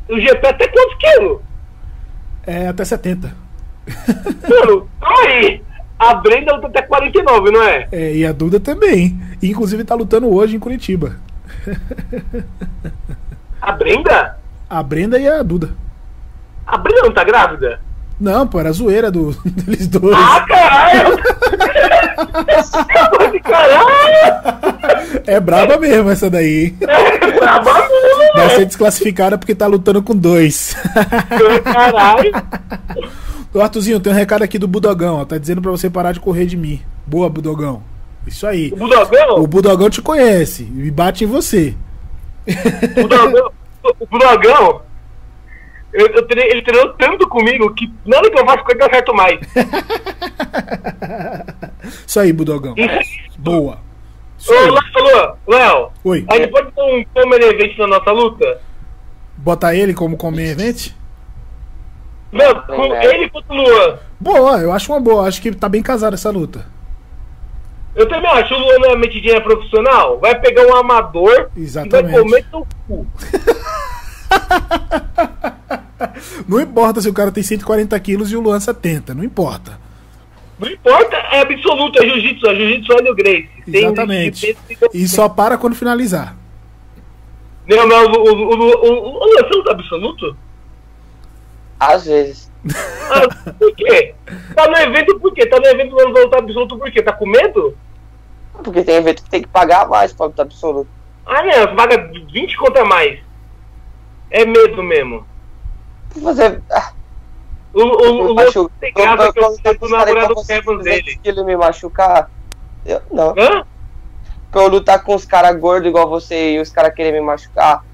O 0.09 0.21
GP 0.21 0.47
até 0.47 0.69
quantos 0.69 0.97
quilos? 0.99 1.39
É 2.47 2.69
até 2.69 2.85
70. 2.85 3.35
Mano, 4.49 4.89
aí. 5.01 5.63
A 6.03 6.15
Brenda 6.15 6.55
luta 6.55 6.67
até 6.67 6.83
49, 6.83 7.51
não 7.53 7.63
é? 7.63 7.87
É, 7.93 8.15
e 8.17 8.27
a 8.27 8.33
Duda 8.33 8.59
também. 8.59 9.21
E, 9.41 9.51
inclusive 9.51 9.85
tá 9.85 9.95
lutando 9.95 10.29
hoje 10.33 10.57
em 10.57 10.59
Curitiba. 10.59 11.17
A 13.61 13.71
Brenda? 13.73 14.37
A 14.69 14.83
Brenda 14.83 15.19
e 15.19 15.29
a 15.29 15.43
Duda. 15.43 15.71
A 16.67 16.77
Brenda 16.77 17.03
não 17.03 17.13
tá 17.13 17.23
grávida? 17.23 17.81
Não, 18.21 18.47
pô, 18.47 18.59
era 18.61 18.73
zoeira 18.73 19.11
do, 19.11 19.33
deles 19.47 19.87
dois. 19.89 20.17
Ah, 20.17 20.45
caralho! 20.47 21.19
caralho! 23.43 25.23
É 25.27 25.41
braba 25.41 25.77
mesmo 25.79 26.11
essa 26.11 26.29
daí. 26.31 26.71
Braba 26.71 27.75
mesmo, 27.75 28.33
Vai 28.35 28.49
ser 28.49 28.55
velho. 28.57 28.67
desclassificada 28.67 29.39
porque 29.39 29.55
tá 29.55 29.67
lutando 29.67 30.03
com 30.03 30.15
dois. 30.17 30.77
Caralho! 31.65 32.33
Ô 33.55 33.61
Artuzinho, 33.61 34.01
tem 34.01 34.13
um 34.13 34.17
recado 34.17 34.43
aqui 34.43 34.59
do 34.59 34.67
Budogão, 34.69 35.17
ó. 35.17 35.25
Tá 35.25 35.37
dizendo 35.39 35.61
pra 35.61 35.71
você 35.71 35.91
parar 35.91 36.13
de 36.13 36.21
correr 36.21 36.47
de 36.47 36.57
mim. 36.57 36.81
Boa, 37.07 37.29
Budogão. 37.29 37.83
Isso 38.27 38.47
aí. 38.47 38.73
O 38.73 38.77
Budogão? 38.77 39.37
O 39.39 39.47
Budogão 39.47 39.91
te 39.91 40.01
conhece 40.01 40.63
e 40.77 40.91
bate 40.91 41.25
em 41.25 41.27
você. 41.27 41.75
O 42.47 42.89
Budogão? 43.03 43.53
O 44.01 44.07
Budogão? 44.07 44.83
Eu, 45.93 46.07
eu 46.07 46.27
treinei- 46.27 46.51
ele 46.53 46.63
treinou 46.63 46.95
tanto 46.95 47.29
comigo 47.29 47.75
que 47.75 47.93
nada 48.07 48.31
que 48.31 48.39
eu 48.41 48.47
faço 48.47 48.65
com 48.65 48.71
ele 48.71 48.79
dá 48.79 48.89
certo 48.89 49.15
mais. 49.15 49.39
Isso 52.07 52.21
aí, 52.21 52.33
Budogão. 52.33 52.75
Boa. 53.39 53.79
Isso 54.39 54.53
Ô. 54.53 54.57
Léo, 54.57 55.37
Léo, 55.47 55.89
Oi. 56.05 56.25
a 56.29 56.37
gente 56.37 56.51
pode 56.51 56.71
ter 56.73 56.83
um 56.83 57.05
comer 57.15 57.43
event 57.43 57.79
na 57.79 57.87
nossa 57.87 58.11
luta? 58.11 58.61
Botar 59.37 59.75
ele 59.75 59.95
como 59.95 60.17
comer 60.17 60.51
event? 60.53 60.91
Não, 62.33 62.55
com 62.63 62.95
É. 62.95 63.15
ele 63.15 63.29
contra 63.31 63.53
o 63.53 63.57
Luan. 63.57 63.99
Boa, 64.19 64.59
eu 64.59 64.73
acho 64.73 64.91
uma 64.93 65.01
boa. 65.01 65.29
Acho 65.29 65.41
que 65.43 65.53
tá 65.55 65.69
bem 65.69 65.83
casada 65.83 66.15
essa 66.15 66.31
luta. 66.31 66.65
Eu 67.95 68.09
também 68.09 68.31
acho, 68.31 68.55
o 68.55 68.59
Luan 68.59 68.79
não 68.79 68.91
é 68.93 68.97
metidinha 68.97 69.39
profissional, 69.43 70.19
vai 70.19 70.35
pegar 70.41 70.67
um 70.67 70.75
amador 70.77 71.51
Exatamente. 71.55 72.09
e 72.09 72.13
vai 72.15 72.23
comer 72.23 72.47
teu 72.51 72.67
cu. 72.89 73.07
Não 76.49 76.61
importa 76.61 77.01
se 77.01 77.09
o 77.09 77.13
cara 77.13 77.31
tem 77.31 77.43
140 77.43 77.99
quilos 78.01 78.33
e 78.33 78.37
o 78.37 78.41
Luan 78.41 78.59
70. 78.61 79.15
Não 79.15 79.23
importa. 79.23 79.79
Não 80.59 80.69
importa, 80.69 81.17
é 81.17 81.41
absoluto, 81.41 82.03
é 82.03 82.07
jiu-jitsu, 82.07 82.47
é 82.49 82.55
jiu-jitsu 82.55 82.93
olha 82.95 83.13
o 83.13 83.15
Grace. 83.15 83.49
Tem- 83.71 83.85
Exatamente. 83.85 84.57
E 84.95 85.09
só 85.09 85.29
para 85.29 85.59
quando 85.59 85.75
finalizar. 85.75 86.37
Não, 87.69 87.87
não, 87.87 88.05
o, 88.07 88.17
o, 88.17 88.33
o, 88.33 88.55
o, 88.55 88.89
o, 88.89 89.21
o 89.21 89.27
Luan, 89.27 89.43
você 89.49 89.55
luta 89.57 89.71
absoluto? 89.73 90.37
Às 91.91 92.07
vezes. 92.07 92.51
Ah, 93.11 93.53
por 93.59 93.75
quê? 93.75 94.15
Tá 94.55 94.69
no 94.69 94.77
evento 94.77 95.19
por 95.19 95.33
quê? 95.35 95.45
Tá 95.47 95.59
no 95.59 95.67
evento 95.67 95.97
vai 95.97 96.05
lutar 96.07 96.39
absoluto 96.41 96.79
por 96.79 96.91
quê? 96.93 97.03
Tá 97.03 97.13
com 97.13 97.27
medo? 97.27 97.77
Porque 98.63 98.85
tem 98.85 98.97
evento 98.97 99.25
que 99.25 99.31
tem 99.31 99.43
que 99.43 99.49
pagar 99.49 99.89
mais 99.89 100.13
pra 100.13 100.27
lutar 100.27 100.47
absoluto. 100.47 100.89
Ah, 101.27 101.43
você 101.43 101.67
paga 101.75 102.11
20 102.33 102.57
contra 102.57 102.85
mais. 102.85 103.19
É 104.31 104.45
medo 104.47 104.83
mesmo. 104.83 105.27
Você. 106.17 106.61
ah, 106.71 106.93
O, 107.75 107.83
o, 107.83 108.33
o 108.33 108.35
machu- 108.35 108.71
tem 108.81 108.93
graça 108.93 109.33
que 109.33 109.39
eu 109.41 109.51
sei 109.55 109.75
do 109.79 109.87
eu- 109.87 109.91
namorado 109.91 110.35
eu- 110.37 110.45
Kevin 110.47 110.79
dele. 110.79 111.17
que 111.23 111.29
ele 111.29 111.43
me 111.43 111.57
machucar. 111.57 112.31
Eu, 112.87 113.01
não. 113.11 113.31
Hã? 113.37 113.65
Pra 114.51 114.63
eu 114.63 114.69
lutar 114.69 115.03
com 115.03 115.15
os 115.15 115.25
caras 115.25 115.57
gordos 115.59 115.89
igual 115.89 116.09
você 116.09 116.53
e 116.55 116.61
os 116.61 116.71
caras 116.71 116.95
querem 116.95 117.13
me 117.13 117.21
machucar. 117.21 117.85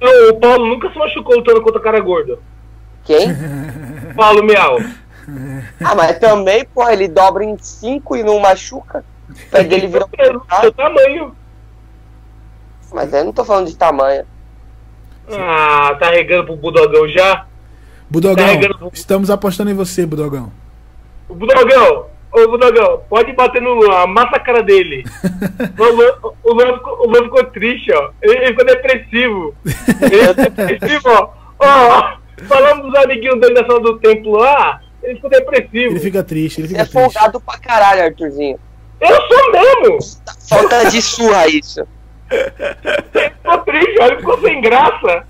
Não, 0.00 0.30
o 0.30 0.38
Paulo 0.40 0.66
nunca 0.66 0.90
se 0.92 0.98
machucou 0.98 1.36
lutando 1.36 1.62
contra 1.62 1.80
cara 1.80 1.98
gordo. 2.00 2.38
Quem? 3.04 3.28
Paulo 4.16 4.44
Miau. 4.44 4.78
ah, 5.84 5.94
mas 5.94 6.18
também, 6.18 6.64
pô, 6.64 6.88
ele 6.88 7.08
dobra 7.08 7.44
em 7.44 7.56
cinco 7.58 8.16
e 8.16 8.22
não 8.22 8.38
machuca. 8.40 9.04
O 9.30 9.50
pé 9.50 9.64
dele 9.64 9.86
vira 9.88 10.06
Pelo 10.08 10.40
um 10.40 10.60
seu 10.60 10.72
tamanho. 10.72 11.34
Mas 12.92 13.12
eu 13.12 13.24
não 13.24 13.32
tô 13.32 13.44
falando 13.44 13.68
de 13.68 13.76
tamanho. 13.76 14.24
Ah, 15.30 15.96
tá 15.98 16.10
regando 16.10 16.44
pro 16.46 16.56
Budogão 16.56 17.08
já? 17.08 17.46
Budogão, 18.10 18.44
Carregando- 18.44 18.90
estamos 18.92 19.30
apostando 19.30 19.70
em 19.70 19.74
você, 19.74 20.04
Budogão. 20.04 20.52
O 21.28 21.34
Budogão, 21.34 22.06
ô 22.30 22.48
Budogão, 22.48 23.00
pode 23.08 23.32
bater 23.32 23.62
no 23.62 23.72
Luan, 23.72 24.02
amassa 24.02 24.36
a 24.36 24.40
cara 24.40 24.62
dele. 24.62 25.04
o, 25.78 25.84
Luan, 25.84 26.34
o, 26.42 26.52
Luan 26.52 26.74
ficou, 26.74 26.98
o 27.00 27.06
Luan 27.10 27.22
ficou 27.24 27.44
triste, 27.44 27.90
ó. 27.92 28.10
Ele, 28.20 28.36
ele 28.36 28.46
ficou 28.48 28.66
depressivo. 28.66 29.54
Ele 29.64 30.26
ficou 30.28 30.34
depressivo, 30.34 31.08
ó. 31.08 31.30
Ó, 31.60 32.12
falando 32.46 32.82
dos 32.82 32.94
amiguinhos 32.96 33.40
dele 33.40 33.54
na 33.54 33.66
sala 33.66 33.80
do 33.80 33.98
templo 33.98 34.32
lá, 34.32 34.80
ele 35.02 35.14
ficou 35.16 35.30
depressivo. 35.30 35.92
Ele 35.92 36.00
fica 36.00 36.22
triste, 36.22 36.60
ele 36.60 36.68
fica 36.68 36.80
é 36.80 36.84
triste. 36.84 37.00
folgado 37.00 37.40
pra 37.40 37.58
caralho, 37.58 38.04
Arthurzinho. 38.04 38.58
Eu 39.00 39.16
sou 39.22 39.52
mesmo! 39.52 39.98
Falta 40.48 40.90
de 40.90 41.02
surra 41.02 41.48
isso. 41.48 41.80
Ele 42.30 43.30
ficou 43.30 43.58
triste, 43.58 44.00
ele 44.00 44.16
ficou 44.16 44.40
sem 44.40 44.60
graça. 44.60 45.24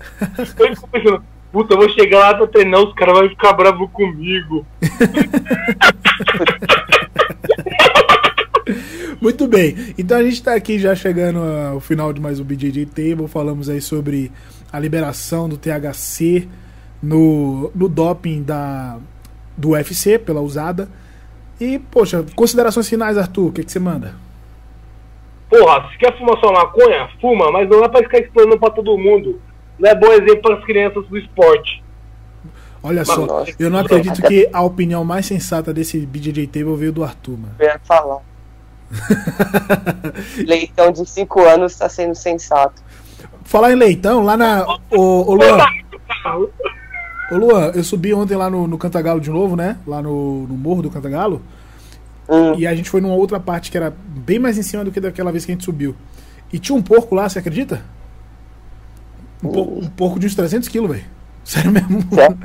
Ele 0.59 0.75
ficou 0.75 0.89
pensando, 0.89 1.23
puta, 1.51 1.73
eu 1.73 1.77
vou 1.77 1.89
chegar 1.89 2.19
lá 2.19 2.35
pra 2.35 2.47
treinar, 2.47 2.81
os 2.81 2.93
caras 2.93 3.17
vão 3.17 3.29
ficar 3.29 3.53
bravos 3.53 3.89
comigo. 3.91 4.65
Muito 9.19 9.47
bem. 9.47 9.75
Então 9.97 10.17
a 10.17 10.23
gente 10.23 10.43
tá 10.43 10.53
aqui 10.53 10.77
já 10.77 10.93
chegando 10.95 11.39
ao 11.39 11.79
final 11.79 12.13
de 12.13 12.21
mais 12.21 12.39
um 12.39 12.43
BJJ 12.43 12.85
Table. 12.87 13.27
Falamos 13.27 13.69
aí 13.69 13.81
sobre 13.81 14.31
a 14.71 14.79
liberação 14.79 15.49
do 15.49 15.57
THC 15.57 16.47
no, 17.03 17.69
no 17.75 17.89
doping 17.89 18.41
da, 18.41 18.97
do 19.57 19.71
UFC 19.71 20.17
pela 20.17 20.39
usada. 20.39 20.87
E, 21.59 21.77
poxa, 21.77 22.25
considerações 22.35 22.87
finais, 22.89 23.17
Arthur, 23.17 23.47
o 23.47 23.51
que, 23.51 23.63
que 23.63 23.71
você 23.71 23.79
manda? 23.79 24.15
Porra, 25.49 25.87
se 25.91 25.97
quer 25.99 26.17
fumar 26.17 26.39
só 26.39 26.51
maconha, 26.51 27.09
fuma, 27.21 27.51
mas 27.51 27.69
não 27.69 27.83
é 27.83 27.89
pra 27.89 28.01
ficar 28.01 28.19
explorando 28.19 28.57
pra 28.57 28.71
todo 28.71 28.97
mundo. 28.97 29.39
Não 29.77 29.89
é 29.89 29.93
bom 29.93 30.11
exemplo 30.11 30.41
para 30.41 30.55
as 30.55 30.63
crianças 30.65 31.05
do 31.07 31.17
esporte. 31.17 31.83
Olha 32.81 33.05
só, 33.05 33.25
Nossa, 33.25 33.53
eu 33.59 33.69
não 33.69 33.79
acredito 33.79 34.19
até- 34.19 34.27
que 34.27 34.49
a 34.51 34.61
opinião 34.61 35.05
mais 35.05 35.25
sensata 35.25 35.73
desse 35.73 36.05
BJJ 36.05 36.47
Table 36.47 36.75
veio 36.75 36.91
do 36.91 37.03
Arthur, 37.03 37.37
mano. 37.37 37.55
Eu 37.59 37.65
ia 37.65 37.79
falar. 37.83 38.19
Leitão 40.45 40.91
de 40.91 41.05
5 41.07 41.41
anos 41.47 41.75
tá 41.75 41.87
sendo 41.89 42.15
sensato. 42.15 42.81
Falar 43.45 43.71
em 43.71 43.75
leitão, 43.75 44.23
lá 44.23 44.35
na. 44.37 44.65
Ô, 44.91 45.31
ô 45.31 45.35
Luan, 45.35 45.57
ô 47.33 47.37
Luan, 47.37 47.71
eu 47.73 47.83
subi 47.83 48.13
ontem 48.13 48.35
lá 48.35 48.49
no, 48.49 48.67
no 48.67 48.77
Cantagalo 48.77 49.19
de 49.19 49.29
novo, 49.29 49.55
né? 49.55 49.77
Lá 49.85 50.01
no, 50.01 50.47
no 50.47 50.55
Morro 50.55 50.81
do 50.83 50.89
Cantagalo. 50.89 51.41
Hum, 52.29 52.55
E 52.57 52.65
a 52.65 52.73
gente 52.75 52.89
foi 52.89 53.01
numa 53.01 53.15
outra 53.15 53.39
parte 53.39 53.69
que 53.71 53.77
era 53.77 53.93
bem 54.07 54.39
mais 54.39 54.57
em 54.57 54.63
cima 54.63 54.83
do 54.83 54.91
que 54.91 54.99
daquela 54.99 55.31
vez 55.31 55.45
que 55.45 55.51
a 55.51 55.55
gente 55.55 55.65
subiu. 55.65 55.95
E 56.51 56.59
tinha 56.59 56.75
um 56.77 56.81
porco 56.81 57.15
lá, 57.15 57.27
você 57.27 57.39
acredita? 57.39 57.81
Um, 59.43 59.49
por- 59.51 59.67
um 59.83 59.87
porco 59.89 60.19
de 60.19 60.27
uns 60.27 60.35
300 60.35 60.69
quilos, 60.69 60.89
velho. 60.91 61.05
Sério 61.43 61.71
mesmo. 61.71 62.01
Sério? 62.11 62.37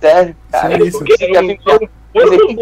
sério, 0.00 0.36
cara. 0.50 0.68
Sério 0.68 0.86
isso. 0.86 0.98
Porque 0.98 1.16
um, 1.24 1.34
é 1.36 1.40
um 1.40 2.56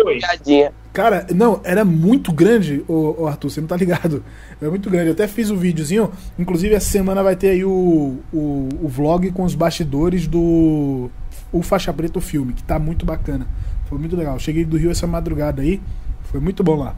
Cara, 0.93 1.25
não, 1.33 1.61
era 1.63 1.85
muito 1.85 2.33
grande, 2.33 2.85
o, 2.89 3.27
Arthur, 3.27 3.51
você 3.51 3.61
não 3.61 3.69
tá 3.69 3.77
ligado. 3.77 4.25
Era 4.61 4.71
muito 4.71 4.91
grande. 4.91 5.07
Eu 5.07 5.13
até 5.13 5.29
fiz 5.29 5.51
um 5.51 5.57
videozinho. 5.57 6.11
Inclusive, 6.39 6.75
essa 6.75 6.91
semana 6.91 7.23
vai 7.23 7.37
ter 7.37 7.51
aí 7.51 7.65
o, 7.65 8.19
o, 8.33 8.69
o 8.83 8.89
vlog 8.89 9.31
com 9.31 9.45
os 9.45 9.55
bastidores 9.55 10.27
do 10.27 11.09
o 11.53 11.63
Faixa 11.63 11.93
Preta 11.93 12.19
o 12.19 12.23
filme, 12.23 12.53
que 12.53 12.63
tá 12.63 12.79
muito 12.79 13.07
bacana. 13.07 13.47
Foi 13.89 13.99
muito 13.99 14.17
legal. 14.17 14.39
Cheguei 14.39 14.65
do 14.65 14.77
Rio 14.77 14.91
essa 14.91 15.07
madrugada 15.07 15.63
aí. 15.63 15.81
Foi 16.25 16.41
muito 16.41 16.63
bom 16.63 16.77
lá. 16.77 16.95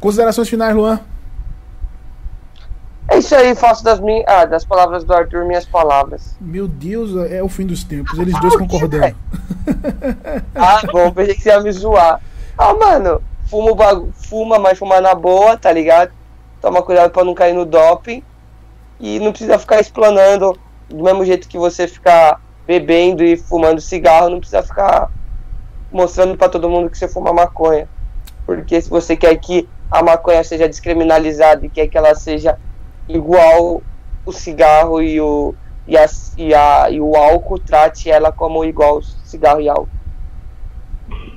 Considerações 0.00 0.48
finais, 0.48 0.74
Luan? 0.74 1.00
É 3.08 3.18
isso 3.18 3.34
aí, 3.34 3.54
faço 3.56 3.82
das, 3.82 3.98
minhas, 3.98 4.24
ah, 4.28 4.44
das 4.44 4.64
palavras 4.64 5.02
do 5.02 5.12
Arthur 5.12 5.44
minhas 5.44 5.66
palavras. 5.66 6.36
Meu 6.40 6.68
Deus, 6.68 7.16
é 7.30 7.42
o 7.42 7.48
fim 7.48 7.66
dos 7.66 7.82
tempos. 7.82 8.16
Eles 8.18 8.38
dois 8.40 8.56
concordando. 8.56 9.16
ah, 10.54 10.80
bom, 10.92 11.10
pensei 11.10 11.34
que 11.34 11.42
você 11.42 11.48
ia 11.48 11.60
me 11.60 11.72
zoar. 11.72 12.20
Ah, 12.56 12.74
mano, 12.74 13.22
fuma, 13.48 13.74
bagu... 13.74 14.10
fuma, 14.12 14.58
mas 14.58 14.78
fuma 14.78 15.00
na 15.00 15.14
boa, 15.14 15.56
tá 15.56 15.72
ligado? 15.72 16.12
Toma 16.60 16.82
cuidado 16.82 17.10
pra 17.10 17.24
não 17.24 17.34
cair 17.34 17.54
no 17.54 17.64
doping. 17.64 18.22
E 18.98 19.18
não 19.18 19.32
precisa 19.32 19.58
ficar 19.58 19.80
explanando 19.80 20.58
do 20.88 21.02
mesmo 21.02 21.24
jeito 21.24 21.48
que 21.48 21.58
você 21.58 21.88
ficar 21.88 22.40
bebendo 22.66 23.24
e 23.24 23.36
fumando 23.36 23.80
cigarro, 23.80 24.28
não 24.28 24.38
precisa 24.38 24.62
ficar 24.62 25.10
mostrando 25.90 26.36
para 26.36 26.48
todo 26.48 26.68
mundo 26.68 26.90
que 26.90 26.98
você 26.98 27.08
fuma 27.08 27.32
maconha. 27.32 27.88
Porque 28.44 28.80
se 28.80 28.90
você 28.90 29.16
quer 29.16 29.34
que 29.36 29.68
a 29.90 30.02
maconha 30.02 30.44
seja 30.44 30.68
descriminalizada 30.68 31.64
e 31.64 31.68
quer 31.68 31.88
que 31.88 31.96
ela 31.96 32.14
seja 32.14 32.58
igual 33.08 33.82
o 34.24 34.32
cigarro 34.32 35.02
e 35.02 35.20
o, 35.20 35.54
e, 35.86 35.96
a, 35.96 36.06
e, 36.36 36.54
a, 36.54 36.90
e 36.90 37.00
o 37.00 37.16
álcool, 37.16 37.58
trate 37.58 38.10
ela 38.10 38.30
como 38.30 38.64
igual 38.64 39.02
cigarro 39.24 39.60
e 39.60 39.68
álcool. 39.68 39.88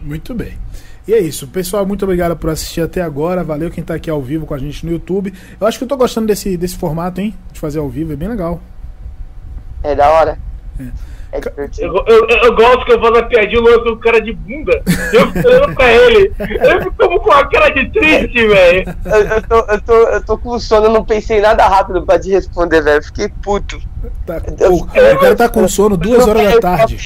Muito 0.02 0.36
bem. 0.36 0.63
E 1.08 1.14
é 1.14 1.20
isso. 1.20 1.48
Pessoal, 1.48 1.86
muito 1.86 2.04
obrigado 2.04 2.36
por 2.38 2.50
assistir 2.50 2.82
até 2.82 3.02
agora. 3.02 3.44
Valeu 3.44 3.70
quem 3.70 3.82
está 3.82 3.96
aqui 3.96 4.10
ao 4.10 4.22
vivo 4.22 4.46
com 4.46 4.54
a 4.54 4.58
gente 4.58 4.86
no 4.86 4.92
YouTube. 4.92 5.34
Eu 5.60 5.68
acho 5.68 5.78
que 5.78 5.84
eu 5.84 5.88
tô 5.88 5.98
gostando 5.98 6.28
desse, 6.28 6.56
desse 6.56 6.78
formato, 6.78 7.20
hein? 7.20 7.36
De 7.52 7.60
fazer 7.60 7.80
ao 7.80 7.90
vivo. 7.90 8.14
É 8.14 8.16
bem 8.16 8.30
legal. 8.30 8.62
É 9.84 9.94
da 9.94 10.10
hora. 10.10 10.40
É. 10.80 11.13
É 11.34 11.40
divertido. 11.40 12.04
Eu, 12.08 12.28
eu, 12.28 12.38
eu, 12.44 12.56
gosto 12.56 12.86
que 12.86 12.94
eu 12.94 13.02
faço 13.02 13.16
a 13.16 13.24
piadinha 13.24 13.60
e 13.60 13.90
o 13.90 13.98
cara 13.98 14.22
de 14.22 14.34
bunda. 14.34 14.84
Eu 15.12 15.32
fico 15.32 15.48
olhando 15.48 15.74
pra 15.74 15.92
ele. 15.92 16.32
Eu 16.40 16.82
fico 16.84 17.20
com 17.20 17.32
a 17.32 17.48
cara 17.48 17.70
de 17.70 17.90
triste, 17.90 18.48
velho. 18.48 18.96
Eu, 19.04 19.22
eu, 19.22 19.42
tô, 19.42 19.56
eu, 19.56 19.82
tô, 19.82 19.94
eu 19.94 20.26
tô 20.26 20.38
com 20.38 20.60
sono, 20.60 20.86
eu 20.86 20.92
não 20.92 21.04
pensei 21.04 21.42
nada 21.42 21.68
rápido 21.68 22.06
pra 22.06 22.20
te 22.20 22.30
responder, 22.30 22.82
velho. 22.82 23.04
Fiquei 23.04 23.30
puto. 23.30 23.82
Tá, 24.28 24.42
o, 24.70 24.76
o 24.76 24.86
cara 24.86 25.36
tá 25.36 25.50
com 25.50 25.68
sono 25.68 25.98
duas 25.98 26.28
horas 26.28 26.54
da 26.54 26.60
tarde. 26.60 26.98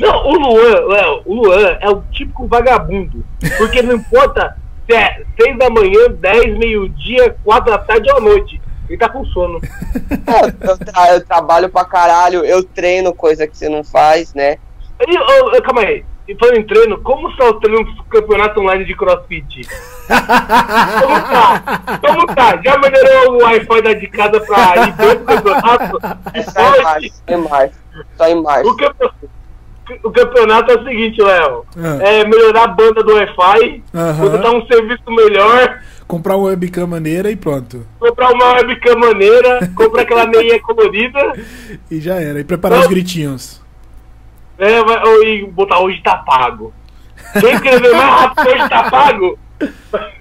Não, 0.00 0.26
o 0.26 0.32
Luan, 0.32 0.86
Léo, 0.88 1.22
o 1.24 1.34
Luan 1.34 1.78
é 1.80 1.88
o 1.88 2.02
típico 2.10 2.48
vagabundo. 2.48 3.24
Porque 3.56 3.82
não 3.82 3.94
importa 3.94 4.56
se 4.84 4.96
é 4.96 5.22
seis 5.40 5.56
da 5.56 5.70
manhã, 5.70 6.10
dez, 6.18 6.58
meio-dia, 6.58 7.36
quatro 7.44 7.70
da 7.70 7.78
tarde 7.78 8.10
ou 8.10 8.16
à 8.16 8.20
noite. 8.20 8.60
Ele 8.88 8.98
tá 8.98 9.08
com 9.08 9.24
sono. 9.26 9.60
É, 10.28 11.12
eu, 11.12 11.14
eu, 11.14 11.24
trabalho 11.24 11.70
pra 11.70 11.84
caralho, 11.84 12.44
eu 12.44 12.62
treino 12.62 13.14
coisa 13.14 13.46
que 13.46 13.56
você 13.56 13.68
não 13.68 13.82
faz, 13.82 14.34
né? 14.34 14.58
E, 15.06 15.18
oh, 15.18 15.62
calma 15.62 15.80
aí. 15.82 16.04
E 16.28 16.34
falando 16.34 16.58
em 16.58 16.66
treino, 16.66 17.00
como 17.00 17.30
está 17.30 17.46
o 17.46 17.54
treino 17.54 17.82
do 17.82 18.04
campeonato 18.04 18.60
online 18.60 18.84
de 18.84 18.94
crossfit? 18.94 19.66
como 20.06 21.20
tá? 21.20 21.62
Como 22.06 22.26
tá? 22.26 22.60
Já 22.62 22.78
melhorou 22.78 23.36
o 23.36 23.42
Wi-Fi 23.44 23.82
da 23.82 23.92
de 23.94 24.06
casa 24.08 24.38
pra 24.40 24.86
ir 24.86 24.92
pro 24.94 25.24
campeonato? 25.24 25.98
É 26.34 26.42
só 26.42 26.76
em 26.76 26.82
março, 26.82 27.22
em 27.26 27.36
março. 27.36 27.74
Só 28.16 28.28
em 28.28 28.42
março. 28.42 28.70
O 28.70 28.76
campeonato, 28.76 29.30
o 30.02 30.10
campeonato 30.10 30.72
é 30.72 30.76
o 30.76 30.84
seguinte, 30.84 31.22
Léo. 31.22 31.64
É. 32.02 32.20
é 32.20 32.24
melhorar 32.24 32.64
a 32.64 32.68
banda 32.68 33.02
do 33.02 33.14
Wi-Fi, 33.14 33.82
uhum. 33.94 34.30
botar 34.30 34.50
um 34.50 34.66
serviço 34.66 35.10
melhor 35.10 35.80
comprar 36.08 36.36
uma 36.36 36.46
webcam 36.46 36.86
maneira 36.86 37.30
e 37.30 37.36
pronto. 37.36 37.86
Comprar 38.00 38.32
uma 38.32 38.54
webcam 38.54 38.96
maneira, 38.96 39.70
comprar 39.76 40.02
aquela 40.02 40.26
meia 40.26 40.58
colorida. 40.60 41.20
E 41.90 42.00
já 42.00 42.16
era. 42.16 42.40
E 42.40 42.44
preparar 42.44 42.80
os 42.80 42.86
gritinhos. 42.86 43.62
É, 44.58 44.78
e 45.24 45.46
botar 45.46 45.78
hoje 45.80 46.02
tá 46.02 46.16
pago. 46.16 46.72
Quem 47.38 47.52
escrever 47.52 47.94
mais 47.94 48.20
rápido 48.20 48.48
hoje 48.48 48.68
tá 48.68 48.90
pago? 48.90 49.38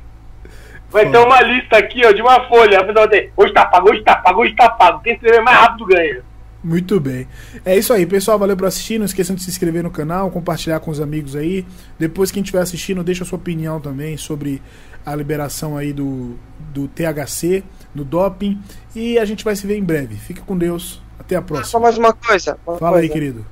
Vai 0.90 1.10
ter 1.10 1.18
uma 1.18 1.42
lista 1.42 1.78
aqui, 1.78 2.06
ó, 2.06 2.12
de 2.12 2.22
uma 2.22 2.48
folha. 2.48 2.80
Hoje 3.36 3.54
tá 3.54 3.66
pago, 3.66 3.90
hoje 3.90 4.02
tá 4.04 4.16
pago, 4.16 4.42
hoje 4.42 4.56
tá 4.56 4.70
pago. 4.70 5.02
Quem 5.02 5.14
escrever 5.14 5.42
mais 5.42 5.58
rápido 5.58 5.86
ganha. 5.86 6.22
Muito 6.64 7.00
bem. 7.00 7.28
É 7.64 7.78
isso 7.78 7.94
aí, 7.94 8.06
pessoal. 8.06 8.38
Valeu 8.40 8.58
por 8.58 8.66
assistir. 8.68 8.98
Não 8.98 9.06
esqueçam 9.06 9.36
de 9.36 9.44
se 9.44 9.50
inscrever 9.50 9.84
no 9.84 9.92
canal, 9.92 10.32
compartilhar 10.32 10.80
com 10.80 10.92
os 10.92 11.00
amigos 11.00 11.36
aí. 11.36 11.66
Depois, 12.00 12.32
quem 12.32 12.42
estiver 12.42 12.62
assistindo, 12.62 13.04
deixa 13.04 13.24
a 13.24 13.28
sua 13.28 13.38
opinião 13.38 13.80
também 13.80 14.18
sobre 14.18 14.62
a 15.06 15.16
liberação 15.16 15.78
aí 15.78 15.94
do, 15.94 16.38
do 16.74 16.88
THC, 16.90 17.64
no 17.94 18.04
doping. 18.04 18.62
E 18.96 19.18
a 19.18 19.26
gente 19.26 19.44
vai 19.44 19.56
se 19.56 19.66
ver 19.66 19.78
em 19.78 19.84
breve. 19.84 20.16
Fique 20.16 20.42
com 20.42 20.58
Deus. 20.58 21.02
Até 21.20 21.36
a 21.36 21.42
próxima. 21.42 21.68
Só 21.70 21.80
mais 21.80 21.98
uma 21.98 22.14
coisa. 22.14 22.58
Uma 22.66 22.78
Fala 22.78 22.94
coisa. 22.94 23.08
aí, 23.08 23.10
querido. 23.10 23.46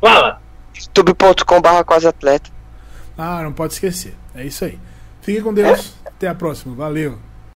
Fala! 0.00 0.40
youtube.com.br 0.74 1.84
quase 1.84 2.06
atleta. 2.06 2.50
Ah, 3.16 3.42
não 3.42 3.52
pode 3.52 3.72
esquecer. 3.72 4.14
É 4.34 4.44
isso 4.44 4.64
aí. 4.64 4.78
Fique 5.20 5.42
com 5.42 5.52
Deus. 5.52 5.94
É? 6.04 6.08
Até 6.08 6.28
a 6.28 6.34
próxima. 6.34 6.74
Valeu. 6.74 7.18